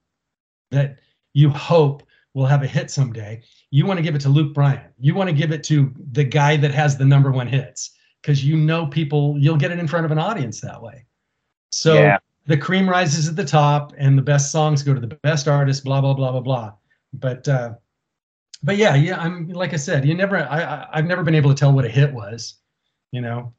that 0.71 0.99
you 1.33 1.49
hope 1.49 2.03
will 2.33 2.45
have 2.45 2.63
a 2.63 2.67
hit 2.67 2.91
someday. 2.91 3.41
You 3.71 3.85
want 3.85 3.97
to 3.97 4.03
give 4.03 4.13
it 4.13 4.21
to 4.21 4.29
luke 4.29 4.53
bryan. 4.53 4.91
You 4.99 5.15
want 5.15 5.29
to 5.29 5.35
give 5.35 5.53
it 5.53 5.63
to 5.65 5.93
the 6.11 6.25
guy 6.25 6.57
that 6.57 6.73
has 6.73 6.97
the 6.97 7.05
number 7.05 7.31
one 7.31 7.47
hits 7.47 7.91
because 8.21 8.43
you 8.43 8.57
know 8.57 8.87
people 8.87 9.35
you'll 9.39 9.57
get 9.57 9.71
it 9.71 9.79
in 9.79 9.87
front 9.87 10.05
of 10.05 10.11
an 10.11 10.19
audience 10.19 10.59
that 10.61 10.81
way. 10.81 11.05
So 11.71 11.93
yeah. 11.93 12.17
The 12.47 12.57
cream 12.57 12.89
rises 12.89 13.27
at 13.27 13.35
the 13.35 13.45
top 13.45 13.93
and 13.97 14.17
the 14.17 14.21
best 14.21 14.51
songs 14.51 14.83
go 14.83 14.93
to 14.93 14.99
the 14.99 15.15
best 15.23 15.47
artists 15.47 15.83
blah 15.83 16.01
blah 16.01 16.13
blah 16.13 16.31
blah 16.31 16.41
blah. 16.41 16.73
But 17.13 17.47
uh 17.47 17.73
but 18.63 18.77
yeah 18.77 18.95
yeah 18.95 19.19
i'm 19.19 19.49
like 19.49 19.73
i 19.73 19.75
said 19.75 20.05
you 20.05 20.13
never 20.13 20.37
i, 20.37 20.61
I 20.61 20.87
i've 20.93 21.05
never 21.05 21.23
been 21.23 21.35
able 21.35 21.49
to 21.49 21.55
tell 21.55 21.73
what 21.73 21.83
a 21.83 21.89
hit 21.89 22.13
was 22.13 22.55
you 23.11 23.19
know 23.19 23.53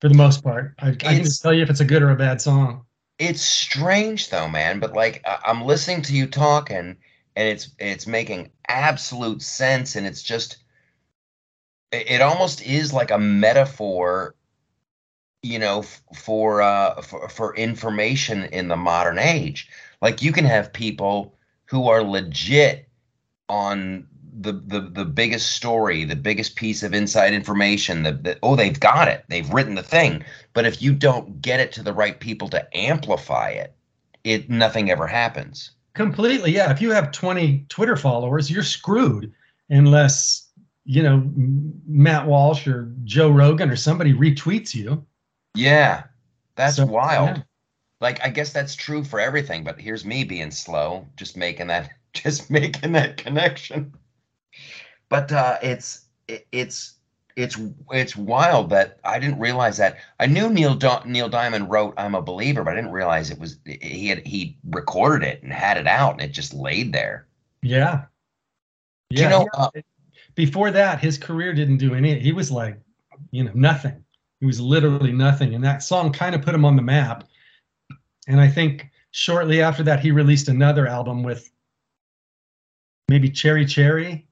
for 0.00 0.08
the 0.08 0.14
most 0.14 0.44
part. 0.44 0.74
I, 0.78 0.90
I 0.90 0.94
can 0.94 1.24
just 1.24 1.42
tell 1.42 1.52
you 1.52 1.62
if 1.62 1.70
it's 1.70 1.80
a 1.80 1.84
good 1.84 2.02
or 2.02 2.10
a 2.10 2.16
bad 2.16 2.40
song. 2.40 2.84
It's 3.18 3.42
strange 3.42 4.30
though 4.30 4.48
man 4.48 4.78
but 4.78 4.92
like 4.92 5.24
i'm 5.44 5.64
listening 5.64 6.02
to 6.02 6.14
you 6.14 6.28
talking 6.28 6.76
and 6.76 6.96
and 7.38 7.48
it's 7.48 7.70
it's 7.78 8.06
making 8.06 8.50
absolute 8.68 9.42
sense 9.42 9.96
and 9.96 10.06
it's 10.06 10.22
just 10.22 10.58
it 11.90 12.20
almost 12.20 12.62
is 12.66 12.92
like 12.92 13.10
a 13.10 13.18
metaphor 13.18 14.34
you 15.42 15.58
know 15.58 15.82
for 16.14 16.62
uh 16.62 17.00
for, 17.02 17.28
for 17.28 17.56
information 17.56 18.44
in 18.44 18.68
the 18.68 18.76
modern 18.76 19.18
age. 19.18 19.68
Like 20.00 20.22
you 20.22 20.32
can 20.32 20.44
have 20.44 20.72
people 20.72 21.34
who 21.66 21.88
are 21.88 22.02
legit 22.02 22.88
on 23.48 24.06
the 24.40 24.52
the 24.52 24.80
the 24.80 25.04
biggest 25.04 25.52
story 25.52 26.04
the 26.04 26.16
biggest 26.16 26.54
piece 26.54 26.82
of 26.82 26.94
inside 26.94 27.32
information 27.32 28.02
that 28.04 28.24
the, 28.24 28.38
oh 28.42 28.56
they've 28.56 28.78
got 28.78 29.08
it. 29.08 29.24
They've 29.28 29.52
written 29.52 29.74
the 29.74 29.82
thing. 29.82 30.24
But 30.52 30.66
if 30.66 30.82
you 30.82 30.94
don't 30.94 31.40
get 31.40 31.60
it 31.60 31.72
to 31.72 31.82
the 31.82 31.92
right 31.92 32.18
people 32.18 32.48
to 32.50 32.76
amplify 32.76 33.50
it 33.50 33.74
it 34.24 34.50
nothing 34.50 34.90
ever 34.90 35.06
happens. 35.06 35.72
Completely 35.94 36.52
yeah. 36.52 36.70
If 36.70 36.80
you 36.80 36.90
have 36.90 37.12
20 37.12 37.66
twitter 37.68 37.96
followers 37.96 38.50
you're 38.50 38.62
screwed 38.62 39.32
unless 39.70 40.48
you 40.90 41.02
know, 41.02 41.22
Matt 41.86 42.26
Walsh 42.26 42.66
or 42.66 42.90
Joe 43.04 43.28
Rogan 43.28 43.68
or 43.68 43.76
somebody 43.76 44.14
retweets 44.14 44.74
you. 44.74 45.04
Yeah, 45.58 46.04
that's 46.54 46.76
so, 46.76 46.86
wild. 46.86 47.36
Yeah. 47.36 47.42
Like, 48.00 48.24
I 48.24 48.28
guess 48.28 48.52
that's 48.52 48.76
true 48.76 49.02
for 49.02 49.18
everything, 49.18 49.64
but 49.64 49.80
here's 49.80 50.04
me 50.04 50.22
being 50.22 50.52
slow, 50.52 51.06
just 51.16 51.36
making 51.36 51.66
that, 51.66 51.90
just 52.12 52.48
making 52.48 52.92
that 52.92 53.16
connection. 53.16 53.92
But 55.08 55.32
uh, 55.32 55.58
it's 55.62 56.06
it, 56.28 56.46
it's 56.52 56.94
it's 57.34 57.58
it's 57.90 58.16
wild 58.16 58.70
that 58.70 58.98
I 59.04 59.18
didn't 59.18 59.40
realize 59.40 59.78
that. 59.78 59.96
I 60.20 60.26
knew 60.26 60.48
Neil 60.48 60.78
Neil 61.04 61.28
Diamond 61.28 61.70
wrote 61.70 61.94
"I'm 61.96 62.14
a 62.14 62.22
Believer," 62.22 62.62
but 62.62 62.72
I 62.72 62.76
didn't 62.76 62.92
realize 62.92 63.30
it 63.30 63.40
was 63.40 63.58
he 63.64 64.08
had 64.08 64.24
he 64.24 64.58
recorded 64.70 65.26
it 65.26 65.42
and 65.42 65.52
had 65.52 65.76
it 65.76 65.86
out, 65.88 66.12
and 66.12 66.22
it 66.22 66.32
just 66.32 66.54
laid 66.54 66.92
there. 66.92 67.26
Yeah. 67.62 68.04
Yeah. 69.10 69.22
you 69.22 69.28
know, 69.28 69.48
uh, 69.54 69.70
before 70.34 70.70
that, 70.70 71.00
his 71.00 71.18
career 71.18 71.52
didn't 71.54 71.78
do 71.78 71.94
any. 71.94 72.18
He 72.20 72.32
was 72.32 72.50
like, 72.50 72.78
you 73.30 73.42
know, 73.42 73.52
nothing. 73.54 74.04
He 74.40 74.46
was 74.46 74.60
literally 74.60 75.12
nothing, 75.12 75.54
and 75.54 75.64
that 75.64 75.82
song 75.82 76.12
kind 76.12 76.34
of 76.34 76.42
put 76.42 76.54
him 76.54 76.64
on 76.64 76.76
the 76.76 76.82
map. 76.82 77.24
And 78.28 78.40
I 78.40 78.48
think 78.48 78.90
shortly 79.10 79.62
after 79.62 79.82
that, 79.84 80.00
he 80.00 80.12
released 80.12 80.48
another 80.48 80.86
album 80.86 81.22
with 81.22 81.50
maybe 83.08 83.30
Cherry 83.30 83.66
Cherry. 83.66 84.26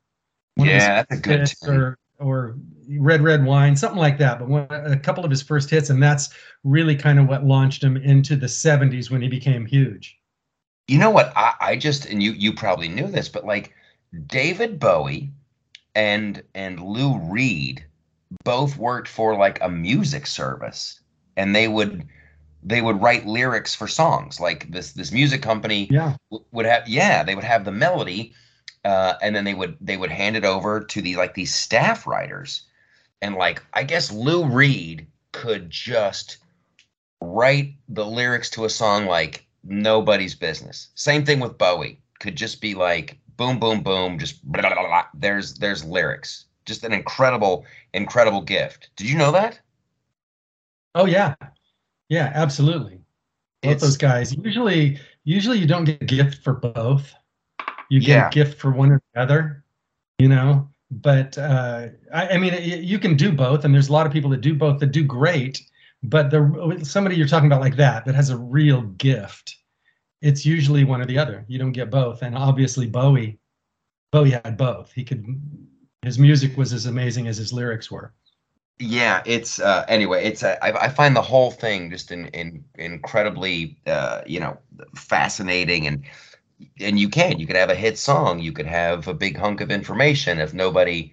Yeah, 0.57 1.03
that's 1.03 1.19
a 1.19 1.23
good. 1.23 1.53
Or 1.69 1.99
or 2.19 2.57
Red 2.89 3.21
Red 3.23 3.45
Wine, 3.45 3.75
something 3.77 3.99
like 3.99 4.19
that. 4.19 4.39
But 4.39 4.49
one, 4.49 4.67
a 4.71 4.99
couple 4.99 5.25
of 5.25 5.31
his 5.31 5.43
first 5.43 5.71
hits, 5.71 5.91
and 5.91 6.03
that's 6.03 6.31
really 6.65 6.95
kind 6.95 7.19
of 7.19 7.29
what 7.29 7.45
launched 7.45 7.83
him 7.83 7.97
into 7.97 8.37
the 8.37 8.47
'70s 8.47 9.11
when 9.11 9.23
he 9.23 9.29
became 9.29 9.67
huge. 9.67 10.19
You 10.89 10.99
know 10.99 11.11
what? 11.11 11.33
I, 11.37 11.55
I 11.61 11.77
just 11.77 12.07
and 12.07 12.23
you 12.23 12.33
you 12.33 12.53
probably 12.53 12.89
knew 12.89 13.09
this, 13.09 13.29
but 13.29 13.45
like 13.45 13.75
David 14.27 14.79
Bowie 14.79 15.33
and 15.95 16.43
and 16.55 16.81
Lou 16.81 17.19
Reed 17.19 17.85
both 18.45 18.77
worked 18.77 19.09
for 19.09 19.37
like 19.37 19.59
a 19.63 19.69
music 19.69 20.27
service 20.27 21.01
and 21.37 21.55
they 21.55 21.69
would 21.69 22.07
they 22.63 22.83
would 22.83 23.01
write 23.01 23.27
lyrics 23.27 23.75
for 23.75 23.87
songs. 23.87 24.41
Like 24.41 24.71
this 24.71 24.93
this 24.93 25.13
music 25.13 25.43
company 25.43 25.89
yeah. 25.91 26.17
would 26.51 26.67
have 26.67 26.89
yeah 26.89 27.23
they 27.23 27.35
would 27.35 27.45
have 27.45 27.65
the 27.65 27.73
melody 27.73 28.33
uh, 28.85 29.15
and 29.23 29.35
then 29.35 29.45
they 29.45 29.55
would 29.55 29.77
they 29.81 29.97
would 29.97 30.11
hand 30.11 30.37
it 30.37 30.45
over 30.45 30.81
to 30.81 31.03
the 31.03 31.17
like 31.17 31.35
these 31.35 31.55
staff 31.55 32.07
writers. 32.07 32.63
And 33.23 33.35
like 33.35 33.63
i 33.73 33.83
guess 33.83 34.13
lou 34.13 34.45
reed 34.45 35.07
could 35.33 35.71
just 35.71 36.39
write 37.21 37.75
the 37.89 38.05
lyrics 38.05 38.51
to 38.51 38.65
a 38.65 38.71
song 38.71 39.07
like 39.07 39.47
nobody's 39.65 40.35
business. 40.35 40.89
Same 40.95 41.25
thing 41.25 41.41
with 41.41 41.59
bowie. 41.59 42.01
Could 42.21 42.37
just 42.37 42.61
be 42.61 42.75
like 42.75 43.19
boom, 43.37 43.59
boom, 43.59 43.83
boom, 43.83 44.19
just 44.19 44.45
blah, 44.51 44.63
blah, 44.63 44.75
blah, 44.75 45.05
there's 45.15 45.55
there's 45.55 45.85
lyrics. 45.85 46.47
Just 46.67 46.85
an 46.85 46.93
incredible, 46.93 47.65
incredible 47.95 48.43
gift. 48.43 48.91
Did 48.97 49.09
you 49.09 49.17
know 49.17 49.33
that? 49.33 49.61
Oh 50.95 51.07
yeah, 51.07 51.35
yeah, 52.09 52.33
absolutely. 52.35 53.01
both 53.63 53.81
those 53.81 53.97
guys. 53.97 54.35
Usually, 54.35 54.99
usually 55.25 55.59
you 55.59 55.67
don't 55.67 55.85
get 55.85 56.03
a 56.03 56.05
gift 56.05 56.43
for 56.43 56.55
both. 56.55 57.15
You 57.91 58.01
get 58.01 58.09
yeah. 58.09 58.29
a 58.29 58.31
gift 58.31 58.61
for 58.61 58.71
one 58.71 58.91
or 58.91 59.03
the 59.15 59.21
other. 59.21 59.65
You 60.19 60.29
know, 60.29 60.69
but 60.91 61.37
uh, 61.37 61.89
I, 62.13 62.29
I, 62.29 62.39
mean, 62.39 62.55
you 62.63 62.99
can 62.99 63.17
do 63.17 63.33
both, 63.33 63.65
and 63.65 63.75
there's 63.75 63.89
a 63.89 63.93
lot 63.93 64.07
of 64.07 64.13
people 64.13 64.31
that 64.31 64.41
do 64.41 64.55
both 64.55 64.81
that 64.81 64.93
do 64.93 65.05
great. 65.05 65.61
But 66.03 66.31
the 66.31 66.81
somebody 66.83 67.17
you're 67.17 67.27
talking 67.27 67.47
about 67.47 67.61
like 67.61 67.77
that 67.77 68.05
that 68.05 68.15
has 68.15 68.31
a 68.31 68.37
real 68.37 68.83
gift, 68.83 69.57
it's 70.23 70.47
usually 70.47 70.85
one 70.85 71.01
or 71.01 71.07
the 71.07 71.19
other. 71.19 71.45
You 71.49 71.59
don't 71.59 71.73
get 71.73 71.91
both, 71.91 72.23
and 72.23 72.37
obviously 72.37 72.87
Bowie, 72.87 73.39
Bowie 74.13 74.31
had 74.31 74.57
both. 74.57 74.93
He 74.93 75.05
could, 75.05 75.27
his 76.07 76.19
music 76.19 76.57
was 76.57 76.73
as 76.73 76.87
amazing 76.87 77.27
as 77.27 77.37
his 77.37 77.53
lyrics 77.53 77.91
were. 77.91 78.13
Yeah, 78.79 79.23
it's 79.27 79.59
uh, 79.59 79.85
anyway. 79.89 80.25
It's 80.25 80.43
uh, 80.43 80.57
I, 80.63 80.73
I, 80.73 80.89
find 80.89 81.17
the 81.17 81.23
whole 81.23 81.51
thing 81.51 81.91
just 81.91 82.13
in, 82.13 82.27
in 82.29 82.63
incredibly 82.75 83.79
uh, 83.87 84.21
you 84.27 84.39
know 84.39 84.59
fascinating 84.95 85.87
and 85.87 86.05
and 86.81 86.99
you 86.99 87.09
can 87.09 87.39
you 87.39 87.47
could 87.47 87.57
have 87.57 87.71
a 87.71 87.75
hit 87.75 87.99
song 87.99 88.39
you 88.39 88.53
could 88.53 88.67
have 88.67 89.09
a 89.09 89.15
big 89.15 89.37
hunk 89.37 89.61
of 89.61 89.71
information 89.71 90.39
if 90.39 90.55
nobody 90.55 91.13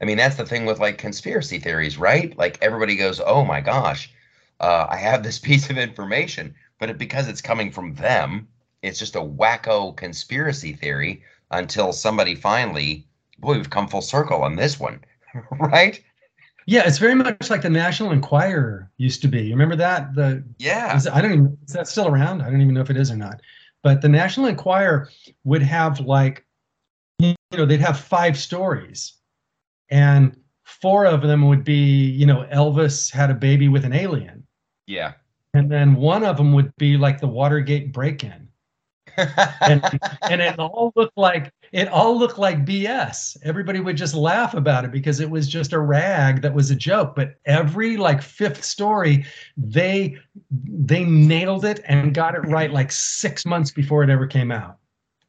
i 0.00 0.04
mean 0.04 0.16
that's 0.16 0.36
the 0.36 0.46
thing 0.46 0.64
with 0.64 0.80
like 0.80 0.96
conspiracy 0.96 1.58
theories 1.58 1.98
right 1.98 2.36
like 2.38 2.58
everybody 2.62 2.96
goes 2.96 3.20
oh 3.20 3.44
my 3.44 3.60
gosh 3.60 4.10
uh, 4.60 4.86
i 4.88 4.96
have 4.96 5.22
this 5.22 5.38
piece 5.48 5.68
of 5.70 5.76
information 5.76 6.54
but 6.78 6.90
it, 6.90 6.98
because 6.98 7.28
it's 7.28 7.42
coming 7.42 7.70
from 7.70 7.94
them 7.94 8.48
it's 8.82 8.98
just 8.98 9.16
a 9.16 9.20
wacko 9.20 9.94
conspiracy 9.96 10.72
theory 10.72 11.22
until 11.50 11.92
somebody 11.92 12.34
finally 12.34 13.06
boy 13.38 13.54
we've 13.54 13.70
come 13.70 13.88
full 13.88 14.02
circle 14.02 14.42
on 14.42 14.56
this 14.56 14.78
one 14.78 15.00
right? 15.60 16.02
Yeah 16.66 16.86
it's 16.86 16.98
very 16.98 17.14
much 17.14 17.50
like 17.50 17.62
the 17.62 17.70
national 17.70 18.12
enquirer 18.12 18.90
used 18.96 19.22
to 19.22 19.28
be. 19.28 19.42
You 19.42 19.50
remember 19.50 19.76
that? 19.76 20.14
The 20.14 20.44
yeah. 20.58 20.96
is, 20.96 21.06
i 21.06 21.20
don't 21.20 21.32
even 21.32 21.58
is 21.66 21.72
that 21.72 21.88
still 21.88 22.08
around? 22.08 22.42
I 22.42 22.50
don't 22.50 22.60
even 22.60 22.74
know 22.74 22.80
if 22.80 22.90
it 22.90 22.96
is 22.96 23.10
or 23.10 23.16
not. 23.16 23.40
But 23.82 24.02
the 24.02 24.08
National 24.08 24.46
Enquirer 24.46 25.08
would 25.44 25.62
have 25.62 26.00
like, 26.00 26.44
you 27.18 27.34
know, 27.52 27.64
they'd 27.64 27.80
have 27.80 27.98
five 27.98 28.36
stories, 28.38 29.14
and 29.90 30.36
four 30.64 31.06
of 31.06 31.22
them 31.22 31.48
would 31.48 31.64
be, 31.64 31.74
you 31.74 32.26
know, 32.26 32.46
Elvis 32.52 33.10
had 33.10 33.30
a 33.30 33.34
baby 33.34 33.68
with 33.68 33.84
an 33.84 33.92
alien. 33.92 34.46
Yeah. 34.86 35.14
And 35.54 35.70
then 35.70 35.94
one 35.94 36.24
of 36.24 36.36
them 36.36 36.52
would 36.52 36.72
be 36.76 36.96
like 36.96 37.20
the 37.20 37.28
Watergate 37.28 37.92
break-in. 37.92 38.47
And, 39.60 39.82
and 40.22 40.40
it 40.40 40.58
all 40.58 40.92
looked 40.96 41.16
like 41.16 41.52
it 41.72 41.88
all 41.88 42.18
looked 42.18 42.38
like 42.38 42.64
BS. 42.64 43.36
Everybody 43.42 43.80
would 43.80 43.96
just 43.96 44.14
laugh 44.14 44.54
about 44.54 44.84
it 44.84 44.90
because 44.90 45.20
it 45.20 45.30
was 45.30 45.48
just 45.48 45.72
a 45.72 45.78
rag 45.78 46.42
that 46.42 46.54
was 46.54 46.70
a 46.70 46.76
joke. 46.76 47.14
But 47.14 47.34
every 47.44 47.96
like 47.96 48.22
fifth 48.22 48.64
story, 48.64 49.26
they 49.56 50.16
they 50.50 51.04
nailed 51.04 51.64
it 51.64 51.80
and 51.86 52.14
got 52.14 52.34
it 52.34 52.40
right 52.40 52.70
like 52.70 52.92
six 52.92 53.44
months 53.44 53.70
before 53.70 54.02
it 54.02 54.10
ever 54.10 54.26
came 54.26 54.50
out. 54.50 54.78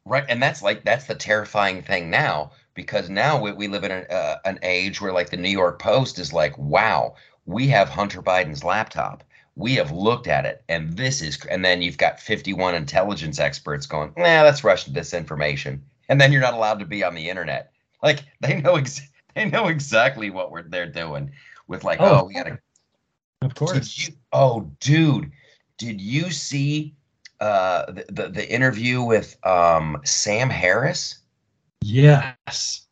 Right, 0.05 0.25
and 0.29 0.41
that's 0.41 0.61
like 0.61 0.83
that's 0.85 1.05
the 1.05 1.15
terrifying 1.15 1.81
thing 1.81 2.09
now 2.09 2.51
because 2.73 3.09
now 3.09 3.39
we, 3.39 3.51
we 3.51 3.67
live 3.67 3.83
in 3.83 3.91
an, 3.91 4.05
uh, 4.09 4.37
an 4.45 4.57
age 4.63 5.01
where 5.01 5.11
like 5.11 5.29
the 5.29 5.37
New 5.37 5.49
York 5.49 5.79
Post 5.79 6.17
is 6.17 6.31
like, 6.31 6.57
wow, 6.57 7.15
we 7.45 7.67
have 7.67 7.89
Hunter 7.89 8.21
Biden's 8.21 8.63
laptop 8.63 9.23
we 9.59 9.75
have 9.75 9.91
looked 9.91 10.27
at 10.27 10.45
it 10.45 10.63
and 10.69 10.95
this 10.95 11.21
is 11.21 11.43
and 11.45 11.63
then 11.63 11.81
you've 11.81 11.97
got 11.97 12.19
51 12.19 12.75
intelligence 12.75 13.39
experts 13.39 13.85
going 13.85 14.13
nah 14.15 14.43
that's 14.43 14.63
russian 14.63 14.93
disinformation 14.93 15.79
and 16.09 16.19
then 16.19 16.31
you're 16.31 16.41
not 16.41 16.55
allowed 16.55 16.79
to 16.79 16.85
be 16.85 17.03
on 17.03 17.15
the 17.15 17.29
internet. 17.29 17.71
Like 18.03 18.25
they 18.41 18.59
know 18.59 18.75
ex- 18.75 19.01
they 19.35 19.45
know 19.45 19.67
exactly 19.67 20.29
what 20.29 20.51
we're 20.51 20.63
they're 20.63 20.91
doing 20.91 21.31
with 21.67 21.83
like 21.83 22.01
oh, 22.01 22.21
oh 22.21 22.25
we 22.25 22.33
gotta. 22.33 22.59
Of 23.41 23.55
course. 23.55 23.97
You, 23.97 24.13
oh, 24.33 24.69
dude, 24.81 25.31
did 25.77 26.01
you 26.01 26.29
see 26.31 26.95
uh 27.39 27.85
the, 27.91 28.05
the, 28.09 28.29
the 28.29 28.51
interview 28.51 29.01
with 29.01 29.37
um 29.45 30.01
Sam 30.03 30.49
Harris? 30.49 31.19
Yes. 31.81 32.85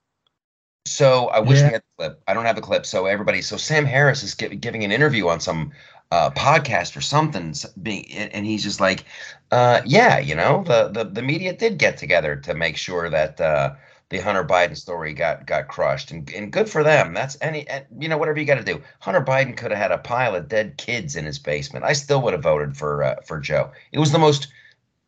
So 0.86 1.28
I 1.28 1.40
wish 1.40 1.60
yeah. 1.60 1.68
we 1.68 1.74
had 1.74 1.82
the 1.82 2.04
clip. 2.04 2.22
I 2.30 2.34
don't 2.34 2.46
have 2.46 2.56
the 2.56 2.62
clip. 2.62 2.86
So 2.86 3.08
everybody, 3.08 3.42
so 3.42 3.58
Sam 3.58 3.84
Harris 3.84 4.24
is 4.24 4.34
give, 4.34 4.62
giving 4.62 4.86
an 4.86 4.92
interview 4.94 5.28
on 5.28 5.42
some 5.42 5.74
uh, 6.12 6.30
podcast 6.32 6.96
or 6.96 7.02
something, 7.02 7.54
being, 7.82 8.06
and 8.12 8.46
he's 8.46 8.64
just 8.64 8.80
like, 8.80 9.06
uh, 9.52 9.82
yeah, 9.86 10.20
you 10.20 10.36
know, 10.36 10.64
the, 10.66 10.90
the 10.90 11.04
the 11.06 11.22
media 11.22 11.54
did 11.54 11.78
get 11.78 11.98
together 11.98 12.36
to 12.36 12.54
make 12.54 12.78
sure 12.78 13.10
that 13.10 13.40
uh, 13.42 13.74
the 14.10 14.20
Hunter 14.20 14.44
Biden 14.44 14.78
story 14.78 15.14
got 15.14 15.46
got 15.46 15.68
crushed, 15.68 16.12
and 16.12 16.30
and 16.34 16.52
good 16.52 16.70
for 16.70 16.84
them. 16.84 17.14
That's 17.14 17.38
any, 17.42 17.68
you 18.00 18.08
know, 18.08 18.18
whatever 18.18 18.40
you 18.40 18.46
got 18.46 18.56
to 18.56 18.64
do. 18.64 18.82
Hunter 19.00 19.22
Biden 19.22 19.56
could 19.58 19.72
have 19.72 19.80
had 19.80 19.92
a 19.92 19.98
pile 19.98 20.36
of 20.36 20.48
dead 20.48 20.78
kids 20.78 21.16
in 21.16 21.26
his 21.26 21.40
basement. 21.40 21.84
I 21.84 21.94
still 21.94 22.22
would 22.22 22.34
have 22.34 22.44
voted 22.44 22.78
for 22.78 23.04
uh, 23.04 23.16
for 23.26 23.40
Joe. 23.40 23.72
It 23.92 24.00
was 24.00 24.12
the 24.12 24.20
most. 24.20 24.48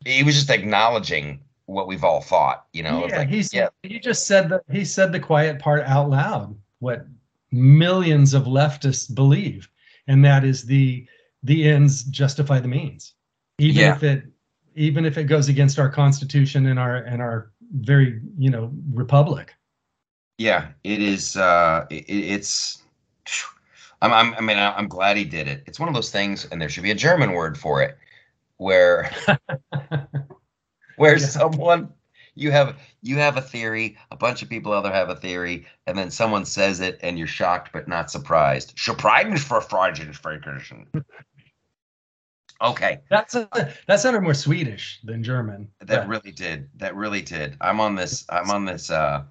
He 0.04 0.22
was 0.22 0.34
just 0.34 0.50
acknowledging 0.50 1.40
what 1.66 1.86
we've 1.86 2.04
all 2.04 2.20
thought, 2.20 2.66
you 2.72 2.82
know. 2.82 3.06
Yeah, 3.06 3.18
like, 3.18 3.28
he's, 3.28 3.52
yeah. 3.52 3.68
he 3.82 4.00
just 4.00 4.26
said 4.26 4.48
that 4.50 4.62
he 4.70 4.84
said 4.84 5.12
the 5.12 5.20
quiet 5.20 5.58
part 5.58 5.84
out 5.84 6.10
loud. 6.10 6.54
What 6.80 7.06
millions 7.52 8.34
of 8.34 8.44
leftists 8.44 9.14
believe 9.14 9.68
and 10.06 10.24
that 10.24 10.44
is 10.44 10.64
the 10.64 11.06
the 11.42 11.68
ends 11.68 12.04
justify 12.04 12.58
the 12.58 12.68
means 12.68 13.14
even 13.58 13.80
yeah. 13.80 13.94
if 13.94 14.02
it 14.02 14.24
even 14.74 15.04
if 15.04 15.18
it 15.18 15.24
goes 15.24 15.48
against 15.48 15.78
our 15.78 15.88
constitution 15.88 16.66
and 16.66 16.78
our 16.78 16.96
and 16.96 17.20
our 17.20 17.52
very 17.78 18.20
you 18.38 18.50
know 18.50 18.70
republic 18.92 19.54
yeah 20.38 20.68
it 20.84 21.00
is 21.00 21.36
uh 21.36 21.86
it, 21.90 22.04
it's 22.08 22.82
I'm, 24.02 24.12
I'm 24.12 24.34
i 24.34 24.40
mean 24.40 24.58
i'm 24.58 24.88
glad 24.88 25.16
he 25.16 25.24
did 25.24 25.48
it 25.48 25.62
it's 25.66 25.78
one 25.78 25.88
of 25.88 25.94
those 25.94 26.10
things 26.10 26.46
and 26.46 26.60
there 26.60 26.68
should 26.68 26.82
be 26.82 26.90
a 26.90 26.96
german 26.96 27.32
word 27.32 27.58
for 27.58 27.82
it 27.82 27.98
where 28.56 29.10
where 30.96 31.12
yeah. 31.18 31.26
someone 31.26 31.92
you 32.34 32.50
have 32.50 32.76
you 33.02 33.16
have 33.16 33.36
a 33.36 33.42
theory, 33.42 33.96
a 34.10 34.16
bunch 34.16 34.42
of 34.42 34.48
people 34.48 34.72
other 34.72 34.92
have 34.92 35.08
a 35.08 35.16
theory, 35.16 35.66
and 35.86 35.96
then 35.96 36.10
someone 36.10 36.44
says 36.44 36.80
it, 36.80 36.98
and 37.02 37.18
you're 37.18 37.26
shocked 37.26 37.70
but 37.72 37.88
not 37.88 38.10
surprised. 38.10 38.74
Surprised 38.76 39.28
Okay. 42.62 42.98
That's 43.08 43.34
a, 43.34 43.48
that 43.86 44.00
sounded 44.00 44.20
more 44.20 44.34
Swedish 44.34 45.00
than 45.02 45.22
German. 45.22 45.68
That 45.80 46.08
really 46.08 46.32
did. 46.32 46.68
That 46.76 46.94
really 46.94 47.22
did. 47.22 47.56
I'm 47.60 47.80
on 47.80 47.94
this. 47.94 48.24
I'm 48.28 48.50
on 48.50 48.64
this. 48.66 48.90
Uh, 48.90 49.24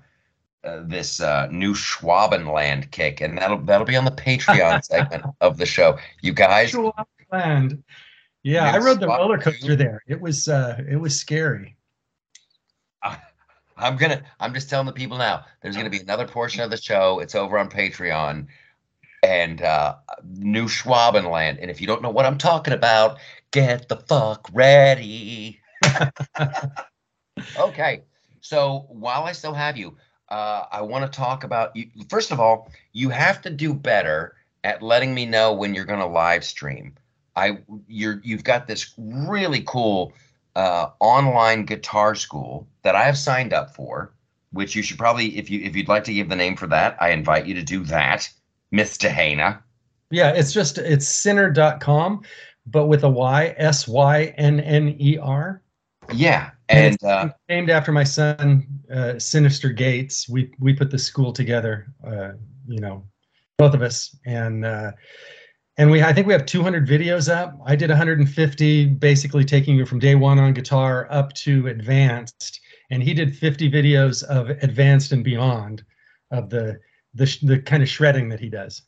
uh, 0.65 0.81
this 0.85 1.21
uh, 1.21 1.47
new 1.51 1.73
Schwabenland 1.73 2.91
kick, 2.91 3.21
and 3.21 3.37
that'll 3.37 3.59
that'll 3.59 3.87
be 3.87 3.95
on 3.95 4.03
the 4.03 4.11
Patreon 4.11 4.83
segment 4.83 5.23
of 5.39 5.57
the 5.57 5.65
show. 5.65 5.97
You 6.21 6.33
guys. 6.33 6.73
Schwabenland. 6.73 7.81
Yeah, 8.43 8.71
I 8.71 8.77
rode 8.77 8.99
the 8.99 9.07
roller 9.07 9.37
coaster 9.37 9.75
there. 9.75 10.01
It 10.07 10.19
was 10.19 10.49
uh, 10.49 10.81
it 10.89 10.97
was 10.97 11.17
scary. 11.17 11.77
I'm 13.79 13.97
gonna. 13.97 14.23
I'm 14.39 14.53
just 14.53 14.69
telling 14.69 14.85
the 14.85 14.93
people 14.93 15.17
now. 15.17 15.45
There's 15.61 15.75
gonna 15.75 15.89
be 15.89 15.99
another 15.99 16.27
portion 16.27 16.61
of 16.61 16.69
the 16.69 16.77
show. 16.77 17.19
It's 17.19 17.35
over 17.35 17.57
on 17.57 17.69
Patreon, 17.69 18.47
and 19.23 19.61
uh, 19.61 19.95
New 20.23 20.65
Schwabenland. 20.65 21.59
And 21.61 21.71
if 21.71 21.81
you 21.81 21.87
don't 21.87 22.01
know 22.01 22.09
what 22.09 22.25
I'm 22.25 22.37
talking 22.37 22.73
about, 22.73 23.19
get 23.51 23.87
the 23.87 23.97
fuck 23.97 24.49
ready. 24.53 25.59
okay. 27.59 28.03
So 28.41 28.85
while 28.89 29.23
I 29.23 29.31
still 29.33 29.53
have 29.53 29.77
you, 29.77 29.97
uh, 30.29 30.65
I 30.71 30.81
want 30.81 31.11
to 31.11 31.17
talk 31.17 31.43
about 31.43 31.75
you. 31.75 31.89
First 32.09 32.31
of 32.31 32.39
all, 32.39 32.71
you 32.93 33.09
have 33.09 33.41
to 33.43 33.49
do 33.49 33.73
better 33.73 34.35
at 34.63 34.81
letting 34.81 35.13
me 35.13 35.25
know 35.25 35.53
when 35.53 35.73
you're 35.73 35.85
going 35.85 35.99
to 35.99 36.05
live 36.05 36.43
stream. 36.43 36.95
I 37.35 37.59
you're 37.87 38.19
you've 38.23 38.43
got 38.43 38.67
this 38.67 38.93
really 38.97 39.63
cool 39.65 40.13
uh, 40.59 40.91
online 40.99 41.63
guitar 41.63 42.15
school 42.15 42.67
that 42.83 42.93
I 42.93 43.03
have 43.03 43.17
signed 43.17 43.53
up 43.53 43.73
for, 43.73 44.11
which 44.51 44.75
you 44.75 44.83
should 44.83 44.97
probably, 44.97 45.37
if 45.37 45.49
you 45.49 45.61
if 45.61 45.73
you'd 45.73 45.87
like 45.87 46.03
to 46.03 46.13
give 46.13 46.27
the 46.27 46.35
name 46.35 46.57
for 46.57 46.67
that, 46.67 46.97
I 46.99 47.11
invite 47.11 47.45
you 47.45 47.53
to 47.53 47.63
do 47.63 47.85
that, 47.85 48.29
Mister 48.71 49.07
Haner. 49.07 49.61
Yeah, 50.11 50.31
it's 50.31 50.51
just 50.51 50.77
it's 50.77 51.07
synner.com, 51.07 52.23
but 52.65 52.87
with 52.87 53.05
a 53.05 53.09
Y, 53.09 53.55
S 53.57 53.87
Y 53.87 54.33
N 54.37 54.59
N 54.59 54.97
E 54.99 55.17
R. 55.17 55.61
Yeah, 56.11 56.49
and, 56.67 56.97
and 57.01 57.09
uh, 57.09 57.29
named 57.47 57.69
after 57.69 57.93
my 57.93 58.03
son, 58.03 58.67
uh, 58.91 59.15
Synyster 59.15 59.73
Gates. 59.73 60.27
We 60.27 60.51
we 60.59 60.73
put 60.73 60.91
the 60.91 60.99
school 60.99 61.31
together, 61.31 61.87
uh, 62.05 62.31
you 62.67 62.81
know, 62.81 63.05
both 63.57 63.73
of 63.73 63.81
us, 63.81 64.13
and 64.25 64.65
uh, 64.65 64.91
and 65.79 65.89
we 65.89 66.03
I 66.03 66.11
think 66.11 66.27
we 66.27 66.33
have 66.33 66.45
200 66.45 66.85
videos 66.85 67.33
up. 67.33 67.57
I 67.65 67.75
did 67.75 67.89
150, 67.89 68.85
basically 68.85 69.45
taking 69.45 69.77
you 69.77 69.85
from 69.85 69.97
day 69.97 70.13
one 70.13 70.37
on 70.37 70.53
guitar 70.53 71.07
up 71.09 71.31
to 71.35 71.67
advanced, 71.67 72.59
and 72.91 73.01
he 73.01 73.13
did 73.13 73.35
50 73.35 73.71
videos 73.71 74.21
of 74.25 74.49
advanced 74.49 75.13
and 75.13 75.23
beyond, 75.23 75.83
of 76.31 76.49
the 76.49 76.79
the 77.13 77.37
the 77.43 77.59
kind 77.59 77.81
of 77.81 77.87
shredding 77.87 78.27
that 78.29 78.41
he 78.41 78.49
does. 78.49 78.81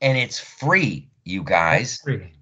And 0.00 0.16
it's 0.16 0.38
free, 0.38 1.10
you 1.24 1.42
guys. 1.42 1.94
It's 1.94 2.02
free. 2.02 2.32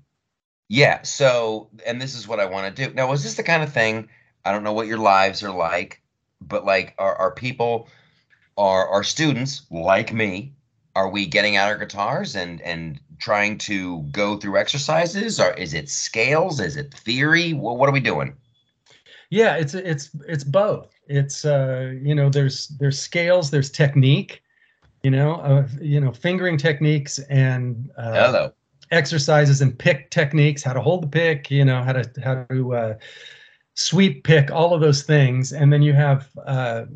Yeah. 0.69 1.01
So, 1.03 1.71
and 1.87 2.01
this 2.01 2.15
is 2.15 2.29
what 2.29 2.41
I 2.41 2.45
want 2.45 2.77
to 2.77 2.87
do. 2.87 2.95
Now, 2.95 3.11
is 3.13 3.25
this 3.25 3.35
the 3.35 3.43
kind 3.43 3.63
of 3.63 3.73
thing? 3.73 4.11
I 4.45 4.53
don't 4.53 4.65
know 4.65 4.75
what 4.75 4.87
your 4.87 4.99
lives 4.99 5.43
are 5.43 5.51
like, 5.51 6.03
but 6.43 6.67
like, 6.67 6.95
are 6.99 7.17
are 7.17 7.33
people, 7.33 7.89
are 8.59 8.87
are 8.87 9.03
students 9.03 9.63
like 9.71 10.13
me 10.13 10.53
are 10.99 11.09
we 11.09 11.27
getting 11.27 11.57
out 11.57 11.69
our 11.69 11.79
guitars 11.79 12.35
and 12.35 12.61
and 12.63 13.01
trying 13.19 13.59
to 13.59 14.03
go 14.11 14.37
through 14.37 14.59
exercises? 14.59 15.41
Or 15.41 15.53
is 15.55 15.75
it 15.75 15.89
scales? 15.89 16.61
Is 16.61 16.77
it 16.77 16.93
theory? 16.93 17.53
What, 17.53 17.79
what 17.79 17.89
are 17.89 17.93
we 17.93 18.01
doing? 18.01 18.37
Yeah 19.31 19.57
it's 19.57 19.75
it's 19.75 20.11
it's 20.27 20.45
both. 20.45 20.89
It's 21.07 21.45
uh 21.45 21.93
you 22.03 22.15
know 22.15 22.29
there's 22.29 22.69
there's 22.81 22.99
scales 22.99 23.51
there's 23.51 23.71
technique 23.71 24.43
you 25.03 25.11
know 25.11 25.35
uh, 25.37 25.69
you 25.81 26.01
know 26.01 26.13
fingering 26.13 26.59
techniques 26.59 27.21
and 27.31 27.91
uh, 27.97 28.27
Hello. 28.27 28.53
exercises 28.91 29.61
and 29.61 29.79
pick 29.79 30.11
techniques 30.11 30.63
how 30.63 30.73
to 30.73 30.81
hold 30.81 31.05
the 31.05 31.07
pick 31.07 31.51
you 31.51 31.65
know 31.65 31.83
how 31.83 31.93
to 31.93 32.05
how 32.21 32.35
to 32.51 32.75
uh, 32.75 32.95
sweep 33.79 34.25
pick 34.25 34.51
all 34.51 34.75
of 34.75 34.81
those 34.81 35.05
things. 35.05 35.53
And 35.53 35.73
then 35.73 35.83
you 35.83 35.93
have 35.93 36.29
uh, 36.45 36.87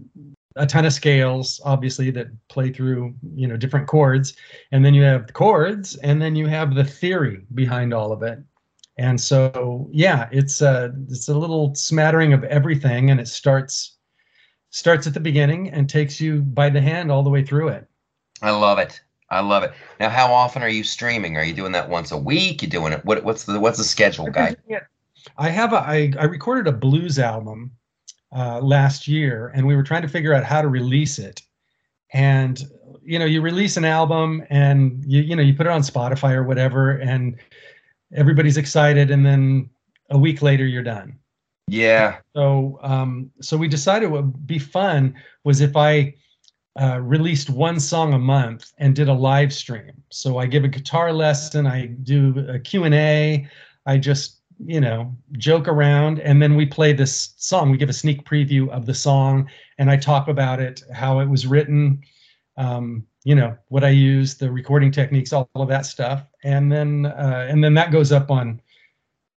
a 0.57 0.66
ton 0.66 0.84
of 0.84 0.92
scales 0.92 1.61
obviously 1.64 2.11
that 2.11 2.28
play 2.48 2.70
through 2.70 3.14
you 3.34 3.46
know 3.46 3.57
different 3.57 3.86
chords. 3.86 4.34
And 4.70 4.84
then 4.84 4.94
you 4.94 5.03
have 5.03 5.26
the 5.26 5.32
chords 5.32 5.96
and 5.96 6.20
then 6.20 6.36
you 6.36 6.46
have 6.46 6.74
the 6.74 6.84
theory 6.84 7.42
behind 7.55 7.94
all 7.94 8.12
of 8.12 8.22
it. 8.22 8.38
And 8.98 9.20
so 9.20 9.88
yeah 9.92 10.28
it's 10.32 10.61
a 10.61 10.94
it's 11.09 11.28
a 11.28 11.34
little 11.34 11.74
smattering 11.74 12.32
of 12.32 12.44
everything 12.44 13.11
and 13.11 13.20
it 13.20 13.28
starts 13.28 13.96
starts 14.70 15.07
at 15.07 15.14
the 15.14 15.20
beginning 15.20 15.70
and 15.70 15.88
takes 15.88 16.20
you 16.20 16.40
by 16.40 16.70
the 16.70 16.80
hand 16.80 17.11
all 17.11 17.22
the 17.22 17.30
way 17.30 17.44
through 17.44 17.68
it. 17.68 17.86
I 18.40 18.50
love 18.50 18.78
it. 18.78 19.00
I 19.30 19.40
love 19.40 19.62
it. 19.62 19.72
Now 19.98 20.11
how 20.11 20.32
often 20.32 20.62
are 20.62 20.68
you 20.68 20.84
streaming? 20.84 21.36
Are 21.36 21.44
you 21.44 21.55
doing 21.55 21.72
that 21.72 21.88
once 21.88 22.12
a 22.12 22.18
week? 22.18 22.62
You 22.62 22.68
doing 22.68 22.92
it 22.92 23.05
what, 23.05 23.24
what's 23.24 23.44
the 23.44 23.59
what's 23.59 23.78
the 23.78 23.84
schedule 23.84 24.30
guy? 24.30 24.57
I 25.38 25.48
have 25.48 25.72
a 25.72 25.76
I, 25.76 26.12
I 26.18 26.24
recorded 26.24 26.66
a 26.66 26.76
blues 26.76 27.18
album 27.18 27.72
uh, 28.35 28.61
last 28.61 29.07
year, 29.07 29.53
and 29.55 29.66
we 29.66 29.76
were 29.76 29.83
trying 29.83 30.03
to 30.03 30.09
figure 30.09 30.33
out 30.35 30.45
how 30.45 30.62
to 30.62 30.68
release 30.68 31.18
it. 31.18 31.43
And 32.12 32.62
you 33.05 33.18
know, 33.18 33.24
you 33.24 33.41
release 33.41 33.76
an 33.76 33.85
album, 33.85 34.45
and 34.51 35.03
you 35.05 35.22
you 35.22 35.37
know 35.37 35.43
you 35.43 35.55
put 35.55 35.66
it 35.66 35.72
on 35.72 35.83
Spotify 35.83 36.33
or 36.35 36.43
whatever, 36.43 36.93
and 36.93 37.37
everybody's 38.14 38.57
excited, 38.57 39.11
and 39.11 39.24
then 39.24 39.70
a 40.11 40.18
week 40.18 40.43
later 40.43 40.66
you're 40.66 40.83
done. 40.83 41.18
Yeah. 41.68 42.18
So 42.35 42.78
um, 42.83 43.30
so 43.41 43.57
we 43.57 43.68
decided 43.68 44.11
what 44.11 44.24
would 44.24 44.47
be 44.47 44.59
fun 44.59 45.14
was 45.45 45.61
if 45.61 45.76
I 45.76 46.14
uh, 46.80 47.01
released 47.01 47.51
one 47.51 47.78
song 47.78 48.14
a 48.14 48.18
month 48.18 48.72
and 48.78 48.95
did 48.95 49.09
a 49.09 49.14
live 49.14 49.53
stream. 49.53 49.93
So 50.11 50.39
I 50.39 50.47
give 50.47 50.64
a 50.64 50.68
guitar 50.68 51.12
lesson, 51.12 51.66
I 51.66 51.87
do 51.87 52.47
a 52.49 52.59
Q 52.59 52.85
and 52.85 52.95
A, 52.95 53.49
I 53.87 53.99
just 53.99 54.41
you 54.59 54.80
know, 54.80 55.14
joke 55.32 55.68
around, 55.68 56.20
and 56.20 56.40
then 56.40 56.55
we 56.55 56.66
play 56.66 56.92
this 56.92 57.34
song. 57.36 57.70
We 57.70 57.78
give 57.78 57.88
a 57.88 57.94
sneak 57.94 58.24
preview 58.24 58.68
of 58.70 58.86
the 58.86 58.94
song, 58.94 59.48
and 59.78 59.90
I 59.90 59.96
talk 59.96 60.28
about 60.28 60.61
it, 60.61 60.82
how 60.92 61.20
it 61.20 61.28
was 61.28 61.46
written, 61.46 62.03
um, 62.57 63.07
you 63.24 63.34
know, 63.34 63.57
what 63.68 63.84
I 63.84 63.90
use, 63.90 64.34
the 64.34 64.50
recording 64.50 64.90
techniques, 64.90 65.32
all, 65.32 65.48
of 65.55 65.68
that 65.68 65.86
stuff, 65.86 66.24
and 66.44 66.70
then 66.70 67.07
uh, 67.07 67.46
and 67.48 67.62
then 67.62 67.74
that 67.74 67.92
goes 67.92 68.12
up 68.12 68.30
on 68.30 68.61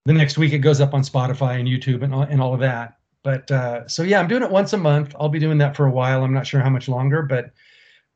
the 0.06 0.14
next 0.14 0.38
week. 0.38 0.54
It 0.54 0.60
goes 0.60 0.82
up 0.82 0.94
on 0.94 1.02
Spotify 1.02 1.60
and 1.60 1.68
YouTube 1.68 2.04
and 2.04 2.14
all, 2.14 2.24
and 2.24 2.42
all 2.42 2.54
of 2.54 2.60
that. 2.62 2.98
But 3.24 3.50
uh, 3.52 3.88
so 3.88 4.04
yeah, 4.04 4.20
I'm 4.20 4.28
doing 4.28 4.44
it 4.44 4.52
once 4.52 4.74
a 4.74 4.78
month. 4.78 5.16
I'll 5.20 5.30
be 5.30 5.40
doing 5.40 5.58
that 5.60 5.76
for 5.76 5.88
a 5.88 5.92
while. 5.92 6.24
I'm 6.24 6.34
not 6.34 6.48
sure 6.48 6.62
how 6.62 6.70
much 6.70 6.88
longer, 6.88 7.24
but 7.24 7.52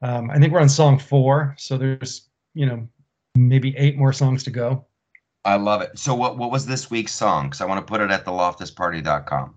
um, 0.01 0.29
I 0.29 0.37
think 0.37 0.53
we're 0.53 0.61
on 0.61 0.69
song 0.69 0.97
four, 0.99 1.55
so 1.57 1.77
there's 1.77 2.29
you 2.53 2.65
know 2.65 2.87
maybe 3.35 3.75
eight 3.77 3.97
more 3.97 4.13
songs 4.13 4.43
to 4.43 4.51
go. 4.51 4.85
I 5.45 5.55
love 5.55 5.81
it. 5.81 5.97
So 5.97 6.13
what 6.13 6.37
what 6.37 6.51
was 6.51 6.65
this 6.65 6.91
week's 6.91 7.13
song? 7.13 7.47
Because 7.47 7.61
I 7.61 7.65
want 7.65 7.85
to 7.85 7.89
put 7.89 8.01
it 8.01 8.11
at 8.11 8.25
the 8.25 8.31
loftusparty.com. 8.31 9.55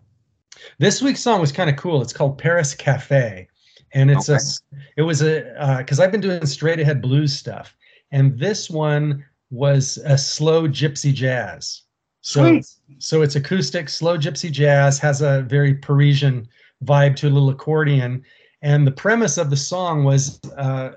This 0.79 1.03
week's 1.03 1.21
song 1.21 1.41
was 1.41 1.53
kind 1.53 1.69
of 1.69 1.77
cool. 1.77 2.03
It's 2.03 2.13
called 2.13 2.39
Paris 2.39 2.75
Cafe, 2.75 3.49
and 3.93 4.11
it's 4.11 4.29
okay. 4.29 4.43
a 4.43 5.01
it 5.01 5.03
was 5.03 5.23
a 5.23 5.77
because 5.79 5.99
uh, 5.99 6.05
I've 6.05 6.13
been 6.13 6.21
doing 6.21 6.45
straight 6.47 6.81
ahead 6.81 7.03
blues 7.03 7.33
stuff, 7.33 7.77
and 8.13 8.39
this 8.39 8.71
one 8.71 9.25
was 9.51 9.99
a 10.05 10.17
slow 10.17 10.69
gypsy 10.69 11.13
jazz. 11.13 11.83
So 12.21 12.45
Sweet. 12.45 12.67
so 12.99 13.23
it's 13.23 13.35
acoustic, 13.35 13.89
slow 13.89 14.17
gypsy 14.17 14.53
jazz 14.53 14.99
has 15.01 15.21
a 15.21 15.43
very 15.43 15.75
Parisian 15.75 16.47
vibe 16.85 17.17
to 17.17 17.29
a 17.29 17.31
little 17.31 17.51
accordion, 17.51 18.25
and 18.63 18.87
the 18.87 18.93
premise 18.93 19.39
of 19.39 19.51
the 19.51 19.57
song 19.57 20.05
was. 20.05 20.41
Uh, 20.57 20.93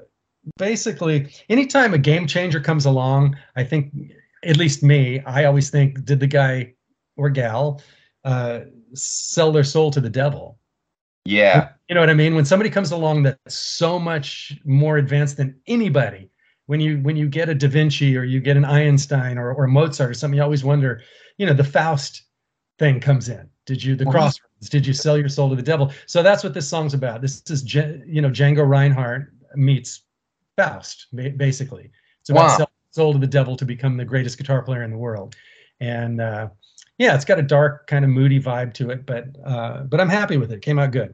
basically 0.60 1.28
anytime 1.50 1.96
a 1.96 1.98
game 1.98 2.28
changer 2.28 2.60
comes 2.60 2.86
along 2.86 3.36
i 3.56 3.64
think 3.64 3.92
at 4.46 4.58
least 4.58 4.84
me, 4.84 5.20
I 5.22 5.46
always 5.46 5.70
think, 5.70 6.06
did 6.06 6.20
the 6.20 6.28
guy 6.28 6.74
or 7.18 7.30
gal 7.30 7.82
uh, 8.24 8.62
sell 8.94 9.52
their 9.52 9.64
soul 9.64 9.92
to 9.92 10.02
the 10.02 10.10
devil? 10.10 10.60
Yeah. 11.26 11.70
You 11.90 11.96
know 11.96 12.02
what 12.02 12.10
I 12.10 12.14
mean? 12.14 12.36
When 12.36 12.46
somebody 12.46 12.70
comes 12.70 12.92
along 12.92 13.24
that's 13.24 13.56
so 13.56 13.98
much 13.98 14.58
more 14.64 14.98
advanced 14.98 15.38
than 15.38 15.60
anybody, 15.68 16.30
when 16.68 16.80
you 16.80 16.98
when 17.00 17.16
you 17.16 17.28
get 17.28 17.50
a 17.50 17.56
Da 17.56 17.68
Vinci 17.68 18.18
or 18.18 18.24
you 18.24 18.40
get 18.40 18.58
an 18.58 18.66
Einstein 18.66 19.38
or, 19.38 19.54
or 19.54 19.68
Mozart 19.68 20.10
or 20.10 20.14
something, 20.14 20.38
you 20.38 20.44
always 20.44 20.64
wonder, 20.64 21.02
you 21.38 21.46
know, 21.46 21.54
the 21.54 21.64
Faust 21.64 22.24
thing 22.80 23.00
comes 23.00 23.30
in. 23.30 23.50
Did 23.66 23.84
you 23.84 23.96
the 23.96 24.06
crossroads? 24.06 24.70
Did 24.70 24.86
you 24.86 24.94
sell 24.94 25.18
your 25.18 25.30
soul 25.30 25.50
to 25.50 25.56
the 25.56 25.64
devil? 25.64 25.92
So 26.06 26.24
that's 26.24 26.44
what 26.44 26.54
this 26.54 26.68
song's 26.68 26.94
about. 26.94 27.22
This 27.22 27.42
is 27.50 27.74
you 27.74 28.22
know 28.22 28.30
Django 28.30 28.68
Reinhardt 28.68 29.32
meets 29.56 30.04
Faust, 30.56 31.08
basically. 31.14 31.92
It's 32.22 32.30
about 32.30 32.60
wow 32.60 32.68
sold 32.96 33.16
to 33.16 33.20
the 33.20 33.28
devil 33.28 33.58
to 33.58 33.66
become 33.66 33.98
the 33.98 34.06
greatest 34.06 34.38
guitar 34.38 34.64
player 34.64 34.82
in 34.82 34.90
the 34.90 34.98
world. 34.98 35.36
And 35.82 36.22
uh, 36.22 36.50
yeah, 36.98 37.14
it's 37.14 37.26
got 37.26 37.38
a 37.38 37.44
dark 37.44 37.88
kind 37.88 38.06
of 38.06 38.10
moody 38.10 38.42
vibe 38.42 38.74
to 38.76 38.90
it, 38.90 39.06
but 39.06 39.28
uh, 39.46 39.84
but 39.84 40.00
I'm 40.00 40.10
happy 40.10 40.38
with 40.38 40.52
it. 40.52 40.56
it 40.56 40.62
came 40.62 40.80
out 40.80 40.92
good. 40.92 41.14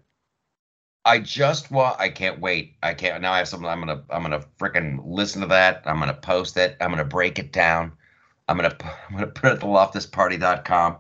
I 1.04 1.18
just 1.18 1.72
want. 1.72 2.00
I 2.00 2.10
can't 2.10 2.40
wait. 2.40 2.76
I 2.84 2.94
can't. 2.94 3.20
Now 3.24 3.34
I 3.34 3.40
have 3.40 3.48
something. 3.48 3.68
I'm 3.68 3.80
gonna. 3.80 4.04
I'm 4.12 4.22
gonna 4.22 4.46
freaking 4.60 5.02
listen 5.04 5.42
to 5.42 5.48
that. 5.48 5.82
I'm 5.86 6.00
gonna 6.00 6.14
post 6.14 6.56
it. 6.58 6.78
I'm 6.80 6.92
gonna 6.92 7.04
break 7.04 7.40
it 7.40 7.52
down. 7.52 7.94
I'm 8.48 8.58
gonna. 8.58 8.78
I'm 9.10 9.16
gonna 9.16 9.28
put 9.28 9.50
it 9.50 9.54
at 9.54 9.60
the 9.60 9.66
loftusparty.com. 9.66 10.98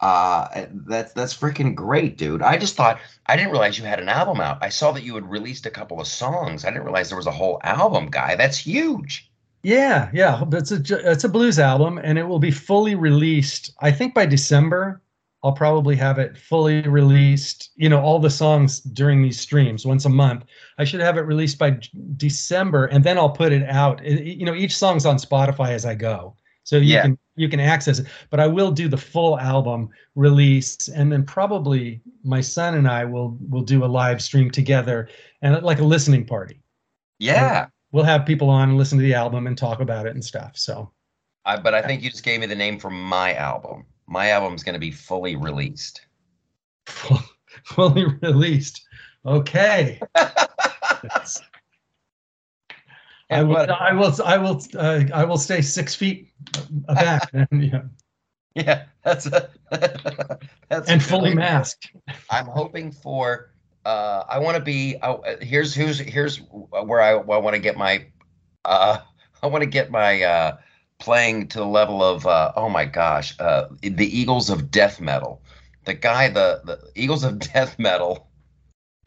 Uh, 0.00 0.66
that's 0.86 1.12
that's 1.12 1.36
freaking 1.36 1.74
great, 1.74 2.16
dude. 2.16 2.40
I 2.40 2.56
just 2.56 2.74
thought 2.74 2.98
I 3.26 3.36
didn't 3.36 3.52
realize 3.52 3.78
you 3.78 3.84
had 3.84 4.00
an 4.00 4.08
album 4.08 4.40
out. 4.40 4.58
I 4.62 4.70
saw 4.70 4.92
that 4.92 5.04
you 5.04 5.14
had 5.14 5.30
released 5.30 5.66
a 5.66 5.70
couple 5.70 6.00
of 6.00 6.06
songs. 6.06 6.64
I 6.64 6.70
didn't 6.70 6.84
realize 6.84 7.10
there 7.10 7.18
was 7.18 7.26
a 7.26 7.30
whole 7.30 7.60
album, 7.62 8.06
guy. 8.06 8.34
That's 8.34 8.56
huge. 8.56 9.30
Yeah, 9.62 10.10
yeah, 10.12 10.42
it's 10.52 10.72
a 10.72 11.10
it's 11.10 11.24
a 11.24 11.28
blues 11.28 11.58
album, 11.58 11.98
and 11.98 12.18
it 12.18 12.24
will 12.24 12.40
be 12.40 12.50
fully 12.50 12.96
released. 12.96 13.72
I 13.80 13.92
think 13.92 14.12
by 14.12 14.26
December, 14.26 15.00
I'll 15.44 15.52
probably 15.52 15.94
have 15.96 16.18
it 16.18 16.36
fully 16.36 16.82
released. 16.82 17.70
You 17.76 17.88
know, 17.88 18.00
all 18.00 18.18
the 18.18 18.30
songs 18.30 18.80
during 18.80 19.22
these 19.22 19.40
streams 19.40 19.86
once 19.86 20.04
a 20.04 20.08
month. 20.08 20.46
I 20.78 20.84
should 20.84 21.00
have 21.00 21.16
it 21.16 21.22
released 21.22 21.58
by 21.58 21.78
December, 22.16 22.86
and 22.86 23.04
then 23.04 23.16
I'll 23.16 23.30
put 23.30 23.52
it 23.52 23.68
out. 23.68 24.04
It, 24.04 24.24
you 24.24 24.44
know, 24.44 24.54
each 24.54 24.76
song's 24.76 25.06
on 25.06 25.16
Spotify 25.16 25.68
as 25.70 25.86
I 25.86 25.94
go, 25.94 26.34
so 26.64 26.76
you 26.76 26.94
yeah. 26.94 27.02
can 27.02 27.18
you 27.36 27.48
can 27.48 27.60
access 27.60 28.00
it. 28.00 28.08
But 28.30 28.40
I 28.40 28.48
will 28.48 28.72
do 28.72 28.88
the 28.88 28.96
full 28.96 29.38
album 29.38 29.90
release, 30.16 30.88
and 30.88 31.12
then 31.12 31.24
probably 31.24 32.00
my 32.24 32.40
son 32.40 32.74
and 32.74 32.88
I 32.88 33.04
will 33.04 33.38
will 33.48 33.62
do 33.62 33.84
a 33.84 33.86
live 33.86 34.20
stream 34.20 34.50
together, 34.50 35.08
and 35.40 35.62
like 35.62 35.78
a 35.78 35.84
listening 35.84 36.26
party. 36.26 36.60
Yeah 37.20 37.68
we'll 37.92 38.04
have 38.04 38.26
people 38.26 38.50
on 38.50 38.70
and 38.70 38.78
listen 38.78 38.98
to 38.98 39.04
the 39.04 39.14
album 39.14 39.46
and 39.46 39.56
talk 39.56 39.80
about 39.80 40.06
it 40.06 40.14
and 40.14 40.24
stuff. 40.24 40.56
So, 40.56 40.90
I, 41.44 41.58
but 41.58 41.74
I 41.74 41.82
think 41.82 42.02
you 42.02 42.10
just 42.10 42.24
gave 42.24 42.40
me 42.40 42.46
the 42.46 42.54
name 42.54 42.78
for 42.78 42.90
my 42.90 43.34
album. 43.34 43.84
My 44.06 44.30
album's 44.30 44.64
going 44.64 44.74
to 44.74 44.80
be 44.80 44.90
fully 44.90 45.36
released. 45.36 46.06
fully 47.64 48.06
released. 48.20 48.84
Okay. 49.24 50.00
I 53.30 53.42
will, 53.42 53.72
I 53.72 53.92
will. 53.92 54.14
I 54.24 54.36
will. 54.36 54.62
Uh, 54.76 55.04
I 55.14 55.24
will 55.24 55.38
stay 55.38 55.62
six 55.62 55.94
feet 55.94 56.28
back. 56.86 57.30
and, 57.32 57.48
yeah. 57.72 57.82
Yeah, 58.54 58.84
that's 59.02 59.24
a, 59.24 59.48
that's 60.68 60.90
and 60.90 61.02
fully 61.02 61.34
masked. 61.34 61.90
I'm 62.28 62.44
hoping 62.44 62.92
for 62.92 63.51
uh, 63.84 64.24
I 64.28 64.38
want 64.38 64.56
to 64.56 64.62
be. 64.62 64.96
Uh, 65.00 65.16
here's 65.40 65.74
here's 65.74 65.98
here's 65.98 66.38
where 66.38 67.00
I, 67.00 67.12
I 67.12 67.38
want 67.38 67.54
to 67.54 67.60
get 67.60 67.76
my. 67.76 68.06
Uh, 68.64 68.98
I 69.42 69.48
want 69.48 69.62
to 69.62 69.70
get 69.70 69.90
my 69.90 70.22
uh, 70.22 70.56
playing 71.00 71.48
to 71.48 71.58
the 71.58 71.66
level 71.66 72.02
of 72.02 72.26
uh, 72.26 72.52
oh 72.54 72.68
my 72.68 72.84
gosh, 72.84 73.34
uh, 73.40 73.66
the 73.80 74.06
Eagles 74.06 74.50
of 74.50 74.70
death 74.70 75.00
metal. 75.00 75.42
The 75.84 75.94
guy, 75.94 76.28
the 76.28 76.60
the 76.64 76.78
Eagles 76.94 77.24
of 77.24 77.38
death 77.52 77.78
metal, 77.78 78.28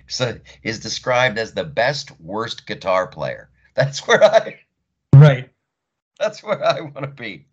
so, 0.07 0.37
is 0.63 0.79
described 0.79 1.37
as 1.37 1.53
the 1.53 1.63
best 1.63 2.11
worst 2.19 2.67
guitar 2.67 3.07
player. 3.07 3.49
That's 3.75 4.05
where 4.07 4.23
I. 4.23 4.59
Right. 5.13 5.49
That's 6.19 6.43
where 6.43 6.63
I 6.63 6.81
want 6.81 7.01
to 7.01 7.07
be. 7.07 7.45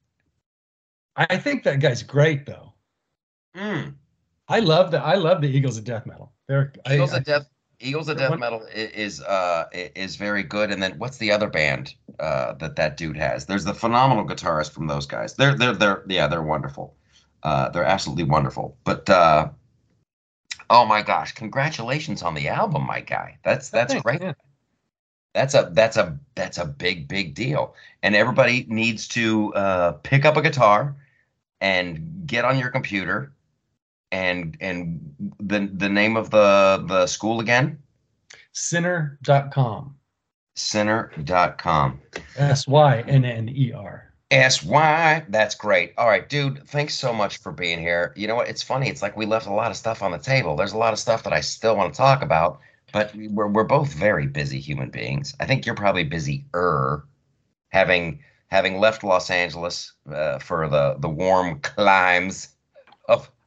I 1.16 1.36
think 1.36 1.64
that 1.64 1.80
guy's 1.80 2.02
great 2.02 2.46
though. 2.46 2.72
Mm. 3.56 3.94
I 4.48 4.60
love 4.60 4.90
the 4.90 5.00
I 5.00 5.14
love 5.14 5.40
the 5.40 5.48
Eagles 5.48 5.78
of 5.78 5.84
death 5.84 6.06
metal. 6.06 6.31
They're 6.48 6.72
Eagles 6.90 7.12
I, 7.12 7.18
of 7.18 7.24
Death. 7.24 7.48
Eagles 7.80 8.08
of 8.08 8.18
Death 8.18 8.38
Metal 8.38 8.64
is 8.72 9.20
uh 9.22 9.64
is 9.72 10.16
very 10.16 10.42
good. 10.42 10.70
And 10.70 10.82
then 10.82 10.98
what's 10.98 11.18
the 11.18 11.32
other 11.32 11.48
band 11.48 11.94
uh 12.20 12.52
that 12.54 12.76
that 12.76 12.96
dude 12.96 13.16
has? 13.16 13.46
There's 13.46 13.64
the 13.64 13.74
phenomenal 13.74 14.24
guitarist 14.24 14.70
from 14.70 14.86
those 14.86 15.06
guys. 15.06 15.34
They're 15.34 15.56
they're 15.56 15.74
they're 15.74 16.04
yeah 16.08 16.28
they're 16.28 16.42
wonderful. 16.42 16.94
Uh, 17.42 17.68
they're 17.70 17.84
absolutely 17.84 18.24
wonderful. 18.24 18.76
But 18.84 19.10
uh, 19.10 19.48
oh 20.70 20.86
my 20.86 21.02
gosh, 21.02 21.32
congratulations 21.32 22.22
on 22.22 22.34
the 22.34 22.48
album, 22.48 22.86
my 22.86 23.00
guy. 23.00 23.38
That's 23.42 23.68
that's 23.70 23.94
great. 24.02 24.22
Yeah. 24.22 24.34
That's 25.34 25.54
a 25.54 25.70
that's 25.72 25.96
a 25.96 26.18
that's 26.34 26.58
a 26.58 26.66
big 26.66 27.08
big 27.08 27.34
deal, 27.34 27.74
and 28.02 28.14
everybody 28.14 28.66
needs 28.68 29.08
to 29.08 29.52
uh, 29.54 29.92
pick 29.92 30.24
up 30.24 30.36
a 30.36 30.42
guitar 30.42 30.94
and 31.60 32.26
get 32.26 32.44
on 32.44 32.58
your 32.58 32.68
computer, 32.68 33.32
and 34.12 34.56
and 34.60 35.14
the 35.40 35.68
the 35.74 35.88
name 35.88 36.16
of 36.16 36.30
the 36.30 36.84
the 36.86 37.06
school 37.06 37.40
again. 37.40 37.78
Synner.com. 38.54 39.96
Synner.com. 40.54 42.00
S 42.36 42.68
Y 42.68 43.00
N 43.08 43.24
N 43.24 43.48
E 43.48 43.72
R. 43.72 44.12
S 44.30 44.62
Y. 44.62 45.24
That's 45.28 45.54
great. 45.54 45.94
All 45.98 46.06
right, 46.06 46.28
dude. 46.28 46.68
Thanks 46.68 46.94
so 46.94 47.12
much 47.12 47.38
for 47.38 47.50
being 47.50 47.80
here. 47.80 48.12
You 48.14 48.28
know 48.28 48.36
what? 48.36 48.48
It's 48.48 48.62
funny. 48.62 48.88
It's 48.88 49.02
like 49.02 49.16
we 49.16 49.26
left 49.26 49.46
a 49.46 49.52
lot 49.52 49.70
of 49.70 49.76
stuff 49.76 50.02
on 50.02 50.12
the 50.12 50.18
table. 50.18 50.54
There's 50.54 50.74
a 50.74 50.78
lot 50.78 50.92
of 50.92 50.98
stuff 50.98 51.24
that 51.24 51.32
I 51.32 51.40
still 51.40 51.76
want 51.76 51.92
to 51.92 51.96
talk 51.96 52.22
about 52.22 52.60
but 52.92 53.12
we're 53.14 53.48
we're 53.48 53.64
both 53.64 53.92
very 53.92 54.26
busy 54.26 54.60
human 54.60 54.90
beings. 54.90 55.34
I 55.40 55.46
think 55.46 55.66
you're 55.66 55.74
probably 55.74 56.04
busier, 56.04 57.04
having 57.70 58.20
having 58.48 58.78
left 58.78 59.02
Los 59.02 59.30
Angeles 59.30 59.92
uh, 60.12 60.38
for 60.38 60.68
the 60.68 60.96
the 61.00 61.08
warm 61.08 61.58
climes 61.60 62.48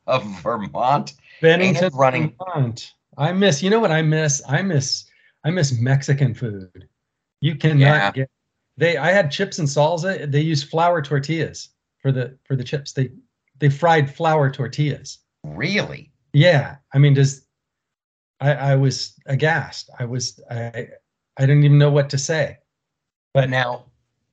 of 0.08 0.24
Vermont. 0.41 1.14
Bennington, 1.41 1.91
running. 1.93 2.36
Vermont. 2.38 2.93
I 3.18 3.32
miss. 3.32 3.64
You 3.64 3.70
know 3.70 3.80
what 3.80 3.91
I 3.91 4.01
miss? 4.01 4.41
I 4.47 4.62
miss. 4.62 5.06
I 5.43 5.51
miss 5.51 5.80
Mexican 5.80 6.34
food. 6.34 6.88
You 7.41 7.56
cannot 7.56 7.80
yeah. 7.80 8.12
get. 8.12 8.30
They. 8.78 8.97
I 8.97 9.12
had 9.12 9.32
chips 9.32 9.60
and 9.60 9.68
salsa. 9.68 10.30
They 10.30 10.41
use 10.41 10.64
flour 10.64 11.01
tortillas 11.01 11.70
for 11.99 12.12
the 12.12 12.38
for 12.45 12.56
the 12.56 12.64
chips. 12.64 12.93
They 12.93 13.10
they 13.60 13.70
fried 13.70 14.14
flour 14.14 14.49
tortillas. 14.49 15.20
Really? 15.43 16.12
Yeah. 16.34 16.78
I 16.93 16.97
mean, 16.97 17.14
does 17.14 17.45
I, 18.39 18.53
I 18.53 18.76
was 18.76 19.14
aghast. 19.26 19.89
I 19.97 20.06
was 20.06 20.39
I 20.49 20.88
I 21.38 21.41
didn't 21.41 21.64
even 21.64 21.78
know 21.78 21.91
what 21.91 22.10
to 22.12 22.18
say. 22.18 22.58
But 23.34 23.49
now, 23.49 23.86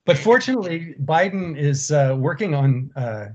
but 0.04 0.18
fortunately, 0.18 0.94
Biden 1.02 1.56
is 1.56 1.90
uh, 1.90 2.16
working 2.18 2.54
on 2.54 2.90
uh, 2.96 3.28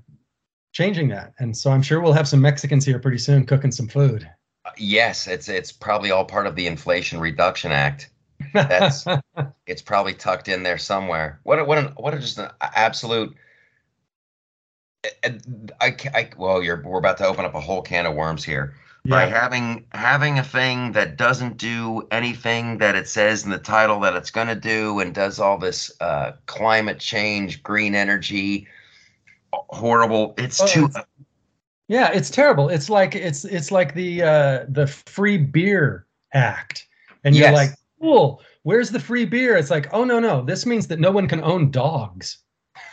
changing 0.78 1.07
that, 1.07 1.34
and 1.39 1.57
so 1.57 1.71
I'm 1.71 1.82
sure 1.82 1.99
we'll 1.99 2.13
have 2.13 2.28
some 2.28 2.39
Mexicans 2.39 2.86
here 2.86 2.99
pretty 2.99 3.17
soon 3.17 3.47
cooking 3.47 3.71
some 3.71 3.88
food. 3.88 4.30
Yes, 4.78 5.25
it's 5.25 5.49
it's 5.49 5.71
probably 5.71 6.11
all 6.11 6.23
part 6.23 6.45
of 6.45 6.55
the 6.55 6.67
Inflation 6.67 7.19
Reduction 7.19 7.71
Act. 7.71 8.11
That's 8.53 9.03
it's 9.65 9.82
probably 9.82 10.13
tucked 10.13 10.47
in 10.47 10.61
there 10.61 10.78
somewhere. 10.78 11.39
What 11.43 11.57
a, 11.57 11.65
what 11.65 11.80
an 11.80 11.86
what 11.97 12.13
a 12.13 12.19
just 12.19 12.38
an 12.38 12.51
absolute. 12.61 13.36
I, 15.23 15.39
I, 15.82 15.95
I 16.13 16.30
well, 16.38 16.61
you're 16.61 16.84
we're 16.84 16.99
about 16.99 17.17
to 17.17 17.25
open 17.25 17.43
up 17.43 17.55
a 17.55 17.59
whole 17.59 17.82
can 17.82 18.05
of 18.05 18.13
worms 18.13 18.43
here 18.43 18.75
yeah. 19.03 19.09
by 19.09 19.25
having 19.25 19.88
having 19.93 20.38
a 20.38 20.43
thing 20.43 20.91
that 20.91 21.17
doesn't 21.17 21.57
do 21.57 22.07
anything 22.11 22.78
that 22.78 22.95
it 22.95 23.07
says 23.07 23.45
in 23.45 23.49
the 23.49 23.57
title 23.57 23.99
that 24.01 24.15
it's 24.15 24.30
going 24.30 24.47
to 24.47 24.55
do 24.55 24.99
and 24.99 25.15
does 25.15 25.39
all 25.39 25.57
this 25.57 25.91
uh, 26.01 26.34
climate 26.45 26.99
change 26.99 27.63
green 27.63 27.95
energy 27.95 28.67
horrible. 29.69 30.33
It's 30.37 30.61
oh, 30.61 30.67
too 30.67 30.85
it's, 30.85 30.97
yeah 31.87 32.11
it's 32.13 32.29
terrible. 32.29 32.69
It's 32.69 32.89
like 32.89 33.15
it's 33.15 33.45
it's 33.45 33.71
like 33.71 33.93
the 33.93 34.23
uh 34.23 34.65
the 34.69 34.87
free 34.87 35.37
beer 35.37 36.05
act. 36.33 36.87
And 37.23 37.35
you're 37.35 37.51
like 37.51 37.71
cool 38.01 38.41
where's 38.63 38.89
the 38.89 38.99
free 38.99 39.25
beer? 39.25 39.55
It's 39.57 39.71
like 39.71 39.93
oh 39.93 40.03
no 40.03 40.19
no. 40.19 40.43
This 40.43 40.65
means 40.65 40.87
that 40.87 40.99
no 40.99 41.11
one 41.11 41.27
can 41.27 41.43
own 41.43 41.71
dogs. 41.71 42.39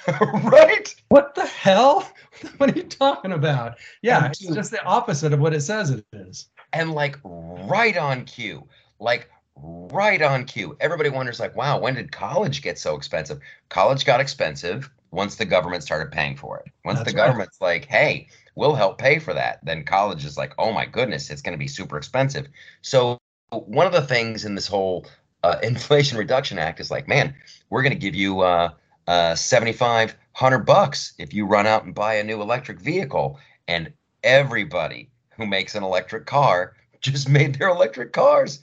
Right? 0.42 0.94
What 1.08 1.34
the 1.34 1.46
hell? 1.46 2.10
What 2.58 2.70
are 2.70 2.76
you 2.76 2.82
talking 2.82 3.32
about? 3.32 3.78
Yeah, 4.02 4.26
it's 4.26 4.40
just 4.40 4.70
the 4.70 4.82
opposite 4.84 5.32
of 5.32 5.40
what 5.40 5.54
it 5.54 5.60
says 5.60 5.90
it 5.90 6.04
is. 6.12 6.48
And 6.72 6.92
like 6.92 7.16
right 7.24 7.96
on 7.96 8.24
cue, 8.24 8.66
like 8.98 9.30
right 9.56 10.20
on 10.20 10.44
cue. 10.44 10.76
Everybody 10.80 11.10
wonders, 11.10 11.40
like, 11.40 11.56
wow, 11.56 11.78
when 11.78 11.94
did 11.94 12.12
college 12.12 12.62
get 12.62 12.78
so 12.78 12.96
expensive? 12.96 13.38
College 13.68 14.04
got 14.04 14.20
expensive 14.20 14.90
once 15.14 15.36
the 15.36 15.44
government 15.44 15.82
started 15.82 16.10
paying 16.10 16.36
for 16.36 16.58
it. 16.58 16.72
Once 16.84 16.98
That's 16.98 17.12
the 17.12 17.16
government's 17.16 17.58
right. 17.60 17.68
like, 17.68 17.84
hey, 17.86 18.28
we'll 18.56 18.74
help 18.74 18.98
pay 18.98 19.18
for 19.18 19.32
that, 19.32 19.60
then 19.62 19.84
college 19.84 20.24
is 20.24 20.36
like, 20.36 20.52
oh 20.58 20.72
my 20.72 20.84
goodness, 20.84 21.30
it's 21.30 21.40
going 21.40 21.52
to 21.52 21.58
be 21.58 21.68
super 21.68 21.96
expensive. 21.96 22.48
So 22.82 23.18
one 23.50 23.86
of 23.86 23.92
the 23.92 24.02
things 24.02 24.44
in 24.44 24.54
this 24.54 24.66
whole 24.66 25.06
uh, 25.44 25.56
Inflation 25.62 26.18
Reduction 26.18 26.58
Act 26.58 26.80
is 26.80 26.90
like, 26.90 27.08
man, 27.08 27.34
we're 27.70 27.82
going 27.82 27.92
to 27.92 27.98
give 27.98 28.14
you 28.14 28.40
uh, 28.40 28.70
uh, 29.06 29.34
75 29.34 30.16
100 30.36 30.58
bucks 30.60 31.14
if 31.18 31.32
you 31.32 31.46
run 31.46 31.66
out 31.66 31.84
and 31.84 31.94
buy 31.94 32.14
a 32.14 32.24
new 32.24 32.42
electric 32.42 32.80
vehicle. 32.80 33.38
And 33.68 33.92
everybody 34.24 35.10
who 35.36 35.46
makes 35.46 35.76
an 35.76 35.84
electric 35.84 36.26
car 36.26 36.74
just 37.00 37.28
made 37.28 37.54
their 37.54 37.68
electric 37.68 38.12
cars 38.12 38.60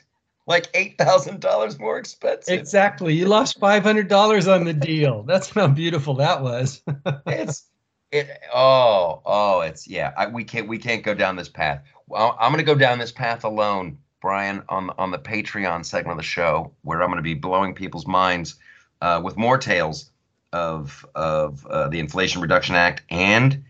like 0.47 0.71
$8,000 0.73 1.79
more 1.79 1.97
expensive. 1.97 2.59
Exactly. 2.59 3.13
You 3.13 3.27
lost 3.27 3.59
$500 3.59 4.53
on 4.53 4.65
the 4.65 4.73
deal. 4.73 5.23
That's 5.23 5.49
how 5.49 5.67
beautiful 5.67 6.15
that 6.15 6.41
was. 6.41 6.81
it's 7.27 7.65
it 8.11 8.29
oh, 8.53 9.21
oh, 9.25 9.61
it's 9.61 9.87
yeah, 9.87 10.11
I, 10.17 10.27
we 10.27 10.43
can't 10.43 10.67
we 10.67 10.77
can't 10.77 11.03
go 11.03 11.13
down 11.13 11.37
this 11.37 11.47
path. 11.47 11.83
Well, 12.07 12.35
I'm 12.39 12.51
going 12.51 12.63
to 12.63 12.69
go 12.69 12.77
down 12.77 12.99
this 12.99 13.11
path 13.11 13.45
alone, 13.45 13.97
Brian, 14.21 14.63
on 14.67 14.89
on 14.97 15.11
the 15.11 15.17
Patreon 15.17 15.85
segment 15.85 16.11
of 16.11 16.17
the 16.17 16.23
show 16.23 16.73
where 16.81 17.01
I'm 17.01 17.07
going 17.07 17.17
to 17.17 17.23
be 17.23 17.35
blowing 17.35 17.73
people's 17.73 18.05
minds 18.05 18.55
uh, 19.01 19.21
with 19.23 19.37
more 19.37 19.57
tales 19.57 20.11
of 20.51 21.05
of 21.15 21.65
uh, 21.67 21.87
the 21.87 21.99
Inflation 21.99 22.41
Reduction 22.41 22.75
Act 22.75 23.03
and 23.09 23.63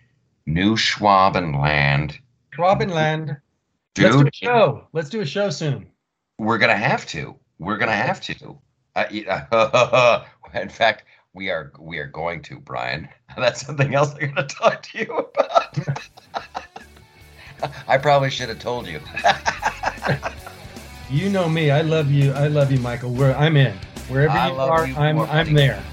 New 0.48 0.76
Schwabenland. 0.76 2.18
Schwabenland. 2.56 3.40
Dude, 3.94 4.06
let's 4.06 4.18
do 4.18 4.28
a 4.28 4.32
show. 4.34 4.88
Let's 4.92 5.10
do 5.10 5.22
a 5.22 5.26
show 5.26 5.52
soon. 5.52 5.91
We're 6.42 6.58
gonna 6.58 6.76
have 6.76 7.06
to. 7.10 7.36
We're 7.60 7.78
gonna 7.78 7.96
have 7.96 8.20
to. 8.22 8.58
Uh, 8.96 10.24
in 10.56 10.70
fact, 10.70 11.04
we 11.36 11.52
are 11.52 11.72
we 11.80 12.00
are 12.00 12.08
going 12.08 12.42
to, 12.42 12.60
Brian. 12.60 13.08
That's 13.38 13.64
something 13.64 13.94
else 13.94 14.16
I'm 14.20 14.34
gonna 14.34 14.48
talk 14.48 14.82
to 14.82 14.98
you 14.98 15.18
about. 15.18 15.78
I 17.88 18.00
probably 18.00 18.32
should 18.32 18.50
have 18.50 18.58
told 18.58 18.88
you. 18.88 19.00
you 21.12 21.30
know 21.30 21.48
me. 21.48 21.70
I 21.70 21.82
love 21.82 22.10
you. 22.10 22.32
I 22.32 22.48
love 22.48 22.72
you, 22.72 22.80
Michael. 22.80 23.12
Where 23.12 23.38
I'm 23.38 23.56
in. 23.56 23.78
Wherever 24.08 24.34
you 24.34 24.56
are, 24.60 24.88
you 24.88 24.96
I'm 24.96 25.20
I'm 25.20 25.54
there. 25.54 25.84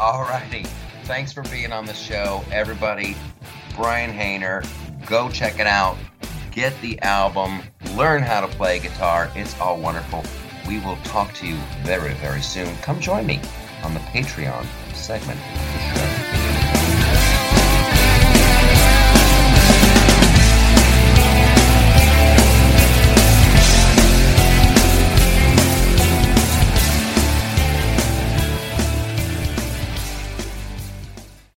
All 0.00 0.22
righty. 0.22 0.64
Thanks 1.04 1.32
for 1.32 1.42
being 1.42 1.70
on 1.70 1.86
the 1.86 1.94
show, 1.94 2.44
everybody. 2.50 3.14
Brian 3.76 4.10
Haner, 4.10 4.66
go 5.06 5.30
check 5.30 5.60
it 5.60 5.68
out. 5.68 5.96
Get 6.56 6.80
the 6.80 6.98
album, 7.02 7.60
learn 7.96 8.22
how 8.22 8.40
to 8.40 8.48
play 8.48 8.78
guitar. 8.78 9.30
It's 9.34 9.60
all 9.60 9.78
wonderful. 9.78 10.24
We 10.66 10.80
will 10.80 10.96
talk 11.04 11.34
to 11.34 11.46
you 11.46 11.56
very, 11.82 12.14
very 12.14 12.40
soon. 12.40 12.74
Come 12.76 12.98
join 12.98 13.26
me 13.26 13.42
on 13.82 13.92
the 13.92 14.00
Patreon 14.00 14.64
segment. 14.94 15.38